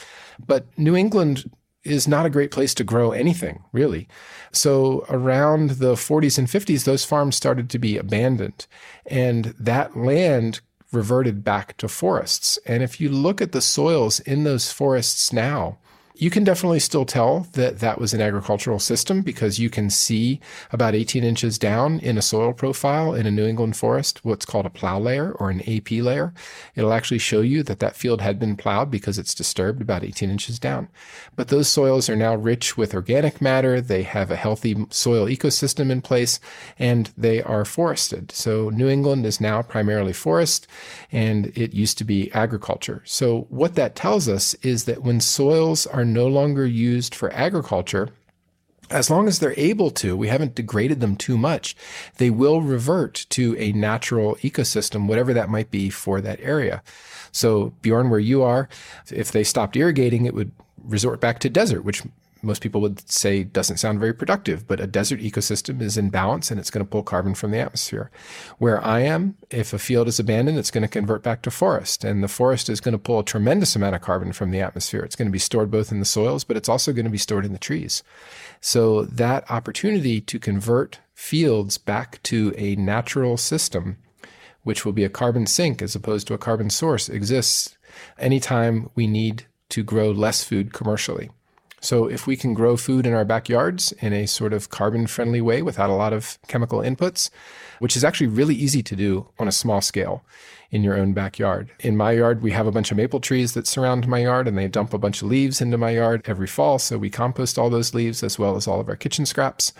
But 0.44 0.66
New 0.78 0.96
England 0.96 1.50
is 1.84 2.06
not 2.06 2.26
a 2.26 2.30
great 2.30 2.50
place 2.50 2.74
to 2.74 2.84
grow 2.84 3.12
anything, 3.12 3.64
really. 3.72 4.08
So 4.52 5.04
around 5.08 5.70
the 5.70 5.94
40s 5.94 6.38
and 6.38 6.48
50s, 6.48 6.84
those 6.84 7.04
farms 7.04 7.36
started 7.36 7.68
to 7.70 7.78
be 7.78 7.96
abandoned. 7.96 8.66
And 9.06 9.46
that 9.58 9.96
land 9.96 10.60
reverted 10.92 11.42
back 11.42 11.76
to 11.78 11.88
forests. 11.88 12.58
And 12.66 12.82
if 12.82 13.00
you 13.00 13.08
look 13.08 13.40
at 13.40 13.52
the 13.52 13.60
soils 13.62 14.20
in 14.20 14.44
those 14.44 14.70
forests 14.70 15.32
now, 15.32 15.78
you 16.22 16.30
can 16.30 16.44
definitely 16.44 16.78
still 16.78 17.04
tell 17.04 17.48
that 17.54 17.80
that 17.80 17.98
was 17.98 18.14
an 18.14 18.20
agricultural 18.20 18.78
system 18.78 19.22
because 19.22 19.58
you 19.58 19.68
can 19.68 19.90
see 19.90 20.38
about 20.70 20.94
18 20.94 21.24
inches 21.24 21.58
down 21.58 21.98
in 21.98 22.16
a 22.16 22.22
soil 22.22 22.52
profile 22.52 23.12
in 23.12 23.26
a 23.26 23.30
New 23.32 23.44
England 23.44 23.76
forest 23.76 24.24
what's 24.24 24.46
called 24.46 24.64
a 24.64 24.70
plow 24.70 25.00
layer 25.00 25.32
or 25.32 25.50
an 25.50 25.60
AP 25.62 25.90
layer. 25.90 26.32
It'll 26.76 26.92
actually 26.92 27.18
show 27.18 27.40
you 27.40 27.64
that 27.64 27.80
that 27.80 27.96
field 27.96 28.20
had 28.20 28.38
been 28.38 28.54
plowed 28.54 28.88
because 28.88 29.18
it's 29.18 29.34
disturbed 29.34 29.82
about 29.82 30.04
18 30.04 30.30
inches 30.30 30.60
down. 30.60 30.88
But 31.34 31.48
those 31.48 31.66
soils 31.66 32.08
are 32.08 32.14
now 32.14 32.36
rich 32.36 32.76
with 32.76 32.94
organic 32.94 33.40
matter. 33.40 33.80
They 33.80 34.04
have 34.04 34.30
a 34.30 34.36
healthy 34.36 34.76
soil 34.90 35.26
ecosystem 35.26 35.90
in 35.90 36.02
place 36.02 36.38
and 36.78 37.10
they 37.16 37.42
are 37.42 37.64
forested. 37.64 38.30
So 38.30 38.70
New 38.70 38.88
England 38.88 39.26
is 39.26 39.40
now 39.40 39.60
primarily 39.60 40.12
forest 40.12 40.68
and 41.10 41.46
it 41.58 41.74
used 41.74 41.98
to 41.98 42.04
be 42.04 42.30
agriculture. 42.32 43.02
So 43.04 43.48
what 43.50 43.74
that 43.74 43.96
tells 43.96 44.28
us 44.28 44.54
is 44.62 44.84
that 44.84 45.02
when 45.02 45.18
soils 45.18 45.84
are 45.84 46.11
no 46.12 46.26
longer 46.26 46.66
used 46.66 47.14
for 47.14 47.32
agriculture, 47.32 48.10
as 48.90 49.10
long 49.10 49.26
as 49.26 49.38
they're 49.38 49.54
able 49.56 49.90
to, 49.90 50.16
we 50.16 50.28
haven't 50.28 50.54
degraded 50.54 51.00
them 51.00 51.16
too 51.16 51.38
much, 51.38 51.74
they 52.18 52.30
will 52.30 52.60
revert 52.60 53.26
to 53.30 53.56
a 53.58 53.72
natural 53.72 54.36
ecosystem, 54.36 55.06
whatever 55.06 55.32
that 55.32 55.48
might 55.48 55.70
be 55.70 55.88
for 55.88 56.20
that 56.20 56.40
area. 56.40 56.82
So, 57.32 57.72
Bjorn, 57.80 58.10
where 58.10 58.20
you 58.20 58.42
are, 58.42 58.68
if 59.10 59.32
they 59.32 59.44
stopped 59.44 59.76
irrigating, 59.76 60.26
it 60.26 60.34
would 60.34 60.52
resort 60.84 61.20
back 61.20 61.38
to 61.40 61.48
desert, 61.48 61.82
which 61.84 62.02
most 62.42 62.60
people 62.60 62.80
would 62.80 63.08
say 63.08 63.44
doesn't 63.44 63.76
sound 63.76 64.00
very 64.00 64.12
productive, 64.12 64.66
but 64.66 64.80
a 64.80 64.86
desert 64.86 65.20
ecosystem 65.20 65.80
is 65.80 65.96
in 65.96 66.10
balance 66.10 66.50
and 66.50 66.58
it's 66.58 66.70
going 66.70 66.84
to 66.84 66.90
pull 66.90 67.04
carbon 67.04 67.34
from 67.34 67.52
the 67.52 67.60
atmosphere. 67.60 68.10
Where 68.58 68.84
I 68.84 69.00
am, 69.00 69.36
if 69.50 69.72
a 69.72 69.78
field 69.78 70.08
is 70.08 70.18
abandoned, 70.18 70.58
it's 70.58 70.72
going 70.72 70.82
to 70.82 70.88
convert 70.88 71.22
back 71.22 71.42
to 71.42 71.50
forest. 71.52 72.02
And 72.02 72.22
the 72.22 72.28
forest 72.28 72.68
is 72.68 72.80
going 72.80 72.92
to 72.92 72.98
pull 72.98 73.20
a 73.20 73.24
tremendous 73.24 73.76
amount 73.76 73.94
of 73.94 74.02
carbon 74.02 74.32
from 74.32 74.50
the 74.50 74.60
atmosphere. 74.60 75.02
It's 75.04 75.14
going 75.14 75.28
to 75.28 75.32
be 75.32 75.38
stored 75.38 75.70
both 75.70 75.92
in 75.92 76.00
the 76.00 76.04
soils, 76.04 76.42
but 76.42 76.56
it's 76.56 76.68
also 76.68 76.92
going 76.92 77.04
to 77.04 77.10
be 77.10 77.18
stored 77.18 77.44
in 77.44 77.52
the 77.52 77.58
trees. 77.58 78.02
So 78.60 79.04
that 79.04 79.48
opportunity 79.48 80.20
to 80.20 80.38
convert 80.40 80.98
fields 81.14 81.78
back 81.78 82.20
to 82.24 82.52
a 82.56 82.74
natural 82.74 83.36
system, 83.36 83.98
which 84.64 84.84
will 84.84 84.92
be 84.92 85.04
a 85.04 85.08
carbon 85.08 85.46
sink 85.46 85.80
as 85.80 85.94
opposed 85.94 86.26
to 86.26 86.34
a 86.34 86.38
carbon 86.38 86.70
source, 86.70 87.08
exists 87.08 87.76
anytime 88.18 88.90
we 88.96 89.06
need 89.06 89.46
to 89.68 89.84
grow 89.84 90.10
less 90.10 90.42
food 90.42 90.72
commercially. 90.72 91.30
So 91.82 92.06
if 92.06 92.28
we 92.28 92.36
can 92.36 92.54
grow 92.54 92.76
food 92.76 93.06
in 93.06 93.12
our 93.12 93.24
backyards 93.24 93.90
in 94.00 94.12
a 94.12 94.26
sort 94.26 94.52
of 94.52 94.70
carbon 94.70 95.08
friendly 95.08 95.40
way 95.40 95.62
without 95.62 95.90
a 95.90 95.94
lot 95.94 96.12
of 96.12 96.38
chemical 96.46 96.78
inputs, 96.78 97.28
which 97.80 97.96
is 97.96 98.04
actually 98.04 98.28
really 98.28 98.54
easy 98.54 98.84
to 98.84 98.94
do 98.94 99.26
on 99.38 99.48
a 99.48 99.52
small 99.52 99.80
scale 99.80 100.24
in 100.72 100.82
your 100.82 100.96
own 100.96 101.12
backyard. 101.12 101.70
In 101.80 101.98
my 101.98 102.12
yard, 102.12 102.42
we 102.42 102.50
have 102.52 102.66
a 102.66 102.72
bunch 102.72 102.90
of 102.90 102.96
maple 102.96 103.20
trees 103.20 103.52
that 103.52 103.66
surround 103.66 104.08
my 104.08 104.20
yard 104.20 104.48
and 104.48 104.56
they 104.56 104.66
dump 104.68 104.94
a 104.94 104.98
bunch 104.98 105.20
of 105.20 105.28
leaves 105.28 105.60
into 105.60 105.76
my 105.76 105.90
yard 105.90 106.22
every 106.24 106.46
fall. 106.46 106.78
So 106.78 106.96
we 106.96 107.10
compost 107.10 107.58
all 107.58 107.68
those 107.68 107.92
leaves 107.92 108.22
as 108.22 108.38
well 108.38 108.56
as 108.56 108.66
all 108.66 108.80
of 108.80 108.88
our 108.88 108.96
kitchen 108.96 109.26
scraps. 109.26 109.74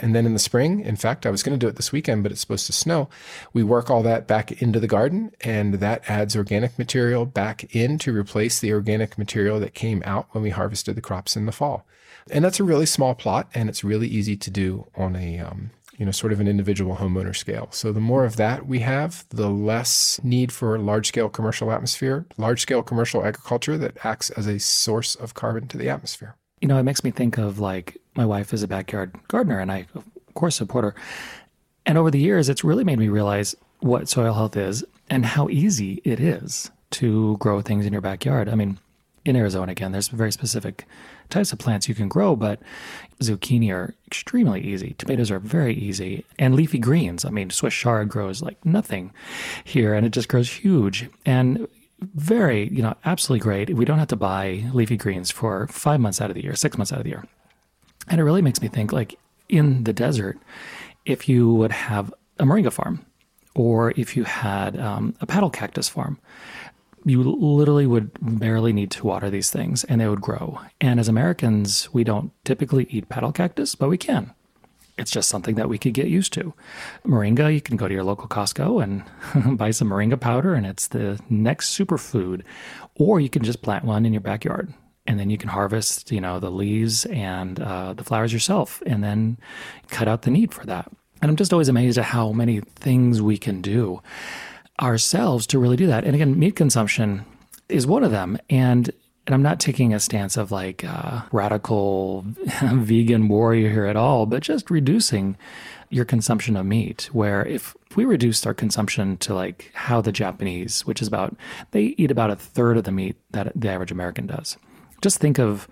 And 0.00 0.16
then 0.16 0.26
in 0.26 0.32
the 0.32 0.40
spring, 0.40 0.80
in 0.80 0.96
fact, 0.96 1.24
I 1.24 1.30
was 1.30 1.44
going 1.44 1.56
to 1.56 1.64
do 1.64 1.68
it 1.68 1.76
this 1.76 1.92
weekend, 1.92 2.24
but 2.24 2.32
it's 2.32 2.40
supposed 2.40 2.66
to 2.66 2.72
snow. 2.72 3.08
We 3.52 3.62
work 3.62 3.88
all 3.88 4.02
that 4.02 4.26
back 4.26 4.50
into 4.60 4.80
the 4.80 4.88
garden 4.88 5.30
and 5.42 5.74
that 5.74 6.02
adds 6.10 6.34
organic 6.34 6.76
material 6.76 7.24
back 7.24 7.74
in 7.74 7.96
to 7.98 8.12
replace 8.12 8.58
the 8.58 8.72
organic 8.72 9.16
material 9.16 9.60
that 9.60 9.74
came 9.74 10.02
out 10.04 10.26
when 10.32 10.42
we 10.42 10.50
harvested 10.50 10.96
the 10.96 11.00
crops 11.00 11.36
in 11.36 11.46
the 11.46 11.52
fall. 11.52 11.86
And 12.32 12.44
that's 12.44 12.58
a 12.58 12.64
really 12.64 12.86
small 12.86 13.14
plot 13.14 13.48
and 13.54 13.68
it's 13.68 13.84
really 13.84 14.08
easy 14.08 14.36
to 14.36 14.50
do 14.50 14.88
on 14.96 15.14
a 15.14 15.38
um, 15.38 15.70
you 15.98 16.04
know, 16.06 16.10
sort 16.12 16.32
of 16.32 16.40
an 16.40 16.48
individual 16.48 16.96
homeowner 16.96 17.36
scale. 17.36 17.68
So 17.70 17.92
the 17.92 18.00
more 18.00 18.24
of 18.24 18.36
that 18.36 18.66
we 18.66 18.80
have, 18.80 19.26
the 19.28 19.50
less 19.50 20.20
need 20.22 20.50
for 20.52 20.78
large 20.78 21.08
scale 21.08 21.28
commercial 21.28 21.70
atmosphere, 21.70 22.24
large 22.38 22.62
scale 22.62 22.82
commercial 22.82 23.24
agriculture 23.24 23.76
that 23.78 24.04
acts 24.04 24.30
as 24.30 24.46
a 24.46 24.58
source 24.58 25.14
of 25.14 25.34
carbon 25.34 25.68
to 25.68 25.76
the 25.76 25.88
atmosphere. 25.88 26.34
you 26.62 26.68
know, 26.68 26.78
it 26.78 26.84
makes 26.84 27.04
me 27.04 27.10
think 27.10 27.36
of 27.38 27.58
like 27.58 27.98
my 28.14 28.24
wife 28.24 28.54
is 28.54 28.62
a 28.62 28.68
backyard 28.68 29.14
gardener 29.28 29.58
and 29.58 29.70
I, 29.70 29.86
of 29.94 30.04
course, 30.34 30.54
support 30.54 30.84
her. 30.84 30.94
And 31.84 31.98
over 31.98 32.10
the 32.10 32.20
years, 32.20 32.48
it's 32.48 32.62
really 32.62 32.84
made 32.84 33.00
me 33.00 33.08
realize 33.08 33.56
what 33.80 34.08
soil 34.08 34.32
health 34.32 34.56
is 34.56 34.84
and 35.10 35.26
how 35.26 35.48
easy 35.48 36.00
it 36.04 36.20
is 36.20 36.70
to 36.92 37.36
grow 37.38 37.60
things 37.60 37.84
in 37.84 37.92
your 37.92 38.00
backyard. 38.00 38.48
I 38.48 38.54
mean, 38.54 38.78
in 39.24 39.34
Arizona, 39.34 39.72
again, 39.72 39.90
there's 39.90 40.08
very 40.08 40.30
specific 40.30 40.86
types 41.32 41.52
of 41.52 41.58
plants 41.58 41.88
you 41.88 41.94
can 41.94 42.08
grow, 42.08 42.36
but 42.36 42.60
zucchini 43.20 43.72
are 43.72 43.94
extremely 44.06 44.60
easy. 44.60 44.94
Tomatoes 44.98 45.30
are 45.30 45.38
very 45.38 45.74
easy. 45.74 46.24
And 46.38 46.54
leafy 46.54 46.78
greens, 46.78 47.24
I 47.24 47.30
mean, 47.30 47.50
Swiss 47.50 47.74
chard 47.74 48.08
grows 48.08 48.42
like 48.42 48.64
nothing 48.64 49.12
here 49.64 49.94
and 49.94 50.06
it 50.06 50.10
just 50.10 50.28
grows 50.28 50.50
huge. 50.50 51.08
And 51.26 51.66
very, 52.14 52.68
you 52.68 52.82
know, 52.82 52.96
absolutely 53.04 53.42
great. 53.42 53.74
We 53.74 53.84
don't 53.84 53.98
have 53.98 54.08
to 54.08 54.16
buy 54.16 54.64
leafy 54.72 54.96
greens 54.96 55.30
for 55.30 55.66
five 55.68 56.00
months 56.00 56.20
out 56.20 56.30
of 56.30 56.34
the 56.34 56.42
year, 56.42 56.54
six 56.54 56.76
months 56.76 56.92
out 56.92 56.98
of 56.98 57.04
the 57.04 57.10
year. 57.10 57.24
And 58.08 58.20
it 58.20 58.24
really 58.24 58.42
makes 58.42 58.60
me 58.60 58.68
think 58.68 58.92
like 58.92 59.18
in 59.48 59.84
the 59.84 59.92
desert, 59.92 60.38
if 61.04 61.28
you 61.28 61.52
would 61.54 61.72
have 61.72 62.12
a 62.38 62.44
moringa 62.44 62.72
farm 62.72 63.04
or 63.54 63.92
if 63.96 64.16
you 64.16 64.24
had 64.24 64.78
um, 64.78 65.14
a 65.20 65.26
paddle 65.26 65.50
cactus 65.50 65.88
farm, 65.88 66.18
you 67.04 67.22
literally 67.22 67.86
would 67.86 68.10
barely 68.20 68.72
need 68.72 68.90
to 68.92 69.06
water 69.06 69.30
these 69.30 69.50
things 69.50 69.84
and 69.84 70.00
they 70.00 70.08
would 70.08 70.20
grow. 70.20 70.60
And 70.80 71.00
as 71.00 71.08
Americans, 71.08 71.92
we 71.92 72.04
don't 72.04 72.32
typically 72.44 72.86
eat 72.90 73.08
paddle 73.08 73.32
cactus, 73.32 73.74
but 73.74 73.88
we 73.88 73.98
can. 73.98 74.34
It's 74.98 75.10
just 75.10 75.28
something 75.28 75.54
that 75.54 75.68
we 75.68 75.78
could 75.78 75.94
get 75.94 76.08
used 76.08 76.32
to. 76.34 76.52
Moringa, 77.04 77.52
you 77.52 77.60
can 77.60 77.76
go 77.76 77.88
to 77.88 77.94
your 77.94 78.04
local 78.04 78.28
Costco 78.28 78.82
and 78.82 79.58
buy 79.58 79.70
some 79.70 79.88
moringa 79.88 80.20
powder, 80.20 80.54
and 80.54 80.66
it's 80.66 80.88
the 80.88 81.18
next 81.30 81.76
superfood. 81.76 82.42
Or 82.96 83.18
you 83.18 83.30
can 83.30 83.42
just 83.42 83.62
plant 83.62 83.84
one 83.84 84.04
in 84.04 84.12
your 84.12 84.20
backyard, 84.20 84.72
and 85.06 85.18
then 85.18 85.30
you 85.30 85.38
can 85.38 85.48
harvest, 85.48 86.12
you 86.12 86.20
know, 86.20 86.38
the 86.38 86.50
leaves 86.50 87.06
and 87.06 87.58
uh, 87.58 87.94
the 87.94 88.04
flowers 88.04 88.34
yourself, 88.34 88.82
and 88.84 89.02
then 89.02 89.38
cut 89.88 90.08
out 90.08 90.22
the 90.22 90.30
need 90.30 90.52
for 90.52 90.66
that. 90.66 90.92
And 91.22 91.30
I'm 91.30 91.36
just 91.36 91.52
always 91.52 91.68
amazed 91.68 91.98
at 91.98 92.04
how 92.04 92.32
many 92.32 92.60
things 92.60 93.22
we 93.22 93.38
can 93.38 93.62
do 93.62 94.02
ourselves 94.82 95.46
to 95.46 95.58
really 95.58 95.76
do 95.76 95.86
that. 95.86 96.04
And 96.04 96.14
again, 96.14 96.38
meat 96.38 96.56
consumption 96.56 97.24
is 97.68 97.86
one 97.86 98.04
of 98.04 98.10
them. 98.10 98.38
And 98.50 98.90
and 99.24 99.34
I'm 99.34 99.42
not 99.42 99.60
taking 99.60 99.94
a 99.94 100.00
stance 100.00 100.36
of 100.36 100.50
like 100.50 100.84
uh, 100.84 101.22
radical 101.30 102.22
vegan 102.62 103.28
warrior 103.28 103.70
here 103.70 103.86
at 103.86 103.94
all, 103.94 104.26
but 104.26 104.42
just 104.42 104.68
reducing 104.68 105.36
your 105.90 106.04
consumption 106.04 106.56
of 106.56 106.66
meat. 106.66 107.08
Where 107.12 107.46
if 107.46 107.76
we 107.94 108.04
reduced 108.04 108.48
our 108.48 108.54
consumption 108.54 109.16
to 109.18 109.32
like 109.32 109.70
how 109.74 110.00
the 110.00 110.10
Japanese, 110.10 110.84
which 110.86 111.00
is 111.00 111.06
about, 111.06 111.36
they 111.70 111.94
eat 111.98 112.10
about 112.10 112.30
a 112.30 112.36
third 112.36 112.76
of 112.76 112.82
the 112.82 112.90
meat 112.90 113.16
that 113.30 113.52
the 113.54 113.68
average 113.68 113.92
American 113.92 114.26
does. 114.26 114.56
Just 115.02 115.18
think 115.18 115.38
of 115.38 115.68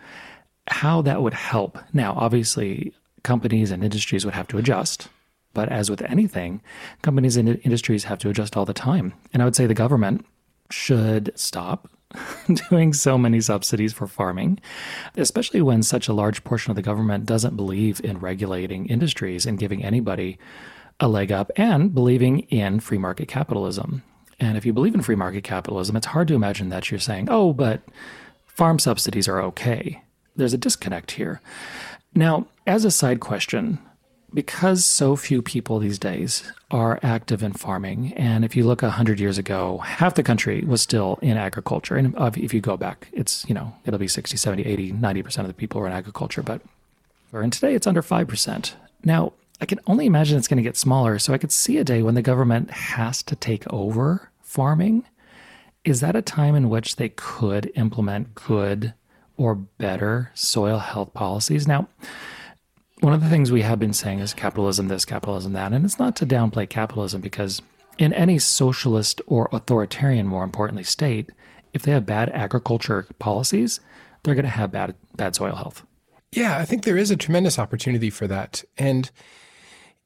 how 0.68 1.02
that 1.02 1.20
would 1.20 1.34
help. 1.34 1.76
Now, 1.92 2.14
obviously, 2.16 2.94
companies 3.24 3.72
and 3.72 3.82
industries 3.82 4.24
would 4.24 4.34
have 4.34 4.48
to 4.48 4.58
adjust 4.58 5.08
but 5.54 5.68
as 5.68 5.90
with 5.90 6.02
anything, 6.02 6.62
companies 7.02 7.36
and 7.36 7.48
industries 7.62 8.04
have 8.04 8.18
to 8.20 8.30
adjust 8.30 8.56
all 8.56 8.64
the 8.64 8.72
time. 8.72 9.14
And 9.32 9.42
I 9.42 9.44
would 9.44 9.56
say 9.56 9.66
the 9.66 9.74
government 9.74 10.24
should 10.70 11.32
stop 11.34 11.90
doing 12.70 12.92
so 12.92 13.16
many 13.16 13.40
subsidies 13.40 13.92
for 13.92 14.06
farming, 14.06 14.60
especially 15.16 15.62
when 15.62 15.82
such 15.82 16.08
a 16.08 16.12
large 16.12 16.44
portion 16.44 16.70
of 16.70 16.76
the 16.76 16.82
government 16.82 17.26
doesn't 17.26 17.56
believe 17.56 18.00
in 18.04 18.18
regulating 18.18 18.86
industries 18.86 19.46
and 19.46 19.58
giving 19.58 19.84
anybody 19.84 20.38
a 20.98 21.08
leg 21.08 21.32
up 21.32 21.50
and 21.56 21.94
believing 21.94 22.40
in 22.40 22.80
free 22.80 22.98
market 22.98 23.26
capitalism. 23.26 24.02
And 24.38 24.56
if 24.56 24.64
you 24.64 24.72
believe 24.72 24.94
in 24.94 25.02
free 25.02 25.16
market 25.16 25.44
capitalism, 25.44 25.96
it's 25.96 26.06
hard 26.06 26.28
to 26.28 26.34
imagine 26.34 26.70
that 26.70 26.90
you're 26.90 27.00
saying, 27.00 27.28
oh, 27.30 27.52
but 27.52 27.82
farm 28.46 28.78
subsidies 28.78 29.28
are 29.28 29.40
okay. 29.42 30.02
There's 30.36 30.54
a 30.54 30.58
disconnect 30.58 31.12
here. 31.12 31.40
Now, 32.14 32.46
as 32.66 32.84
a 32.84 32.90
side 32.90 33.20
question, 33.20 33.78
because 34.32 34.84
so 34.84 35.16
few 35.16 35.42
people 35.42 35.78
these 35.78 35.98
days 35.98 36.42
are 36.70 36.98
active 37.02 37.42
in 37.42 37.52
farming, 37.52 38.12
and 38.14 38.44
if 38.44 38.54
you 38.54 38.64
look 38.64 38.82
100 38.82 39.18
years 39.18 39.38
ago, 39.38 39.78
half 39.78 40.14
the 40.14 40.22
country 40.22 40.62
was 40.62 40.80
still 40.80 41.18
in 41.20 41.36
agriculture. 41.36 41.96
And 41.96 42.14
if 42.36 42.54
you 42.54 42.60
go 42.60 42.76
back, 42.76 43.08
it's, 43.12 43.44
you 43.48 43.54
know, 43.54 43.74
it'll 43.84 43.98
be 43.98 44.08
60, 44.08 44.36
70, 44.36 44.64
80, 44.64 44.92
90% 44.92 45.38
of 45.38 45.46
the 45.48 45.54
people 45.54 45.80
are 45.80 45.86
in 45.86 45.92
agriculture. 45.92 46.42
But 46.42 46.60
and 47.32 47.52
today 47.52 47.74
it's 47.74 47.86
under 47.86 48.02
5%. 48.02 48.72
Now, 49.04 49.32
I 49.60 49.66
can 49.66 49.80
only 49.86 50.06
imagine 50.06 50.38
it's 50.38 50.48
going 50.48 50.56
to 50.56 50.62
get 50.62 50.76
smaller. 50.76 51.18
So 51.18 51.32
I 51.32 51.38
could 51.38 51.52
see 51.52 51.78
a 51.78 51.84
day 51.84 52.02
when 52.02 52.14
the 52.14 52.22
government 52.22 52.70
has 52.70 53.22
to 53.24 53.36
take 53.36 53.70
over 53.72 54.30
farming. 54.40 55.04
Is 55.84 56.00
that 56.00 56.16
a 56.16 56.22
time 56.22 56.54
in 56.54 56.68
which 56.68 56.96
they 56.96 57.10
could 57.10 57.70
implement 57.74 58.34
good 58.34 58.94
or 59.36 59.54
better 59.54 60.30
soil 60.34 60.78
health 60.78 61.14
policies? 61.14 61.66
Now, 61.66 61.88
one 63.00 63.12
of 63.12 63.22
the 63.22 63.28
things 63.28 63.50
we 63.50 63.62
have 63.62 63.78
been 63.78 63.92
saying 63.92 64.20
is 64.20 64.34
capitalism 64.34 64.88
this, 64.88 65.04
capitalism 65.04 65.52
that. 65.54 65.72
And 65.72 65.84
it's 65.84 65.98
not 65.98 66.16
to 66.16 66.26
downplay 66.26 66.68
capitalism 66.68 67.20
because 67.20 67.62
in 67.98 68.12
any 68.12 68.38
socialist 68.38 69.20
or 69.26 69.48
authoritarian, 69.52 70.26
more 70.26 70.44
importantly, 70.44 70.84
state, 70.84 71.30
if 71.72 71.82
they 71.82 71.92
have 71.92 72.06
bad 72.06 72.30
agriculture 72.30 73.06
policies, 73.18 73.80
they're 74.22 74.34
going 74.34 74.44
to 74.44 74.50
have 74.50 74.72
bad, 74.72 74.94
bad 75.16 75.34
soil 75.34 75.54
health. 75.54 75.84
Yeah, 76.32 76.58
I 76.58 76.64
think 76.64 76.84
there 76.84 76.96
is 76.96 77.10
a 77.10 77.16
tremendous 77.16 77.58
opportunity 77.58 78.10
for 78.10 78.26
that. 78.26 78.64
And 78.78 79.10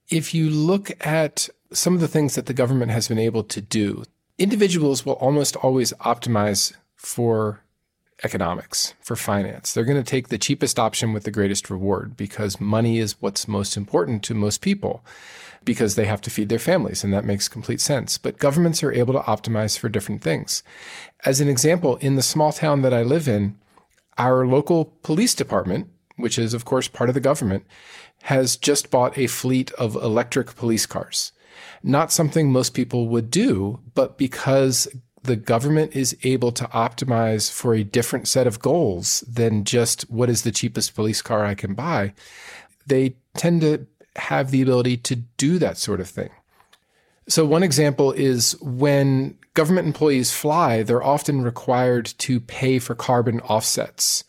if 0.08 0.34
you 0.34 0.48
look 0.48 0.90
at 1.06 1.48
some 1.72 1.94
of 1.94 2.00
the 2.00 2.08
things 2.08 2.34
that 2.34 2.46
the 2.46 2.54
government 2.54 2.92
has 2.92 3.08
been 3.08 3.18
able 3.18 3.42
to 3.44 3.60
do, 3.60 4.04
individuals 4.38 5.04
will 5.04 5.14
almost 5.14 5.56
always 5.56 5.92
optimize 5.94 6.74
for 6.96 7.62
economics, 8.22 8.94
for 9.00 9.16
finance. 9.16 9.72
They're 9.72 9.84
going 9.84 10.02
to 10.02 10.08
take 10.08 10.28
the 10.28 10.38
cheapest 10.38 10.78
option 10.78 11.12
with 11.12 11.24
the 11.24 11.30
greatest 11.30 11.68
reward 11.68 12.16
because 12.16 12.60
money 12.60 12.98
is 12.98 13.20
what's 13.20 13.48
most 13.48 13.76
important 13.76 14.22
to 14.24 14.34
most 14.34 14.60
people 14.60 15.04
because 15.64 15.94
they 15.94 16.04
have 16.04 16.20
to 16.20 16.30
feed 16.30 16.48
their 16.48 16.58
families, 16.58 17.02
and 17.02 17.12
that 17.12 17.24
makes 17.24 17.48
complete 17.48 17.80
sense. 17.80 18.18
But 18.18 18.38
governments 18.38 18.82
are 18.82 18.92
able 18.92 19.14
to 19.14 19.20
optimize 19.20 19.78
for 19.78 19.88
different 19.88 20.22
things. 20.22 20.62
As 21.24 21.40
an 21.40 21.48
example, 21.48 21.96
in 21.96 22.16
the 22.16 22.22
small 22.22 22.52
town 22.52 22.82
that 22.82 22.94
I 22.94 23.02
live 23.02 23.26
in, 23.26 23.56
our 24.18 24.46
local 24.46 24.96
police 25.02 25.34
department, 25.34 25.88
which 26.16 26.38
is, 26.38 26.54
of 26.54 26.64
course, 26.64 26.86
part 26.86 27.08
of 27.10 27.14
the 27.14 27.20
government, 27.20 27.64
has 28.24 28.56
just 28.56 28.90
bought 28.90 29.18
a 29.18 29.26
fleet 29.26 29.72
of 29.72 29.96
electric 29.96 30.54
police 30.54 30.86
cars. 30.86 31.32
Not 31.82 32.12
something 32.12 32.50
most 32.50 32.74
people 32.74 33.08
would 33.08 33.30
do, 33.30 33.80
but 33.94 34.16
because 34.18 34.88
the 35.24 35.36
government 35.36 35.96
is 35.96 36.16
able 36.22 36.52
to 36.52 36.64
optimize 36.66 37.50
for 37.50 37.74
a 37.74 37.82
different 37.82 38.28
set 38.28 38.46
of 38.46 38.60
goals 38.60 39.20
than 39.22 39.64
just 39.64 40.02
what 40.10 40.30
is 40.30 40.42
the 40.42 40.52
cheapest 40.52 40.94
police 40.94 41.22
car 41.22 41.44
I 41.44 41.54
can 41.54 41.74
buy, 41.74 42.12
they 42.86 43.16
tend 43.34 43.62
to 43.62 43.86
have 44.16 44.50
the 44.50 44.62
ability 44.62 44.98
to 44.98 45.16
do 45.16 45.58
that 45.58 45.78
sort 45.78 46.00
of 46.00 46.08
thing. 46.08 46.30
So, 47.26 47.46
one 47.46 47.62
example 47.62 48.12
is 48.12 48.54
when 48.60 49.38
government 49.54 49.86
employees 49.86 50.30
fly, 50.30 50.82
they're 50.82 51.02
often 51.02 51.42
required 51.42 52.04
to 52.18 52.38
pay 52.38 52.78
for 52.78 52.94
carbon 52.94 53.40
offsets. 53.40 54.24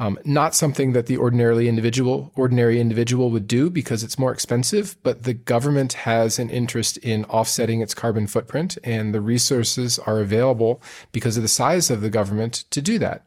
Um, 0.00 0.16
not 0.24 0.54
something 0.54 0.92
that 0.92 1.06
the 1.06 1.18
ordinarily 1.18 1.68
individual 1.68 2.30
ordinary 2.36 2.80
individual 2.80 3.30
would 3.30 3.48
do 3.48 3.68
because 3.68 4.04
it's 4.04 4.18
more 4.18 4.32
expensive, 4.32 4.96
but 5.02 5.24
the 5.24 5.34
government 5.34 5.92
has 5.94 6.38
an 6.38 6.50
interest 6.50 6.98
in 6.98 7.24
offsetting 7.24 7.80
its 7.80 7.94
carbon 7.94 8.28
footprint, 8.28 8.78
and 8.84 9.12
the 9.12 9.20
resources 9.20 9.98
are 9.98 10.20
available 10.20 10.80
because 11.10 11.36
of 11.36 11.42
the 11.42 11.48
size 11.48 11.90
of 11.90 12.00
the 12.00 12.10
government 12.10 12.64
to 12.70 12.80
do 12.80 12.98
that. 13.00 13.26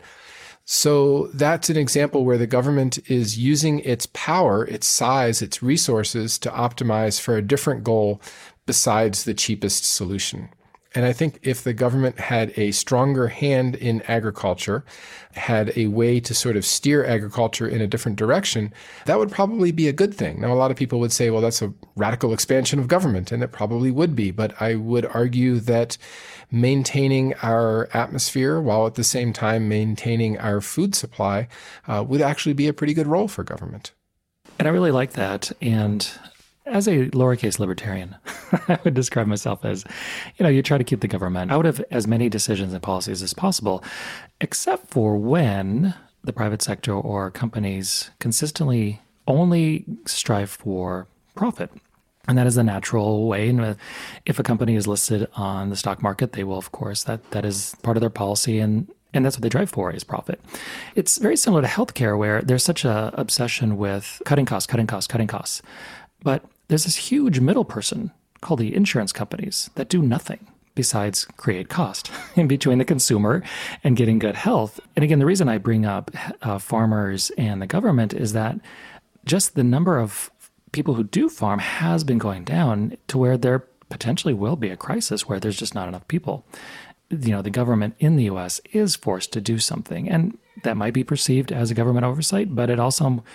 So 0.64 1.28
that's 1.34 1.70
an 1.70 1.76
example 1.76 2.24
where 2.24 2.38
the 2.38 2.48
government 2.48 3.00
is 3.10 3.38
using 3.38 3.80
its 3.80 4.06
power, 4.14 4.66
its 4.66 4.88
size, 4.88 5.42
its 5.42 5.62
resources 5.62 6.40
to 6.40 6.50
optimize 6.50 7.20
for 7.20 7.36
a 7.36 7.42
different 7.42 7.84
goal 7.84 8.22
besides 8.66 9.26
the 9.26 9.34
cheapest 9.34 9.84
solution. 9.84 10.50
And 10.94 11.06
I 11.06 11.14
think 11.14 11.39
if 11.42 11.64
the 11.64 11.74
government 11.74 12.20
had 12.20 12.52
a 12.58 12.72
stronger 12.72 13.28
hand 13.28 13.76
in 13.76 14.02
agriculture, 14.04 14.84
had 15.34 15.72
a 15.78 15.88
way 15.88 16.20
to 16.20 16.34
sort 16.34 16.58
of 16.58 16.66
steer 16.66 17.06
agriculture 17.06 17.66
in 17.68 17.80
a 17.80 17.88
different 17.88 18.18
direction, 18.18 18.74
that 19.06 19.18
would 19.18 19.32
probably 19.32 19.72
be 19.72 19.88
a 19.88 19.94
good 19.94 20.14
thing. 20.14 20.42
Now, 20.42 20.52
a 20.52 20.56
lot 20.56 20.70
of 20.70 20.76
people 20.76 21.00
would 21.00 21.14
say, 21.14 21.30
well, 21.30 21.42
that's 21.42 21.62
a 21.62 21.74
radical 21.96 22.34
expansion 22.34 22.78
of 22.78 22.89
government, 22.89 23.32
and 23.32 23.42
it 23.42 23.54
probably 23.54 23.89
would 23.89 24.16
be. 24.18 24.32
But 24.32 24.62
I 24.62 24.76
would 24.76 25.06
argue 25.06 25.62
that 25.62 25.98
maintaining 26.52 27.36
our 27.36 27.88
atmosphere 27.94 28.60
while 28.60 28.86
at 28.86 28.96
the 28.96 29.04
same 29.06 29.32
time 29.32 29.70
maintaining 29.70 30.38
our 30.39 30.60
food 30.60 30.94
supply 30.94 31.48
uh, 31.88 32.04
would 32.06 32.22
actually 32.22 32.54
be 32.54 32.68
a 32.68 32.74
pretty 32.74 32.94
good 32.94 33.08
role 33.08 33.30
for 33.30 33.46
government. 33.46 33.94
And 34.60 34.68
I 34.68 34.72
really 34.72 34.92
like 34.92 35.14
that. 35.14 35.54
And 35.62 36.08
as 36.66 36.88
a 36.88 37.09
lowercase 37.09 37.59
libertarian, 37.59 38.16
I 38.68 38.80
would 38.84 38.93
describe 38.93 39.28
myself 39.28 39.66
as, 39.66 39.84
you 40.38 40.43
know, 40.43 40.49
you 40.49 40.62
try 40.62 40.78
to 40.78 40.84
keep 40.84 41.01
the 41.01 41.07
government 41.07 41.51
out 41.51 41.66
of 41.66 41.84
as 41.91 42.07
many 42.07 42.30
decisions 42.30 42.74
and 42.74 42.84
policies 42.84 43.22
as 43.22 43.34
possible, 43.34 43.84
except 44.39 44.89
for 44.89 45.18
when 45.18 45.93
the 46.24 46.34
private 46.34 46.62
sector 46.62 46.93
or 46.93 47.32
companies 47.32 48.12
consistently 48.20 49.01
only 49.28 49.86
strive 50.05 50.49
for 50.49 51.07
profit. 51.36 51.72
And 52.28 52.38
that 52.38 52.45
is 52.45 52.55
the 52.55 52.64
natural 52.64 53.28
way. 53.28 53.49
And 53.49 53.62
uh, 53.62 53.74
if 54.26 54.38
a 54.38 54.43
company 54.43 54.76
is 54.76 54.88
listed 54.88 55.28
on 55.36 55.70
the 55.70 55.76
stock 55.76 56.03
market, 56.03 56.34
they 56.34 56.43
will, 56.43 56.57
of 56.57 56.72
course, 56.72 57.03
that 57.05 57.32
that 57.32 57.45
is 57.45 57.76
part 57.82 57.97
of 57.97 58.01
their 58.01 58.12
policy. 58.12 58.59
And 58.59 58.88
And 59.14 59.26
that's 59.26 59.38
what 59.38 59.41
they 59.41 59.49
drive 59.49 59.72
for 59.72 59.91
is 59.91 60.03
profit. 60.03 60.39
It's 60.95 61.18
very 61.18 61.36
similar 61.36 61.64
to 61.64 61.68
healthcare 61.68 62.18
where 62.18 62.41
there's 62.43 62.64
such 62.64 62.86
a 62.86 63.12
obsession 63.16 63.78
with 63.78 64.22
cutting 64.26 64.45
costs, 64.45 64.68
cutting 64.68 64.88
costs, 64.88 65.07
cutting 65.07 65.28
costs. 65.28 65.64
But 66.24 66.43
there's 66.72 66.86
this 66.86 66.96
huge 66.96 67.42
middle 67.42 67.66
person 67.66 68.12
called 68.40 68.62
the 68.62 68.74
insurance 68.74 69.12
companies 69.12 69.70
that 69.76 69.90
do 69.90 70.02
nothing 70.02 70.48
besides 70.74 71.26
create 71.36 71.68
cost 71.68 72.10
in 72.38 72.48
between 72.48 72.78
the 72.78 72.86
consumer 72.86 73.44
and 73.84 73.98
getting 73.98 74.20
good 74.20 74.38
health. 74.38 74.80
And 74.96 75.04
again, 75.04 75.20
the 75.20 75.26
reason 75.26 75.50
I 75.50 75.58
bring 75.58 75.86
up 75.86 76.12
uh, 76.42 76.60
farmers 76.60 77.30
and 77.32 77.62
the 77.62 77.68
government 77.68 78.14
is 78.14 78.32
that 78.32 78.56
just 79.26 79.56
the 79.56 79.66
number 79.66 80.00
of 80.00 80.32
people 80.72 80.94
who 80.94 81.04
do 81.04 81.28
farm 81.28 81.60
has 81.60 82.06
been 82.06 82.18
going 82.18 82.46
down 82.46 82.96
to 83.10 83.18
where 83.18 83.38
there 83.38 83.68
potentially 83.90 84.34
will 84.34 84.56
be 84.56 84.70
a 84.70 84.78
crisis 84.78 85.28
where 85.28 85.42
there's 85.42 85.60
just 85.60 85.76
not 85.76 85.90
enough 85.90 86.08
people. 86.08 86.46
You 87.10 87.32
know, 87.32 87.42
the 87.42 87.50
government 87.50 87.96
in 88.00 88.16
the 88.16 88.30
US 88.30 88.62
is 88.72 88.96
forced 88.96 89.34
to 89.34 89.42
do 89.42 89.60
something. 89.60 90.08
And 90.08 90.38
that 90.64 90.78
might 90.78 90.94
be 90.94 91.04
perceived 91.04 91.52
as 91.52 91.70
a 91.70 91.76
government 91.76 92.06
oversight, 92.06 92.56
but 92.56 92.70
it 92.70 92.80
also, 92.80 93.26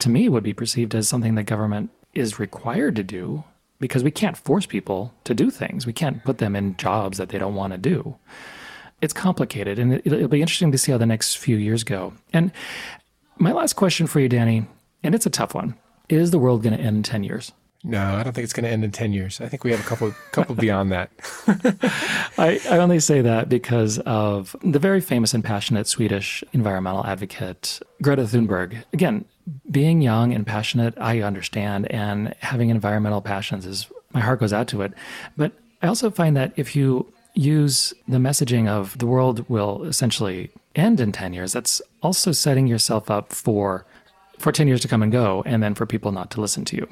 to 0.00 0.10
me, 0.10 0.28
would 0.28 0.44
be 0.44 0.52
perceived 0.52 0.94
as 0.94 1.08
something 1.08 1.36
that 1.36 1.44
government 1.44 1.88
is 2.14 2.38
required 2.38 2.96
to 2.96 3.02
do 3.02 3.44
because 3.78 4.04
we 4.04 4.10
can't 4.10 4.36
force 4.36 4.66
people 4.66 5.12
to 5.24 5.34
do 5.34 5.50
things. 5.50 5.86
We 5.86 5.92
can't 5.92 6.22
put 6.24 6.38
them 6.38 6.54
in 6.54 6.76
jobs 6.76 7.18
that 7.18 7.30
they 7.30 7.38
don't 7.38 7.54
want 7.54 7.72
to 7.72 7.78
do. 7.78 8.16
It's 9.00 9.12
complicated, 9.12 9.78
and 9.78 9.94
it'll 10.04 10.28
be 10.28 10.40
interesting 10.40 10.70
to 10.70 10.78
see 10.78 10.92
how 10.92 10.98
the 10.98 11.06
next 11.06 11.36
few 11.36 11.56
years 11.56 11.82
go. 11.82 12.14
And 12.32 12.52
my 13.38 13.50
last 13.50 13.72
question 13.72 14.06
for 14.06 14.20
you, 14.20 14.28
Danny, 14.28 14.66
and 15.02 15.14
it's 15.14 15.26
a 15.26 15.30
tough 15.30 15.54
one 15.54 15.76
is 16.08 16.30
the 16.30 16.38
world 16.38 16.62
going 16.62 16.76
to 16.76 16.82
end 16.82 16.96
in 16.96 17.02
10 17.02 17.24
years? 17.24 17.52
No, 17.84 18.14
I 18.14 18.22
don't 18.22 18.32
think 18.32 18.44
it's 18.44 18.52
going 18.52 18.64
to 18.64 18.70
end 18.70 18.84
in 18.84 18.92
10 18.92 19.12
years. 19.12 19.40
I 19.40 19.48
think 19.48 19.64
we 19.64 19.72
have 19.72 19.80
a 19.80 19.84
couple 19.84 20.14
couple 20.30 20.54
beyond 20.54 20.92
that. 20.92 21.10
I, 22.38 22.60
I 22.70 22.78
only 22.78 23.00
say 23.00 23.22
that 23.22 23.48
because 23.48 23.98
of 24.00 24.54
the 24.62 24.78
very 24.78 25.00
famous 25.00 25.34
and 25.34 25.42
passionate 25.42 25.88
Swedish 25.88 26.44
environmental 26.52 27.04
advocate, 27.04 27.80
Greta 28.00 28.22
Thunberg. 28.22 28.84
Again, 28.92 29.24
being 29.70 30.00
young 30.00 30.32
and 30.32 30.46
passionate, 30.46 30.94
I 30.98 31.20
understand, 31.20 31.90
and 31.90 32.34
having 32.40 32.70
environmental 32.70 33.20
passions 33.20 33.66
is 33.66 33.90
my 34.12 34.20
heart 34.20 34.40
goes 34.40 34.52
out 34.52 34.68
to 34.68 34.82
it. 34.82 34.92
But 35.36 35.52
I 35.82 35.86
also 35.86 36.10
find 36.10 36.36
that 36.36 36.52
if 36.56 36.76
you 36.76 37.12
use 37.34 37.94
the 38.06 38.18
messaging 38.18 38.68
of 38.68 38.96
the 38.98 39.06
world 39.06 39.48
will 39.48 39.84
essentially 39.84 40.50
end 40.74 41.00
in 41.00 41.12
10 41.12 41.32
years, 41.32 41.52
that's 41.52 41.80
also 42.02 42.32
setting 42.32 42.66
yourself 42.66 43.10
up 43.10 43.32
for 43.32 43.86
for 44.38 44.50
10 44.50 44.66
years 44.66 44.80
to 44.80 44.88
come 44.88 45.02
and 45.02 45.12
go, 45.12 45.42
and 45.46 45.62
then 45.62 45.74
for 45.74 45.86
people 45.86 46.10
not 46.10 46.30
to 46.32 46.40
listen 46.40 46.64
to 46.64 46.76
you. 46.76 46.88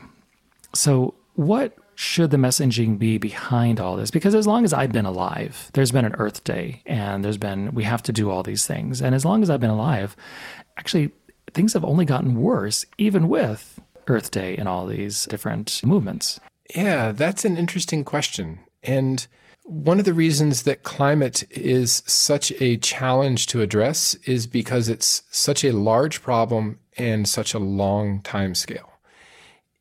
So, 0.73 1.15
what 1.35 1.77
should 1.97 2.31
the 2.31 2.37
messaging 2.37 2.99
be 2.99 3.19
behind 3.19 3.81
all 3.81 3.97
this? 3.97 4.11
Because 4.11 4.35
as 4.35 4.47
long 4.47 4.65
as 4.65 4.73
I've 4.73 4.93
been 4.93 5.05
alive, 5.05 5.71
there's 5.75 5.91
been 5.91 6.05
an 6.05 6.15
Earth 6.15 6.45
Day, 6.45 6.83
and 6.87 7.25
there's 7.25 7.37
been, 7.37 7.75
we 7.75 7.85
have 7.85 8.03
to 8.05 8.13
do 8.13 8.31
all 8.31 8.43
these 8.43 8.67
things. 8.67 9.03
And 9.03 9.15
as 9.15 9.25
long 9.25 9.43
as 9.43 9.51
I've 9.51 9.61
been 9.61 9.69
alive, 9.69 10.17
actually, 10.79 11.11
things 11.55 11.73
have 11.73 11.85
only 11.85 12.05
gotten 12.05 12.41
worse, 12.41 12.85
even 12.99 13.29
with 13.29 13.81
Earth 14.07 14.31
Day 14.31 14.57
and 14.57 14.69
all 14.69 14.87
these 14.87 15.25
different 15.27 15.81
movements. 15.85 16.41
Yeah, 16.75 17.13
that's 17.13 17.45
an 17.45 17.57
interesting 17.57 18.05
question. 18.05 18.61
And 18.83 19.27
one 19.65 19.99
of 19.99 20.05
the 20.05 20.15
reasons 20.15 20.63
that 20.63 20.83
climate 20.83 21.45
is 21.51 22.03
such 22.07 22.53
a 22.61 22.77
challenge 22.79 23.47
to 23.49 23.63
address 23.63 24.15
is 24.25 24.47
because 24.47 24.89
it's 24.89 25.23
such 25.31 25.65
a 25.65 25.73
large 25.73 26.23
problem 26.23 26.81
and 26.97 27.29
such 27.29 27.55
a 27.55 27.59
long 27.59 28.21
time 28.23 28.55
scale. 28.55 28.91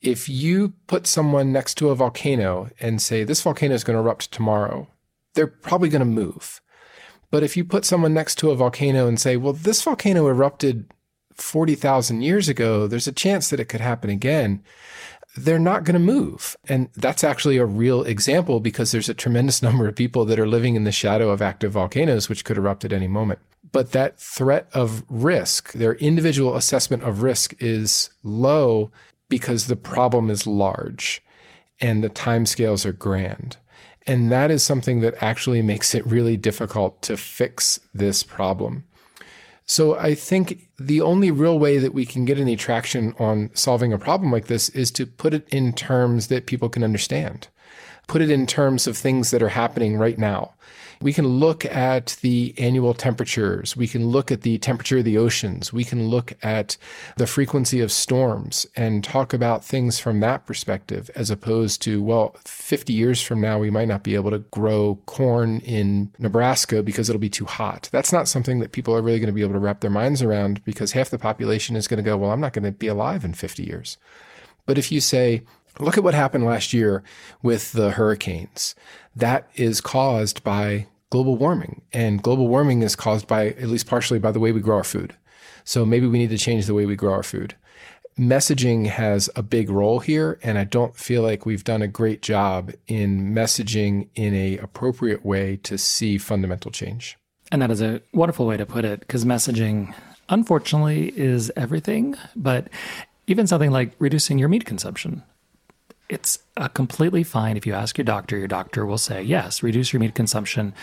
If 0.01 0.29
you 0.29 0.73
put 0.87 1.07
someone 1.07 1.51
next 1.51 1.75
to 1.75 1.89
a 1.89 1.95
volcano 1.95 2.69
and 2.79 3.01
say, 3.01 3.23
this 3.23 3.41
volcano 3.41 3.73
is 3.73 3.83
going 3.83 3.95
to 3.95 4.01
erupt 4.01 4.31
tomorrow, 4.31 4.87
they're 5.33 5.47
probably 5.47 5.89
going 5.89 5.99
to 5.99 6.05
move. 6.05 6.61
But 7.31 7.43
if 7.43 7.55
you 7.57 7.65
put 7.65 7.85
someone 7.85 8.13
next 8.13 8.35
to 8.39 8.51
a 8.51 8.55
volcano 8.55 9.07
and 9.07 9.19
say, 9.19 9.37
well, 9.37 9.53
this 9.53 9.81
volcano 9.81 10.27
erupted 10.27 10.91
40,000 11.41 12.21
years 12.21 12.49
ago, 12.49 12.87
there's 12.87 13.07
a 13.07 13.11
chance 13.11 13.49
that 13.49 13.59
it 13.59 13.65
could 13.65 13.81
happen 13.81 14.09
again, 14.09 14.63
they're 15.37 15.59
not 15.59 15.83
going 15.83 15.93
to 15.93 15.99
move. 15.99 16.57
And 16.67 16.89
that's 16.95 17.23
actually 17.23 17.57
a 17.57 17.65
real 17.65 18.03
example 18.03 18.59
because 18.59 18.91
there's 18.91 19.09
a 19.09 19.13
tremendous 19.13 19.61
number 19.63 19.87
of 19.87 19.95
people 19.95 20.25
that 20.25 20.39
are 20.39 20.47
living 20.47 20.75
in 20.75 20.83
the 20.83 20.91
shadow 20.91 21.29
of 21.29 21.41
active 21.41 21.71
volcanoes, 21.71 22.29
which 22.29 22.45
could 22.45 22.57
erupt 22.57 22.85
at 22.85 22.93
any 22.93 23.07
moment. 23.07 23.39
But 23.71 23.91
that 23.91 24.19
threat 24.19 24.67
of 24.73 25.03
risk, 25.09 25.73
their 25.73 25.93
individual 25.95 26.55
assessment 26.55 27.03
of 27.03 27.21
risk 27.21 27.53
is 27.59 28.09
low 28.23 28.91
because 29.27 29.67
the 29.67 29.75
problem 29.75 30.29
is 30.29 30.47
large 30.47 31.21
and 31.79 32.03
the 32.03 32.09
timescales 32.09 32.85
are 32.85 32.91
grand. 32.91 33.57
And 34.07 34.31
that 34.31 34.49
is 34.49 34.63
something 34.63 35.01
that 35.01 35.21
actually 35.21 35.61
makes 35.61 35.93
it 35.93 36.05
really 36.05 36.35
difficult 36.35 37.01
to 37.03 37.15
fix 37.15 37.79
this 37.93 38.23
problem. 38.23 38.85
So 39.69 39.95
I 39.99 40.15
think 40.15 40.67
the 40.79 40.99
only 40.99 41.29
real 41.29 41.59
way 41.59 41.77
that 41.77 41.93
we 41.93 42.03
can 42.03 42.25
get 42.25 42.39
any 42.39 42.55
traction 42.55 43.13
on 43.19 43.51
solving 43.53 43.93
a 43.93 43.99
problem 43.99 44.31
like 44.31 44.47
this 44.47 44.69
is 44.69 44.89
to 44.93 45.05
put 45.05 45.31
it 45.31 45.47
in 45.49 45.73
terms 45.73 46.25
that 46.29 46.47
people 46.47 46.69
can 46.69 46.83
understand. 46.83 47.49
Put 48.07 48.23
it 48.23 48.31
in 48.31 48.47
terms 48.47 48.87
of 48.87 48.97
things 48.97 49.29
that 49.29 49.43
are 49.43 49.49
happening 49.49 49.95
right 49.95 50.17
now. 50.17 50.55
We 51.01 51.13
can 51.13 51.25
look 51.25 51.65
at 51.65 52.17
the 52.21 52.53
annual 52.57 52.93
temperatures. 52.93 53.77
We 53.77 53.87
can 53.87 54.07
look 54.07 54.31
at 54.31 54.41
the 54.41 54.57
temperature 54.57 54.97
of 54.97 55.05
the 55.05 55.17
oceans. 55.17 55.71
We 55.71 55.85
can 55.85 56.09
look 56.09 56.33
at 56.43 56.75
the 57.15 57.25
frequency 57.25 57.79
of 57.79 57.91
storms 57.91 58.67
and 58.75 59.01
talk 59.01 59.33
about 59.33 59.63
things 59.63 59.97
from 59.97 60.19
that 60.19 60.45
perspective, 60.45 61.09
as 61.15 61.29
opposed 61.29 61.81
to, 61.83 62.03
well, 62.03 62.35
50 62.43 62.91
years 62.91 63.21
from 63.21 63.39
now, 63.39 63.59
we 63.59 63.69
might 63.69 63.87
not 63.87 64.03
be 64.03 64.15
able 64.15 64.31
to 64.31 64.39
grow 64.39 64.99
corn 65.05 65.61
in 65.61 66.11
Nebraska 66.19 66.83
because 66.83 67.09
it'll 67.09 67.19
be 67.19 67.29
too 67.29 67.45
hot. 67.45 67.87
That's 67.93 68.11
not 68.11 68.27
something 68.27 68.59
that 68.59 68.73
people 68.73 68.93
are 68.93 69.01
really 69.01 69.19
going 69.19 69.27
to 69.27 69.33
be 69.33 69.41
able 69.41 69.53
to 69.53 69.59
wrap 69.59 69.79
their 69.79 69.89
minds 69.89 70.21
around 70.21 70.63
because 70.65 70.91
half 70.91 71.09
the 71.09 71.17
population 71.17 71.77
is 71.77 71.87
going 71.87 72.03
to 72.03 72.03
go, 72.03 72.17
well, 72.17 72.31
I'm 72.31 72.41
not 72.41 72.53
going 72.53 72.65
to 72.65 72.71
be 72.71 72.87
alive 72.87 73.23
in 73.23 73.33
50 73.33 73.63
years. 73.63 73.97
But 74.65 74.77
if 74.77 74.91
you 74.91 75.01
say, 75.01 75.43
Look 75.77 75.97
at 75.97 76.03
what 76.03 76.13
happened 76.13 76.45
last 76.45 76.73
year 76.73 77.03
with 77.41 77.71
the 77.73 77.91
hurricanes. 77.91 78.75
That 79.15 79.49
is 79.55 79.81
caused 79.81 80.43
by 80.43 80.87
global 81.09 81.35
warming. 81.37 81.81
And 81.93 82.21
global 82.21 82.47
warming 82.47 82.81
is 82.81 82.95
caused 82.95 83.27
by, 83.27 83.47
at 83.47 83.67
least 83.67 83.87
partially, 83.87 84.19
by 84.19 84.31
the 84.31 84.39
way 84.39 84.51
we 84.51 84.61
grow 84.61 84.77
our 84.77 84.83
food. 84.83 85.15
So 85.63 85.85
maybe 85.85 86.07
we 86.07 86.17
need 86.17 86.29
to 86.31 86.37
change 86.37 86.65
the 86.65 86.73
way 86.73 86.85
we 86.85 86.95
grow 86.95 87.13
our 87.13 87.23
food. 87.23 87.55
Messaging 88.17 88.87
has 88.87 89.29
a 89.35 89.43
big 89.43 89.69
role 89.69 89.99
here, 89.99 90.39
and 90.43 90.57
I 90.57 90.65
don't 90.65 90.95
feel 90.95 91.21
like 91.21 91.45
we've 91.45 91.63
done 91.63 91.81
a 91.81 91.87
great 91.87 92.21
job 92.21 92.73
in 92.87 93.33
messaging 93.33 94.09
in 94.13 94.33
a 94.33 94.57
appropriate 94.57 95.25
way 95.25 95.57
to 95.63 95.77
see 95.77 96.17
fundamental 96.17 96.69
change. 96.69 97.17
And 97.51 97.61
that 97.61 97.71
is 97.71 97.81
a 97.81 98.01
wonderful 98.13 98.45
way 98.45 98.57
to 98.57 98.65
put 98.65 98.83
it, 98.83 98.99
because 98.99 99.23
messaging, 99.23 99.93
unfortunately, 100.27 101.13
is 101.15 101.49
everything. 101.55 102.15
But 102.35 102.67
even 103.27 103.47
something 103.47 103.71
like 103.71 103.93
reducing 103.99 104.37
your 104.37 104.49
meat 104.49 104.65
consumption 104.65 105.23
it's 106.09 106.39
uh, 106.57 106.67
completely 106.67 107.23
fine 107.23 107.55
if 107.55 107.67
you 107.67 107.73
ask 107.73 107.97
your 107.97 108.05
doctor. 108.05 108.37
Your 108.37 108.47
doctor 108.47 108.85
will 108.85 108.97
say, 108.97 109.21
yes, 109.21 109.61
reduce 109.61 109.93
your 109.93 109.99
meat 109.99 110.15
consumption. 110.15 110.73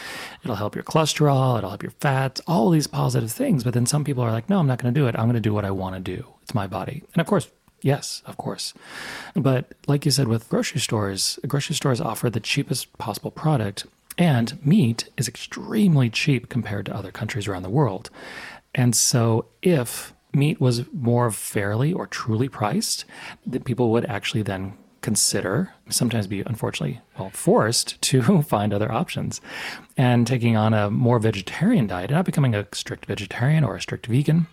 It'll 0.44 0.56
help 0.56 0.74
your 0.76 0.84
cholesterol, 0.84 1.58
it'll 1.58 1.70
help 1.70 1.82
your 1.82 1.92
fats, 2.00 2.40
all 2.46 2.70
these 2.70 2.86
positive 2.86 3.32
things. 3.32 3.64
But 3.64 3.74
then 3.74 3.86
some 3.86 4.04
people 4.04 4.22
are 4.22 4.30
like, 4.30 4.48
no, 4.48 4.60
I'm 4.60 4.68
not 4.68 4.80
going 4.80 4.94
to 4.94 4.98
do 4.98 5.08
it. 5.08 5.16
I'm 5.16 5.26
going 5.26 5.34
to 5.34 5.40
do 5.40 5.52
what 5.52 5.64
I 5.64 5.72
want 5.72 5.96
to 5.96 6.00
do. 6.00 6.26
It's 6.42 6.54
my 6.54 6.68
body. 6.68 7.02
And 7.12 7.20
of 7.20 7.26
course, 7.26 7.48
yes, 7.82 8.22
of 8.24 8.36
course. 8.36 8.72
But 9.34 9.72
like 9.88 10.04
you 10.04 10.12
said, 10.12 10.28
with 10.28 10.48
grocery 10.48 10.80
stores, 10.80 11.40
grocery 11.46 11.74
stores 11.74 12.00
offer 12.00 12.30
the 12.30 12.40
cheapest 12.40 12.96
possible 12.98 13.32
product. 13.32 13.86
And 14.16 14.64
meat 14.64 15.10
is 15.18 15.28
extremely 15.28 16.08
cheap 16.08 16.48
compared 16.48 16.86
to 16.86 16.96
other 16.96 17.10
countries 17.10 17.48
around 17.48 17.64
the 17.64 17.68
world. 17.68 18.10
And 18.74 18.94
so 18.94 19.46
if 19.60 20.14
meat 20.32 20.60
was 20.60 20.90
more 20.92 21.30
fairly 21.30 21.92
or 21.92 22.06
truly 22.06 22.48
priced, 22.48 23.04
that 23.46 23.64
people 23.64 23.90
would 23.90 24.06
actually 24.06 24.42
then 24.42 24.74
consider, 25.07 25.72
sometimes 25.88 26.26
be 26.26 26.40
unfortunately, 26.40 27.00
well, 27.16 27.30
forced 27.30 28.02
to 28.02 28.42
find 28.42 28.74
other 28.74 28.90
options 28.90 29.40
and 29.96 30.26
taking 30.26 30.57
on 30.57 30.74
a 30.74 30.90
more 30.90 31.20
vegetarian 31.20 31.86
diet, 31.86 32.11
not 32.11 32.24
becoming 32.24 32.57
a 32.57 32.66
strict 32.72 33.07
vegetarian 33.07 33.62
or 33.62 33.76
a 33.76 33.80
strict 33.80 34.07
vegan. 34.07 34.48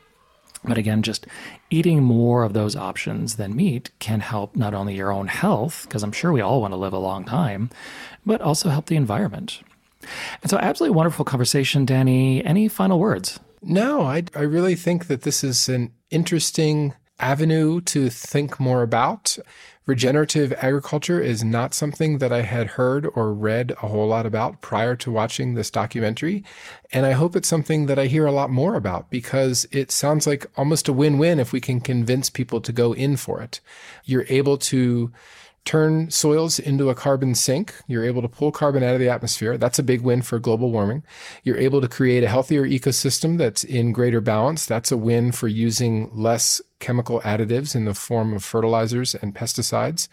But 0.64 0.78
again, 0.78 1.02
just 1.02 1.26
eating 1.72 2.04
more 2.04 2.44
of 2.44 2.54
those 2.54 2.76
options 2.76 3.38
than 3.38 3.56
meat 3.56 3.90
can 3.98 4.20
help 4.20 4.56
not 4.56 4.76
only 4.76 4.94
your 4.94 5.12
own 5.12 5.28
health, 5.28 5.88
because 5.88 6.04
I'm 6.04 6.12
sure 6.12 6.32
we 6.32 6.42
all 6.42 6.62
want 6.62 6.72
to 6.74 6.78
live 6.78 6.94
a 6.94 7.00
long 7.00 7.26
time, 7.26 7.72
but 8.24 8.40
also 8.40 8.70
help 8.70 8.86
the 8.86 8.96
environment. 8.96 9.60
And 10.44 10.52
so, 10.52 10.60
absolutely 10.60 10.96
wonderful 10.96 11.26
conversation, 11.26 11.84
Danny. 11.84 12.46
Any 12.46 12.68
final 12.68 13.00
words? 13.00 13.40
No, 13.64 14.04
I, 14.04 14.26
I 14.36 14.42
really 14.42 14.76
think 14.76 15.08
that 15.08 15.24
this 15.24 15.44
is 15.44 15.68
an 15.68 15.92
interesting 16.12 16.94
avenue 17.24 17.80
to 17.80 18.10
think 18.10 18.60
more 18.60 18.84
about. 18.84 19.38
Regenerative 19.86 20.54
agriculture 20.62 21.22
is 21.22 21.44
not 21.44 21.74
something 21.74 22.18
that 22.18 22.32
I 22.32 22.42
had 22.42 22.68
heard 22.68 23.08
or 23.16 23.34
read 23.34 23.72
a 23.72 23.88
whole 23.88 24.08
lot 24.08 24.26
about 24.26 24.62
prior 24.62 24.96
to 24.98 25.12
watching 25.12 25.54
this 25.54 25.72
documentary. 25.72 26.44
And 26.92 27.06
I 27.06 27.12
hope 27.12 27.36
it's 27.36 27.48
something 27.48 27.86
that 27.88 28.00
I 28.00 28.08
hear 28.08 28.26
a 28.26 28.32
lot 28.32 28.50
more 28.50 28.76
about 28.76 29.10
because 29.10 29.66
it 29.72 29.90
sounds 29.90 30.28
like 30.28 30.46
almost 30.58 30.88
a 30.88 30.94
win 30.94 31.18
win 31.18 31.40
if 31.40 31.52
we 31.54 31.62
can 31.62 31.80
convince 31.80 32.30
people 32.30 32.60
to 32.62 32.72
go 32.72 32.94
in 32.94 33.18
for 33.18 33.42
it. 33.42 33.62
You're 34.04 34.26
able 34.30 34.58
to 34.58 35.12
turn 35.66 36.10
soils 36.12 36.60
into 36.60 36.90
a 36.90 36.96
carbon 36.96 37.36
sink. 37.36 37.74
You're 37.88 38.04
able 38.04 38.22
to 38.22 38.28
pull 38.28 38.52
carbon 38.52 38.84
out 38.84 38.94
of 38.94 39.00
the 39.00 39.10
atmosphere. 39.10 39.58
That's 39.58 39.80
a 39.80 39.84
big 39.84 40.02
win 40.02 40.22
for 40.22 40.40
global 40.40 40.72
warming. 40.72 41.04
You're 41.44 41.58
able 41.58 41.80
to 41.82 41.88
create 41.88 42.24
a 42.24 42.28
healthier 42.28 42.64
ecosystem 42.64 43.38
that's 43.38 43.64
in 43.64 43.94
greater 43.94 44.22
balance. 44.22 44.66
That's 44.66 44.92
a 44.92 44.98
win 44.98 45.32
for 45.32 45.48
using 45.48 46.10
less 46.14 46.62
chemical 46.80 47.22
additives 47.22 47.76
in 47.76 47.86
the 47.86 47.94
form 47.94 48.34
of 48.34 48.44
fertilizers 48.44 49.16
and 49.16 49.34
pesticides 49.34 50.10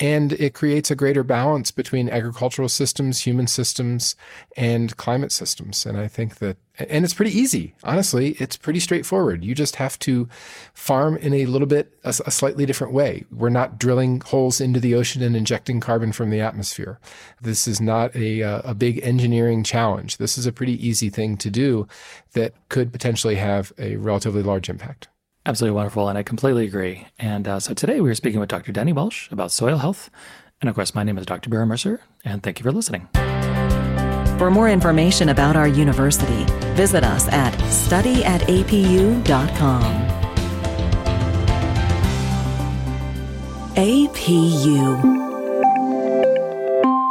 and 0.00 0.32
it 0.34 0.54
creates 0.54 0.90
a 0.90 0.96
greater 0.96 1.22
balance 1.22 1.70
between 1.70 2.08
agricultural 2.08 2.68
systems, 2.68 3.20
human 3.20 3.46
systems, 3.46 4.16
and 4.56 4.96
climate 4.96 5.32
systems. 5.32 5.84
And 5.84 5.98
I 5.98 6.08
think 6.08 6.36
that, 6.36 6.56
and 6.78 7.04
it's 7.04 7.14
pretty 7.14 7.38
easy. 7.38 7.74
Honestly, 7.84 8.30
it's 8.40 8.56
pretty 8.56 8.80
straightforward. 8.80 9.44
You 9.44 9.54
just 9.54 9.76
have 9.76 9.98
to 10.00 10.28
farm 10.72 11.16
in 11.18 11.34
a 11.34 11.46
little 11.46 11.68
bit, 11.68 11.92
a, 12.04 12.14
a 12.26 12.30
slightly 12.30 12.64
different 12.64 12.94
way. 12.94 13.24
We're 13.30 13.50
not 13.50 13.78
drilling 13.78 14.22
holes 14.22 14.60
into 14.60 14.80
the 14.80 14.94
ocean 14.94 15.22
and 15.22 15.36
injecting 15.36 15.80
carbon 15.80 16.12
from 16.12 16.30
the 16.30 16.40
atmosphere. 16.40 16.98
This 17.40 17.68
is 17.68 17.80
not 17.80 18.16
a, 18.16 18.40
a 18.40 18.74
big 18.74 19.00
engineering 19.02 19.62
challenge. 19.62 20.16
This 20.16 20.38
is 20.38 20.46
a 20.46 20.52
pretty 20.52 20.84
easy 20.86 21.10
thing 21.10 21.36
to 21.36 21.50
do 21.50 21.86
that 22.32 22.54
could 22.70 22.92
potentially 22.92 23.36
have 23.36 23.72
a 23.78 23.96
relatively 23.96 24.42
large 24.42 24.70
impact. 24.70 25.08
Absolutely 25.44 25.74
wonderful. 25.74 26.08
And 26.08 26.16
I 26.16 26.22
completely 26.22 26.64
agree. 26.66 27.08
And 27.18 27.48
uh, 27.48 27.60
so 27.60 27.74
today 27.74 28.00
we 28.00 28.08
are 28.10 28.14
speaking 28.14 28.40
with 28.40 28.48
Dr. 28.48 28.72
Denny 28.72 28.92
Welsh 28.92 29.30
about 29.30 29.50
soil 29.50 29.78
health. 29.78 30.08
And 30.60 30.68
of 30.68 30.76
course, 30.76 30.94
my 30.94 31.02
name 31.02 31.18
is 31.18 31.26
Dr. 31.26 31.50
Bjorn 31.50 31.66
Mercer, 31.66 32.00
and 32.24 32.40
thank 32.40 32.60
you 32.60 32.62
for 32.62 32.70
listening. 32.70 33.08
For 34.38 34.48
more 34.48 34.68
information 34.68 35.28
about 35.28 35.56
our 35.56 35.66
university, 35.66 36.44
visit 36.74 37.02
us 37.02 37.26
at 37.28 37.52
studyatapu.com. 37.54 39.82
APU 43.74 45.22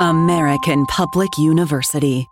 American 0.02 0.86
Public 0.88 1.38
University. 1.38 2.31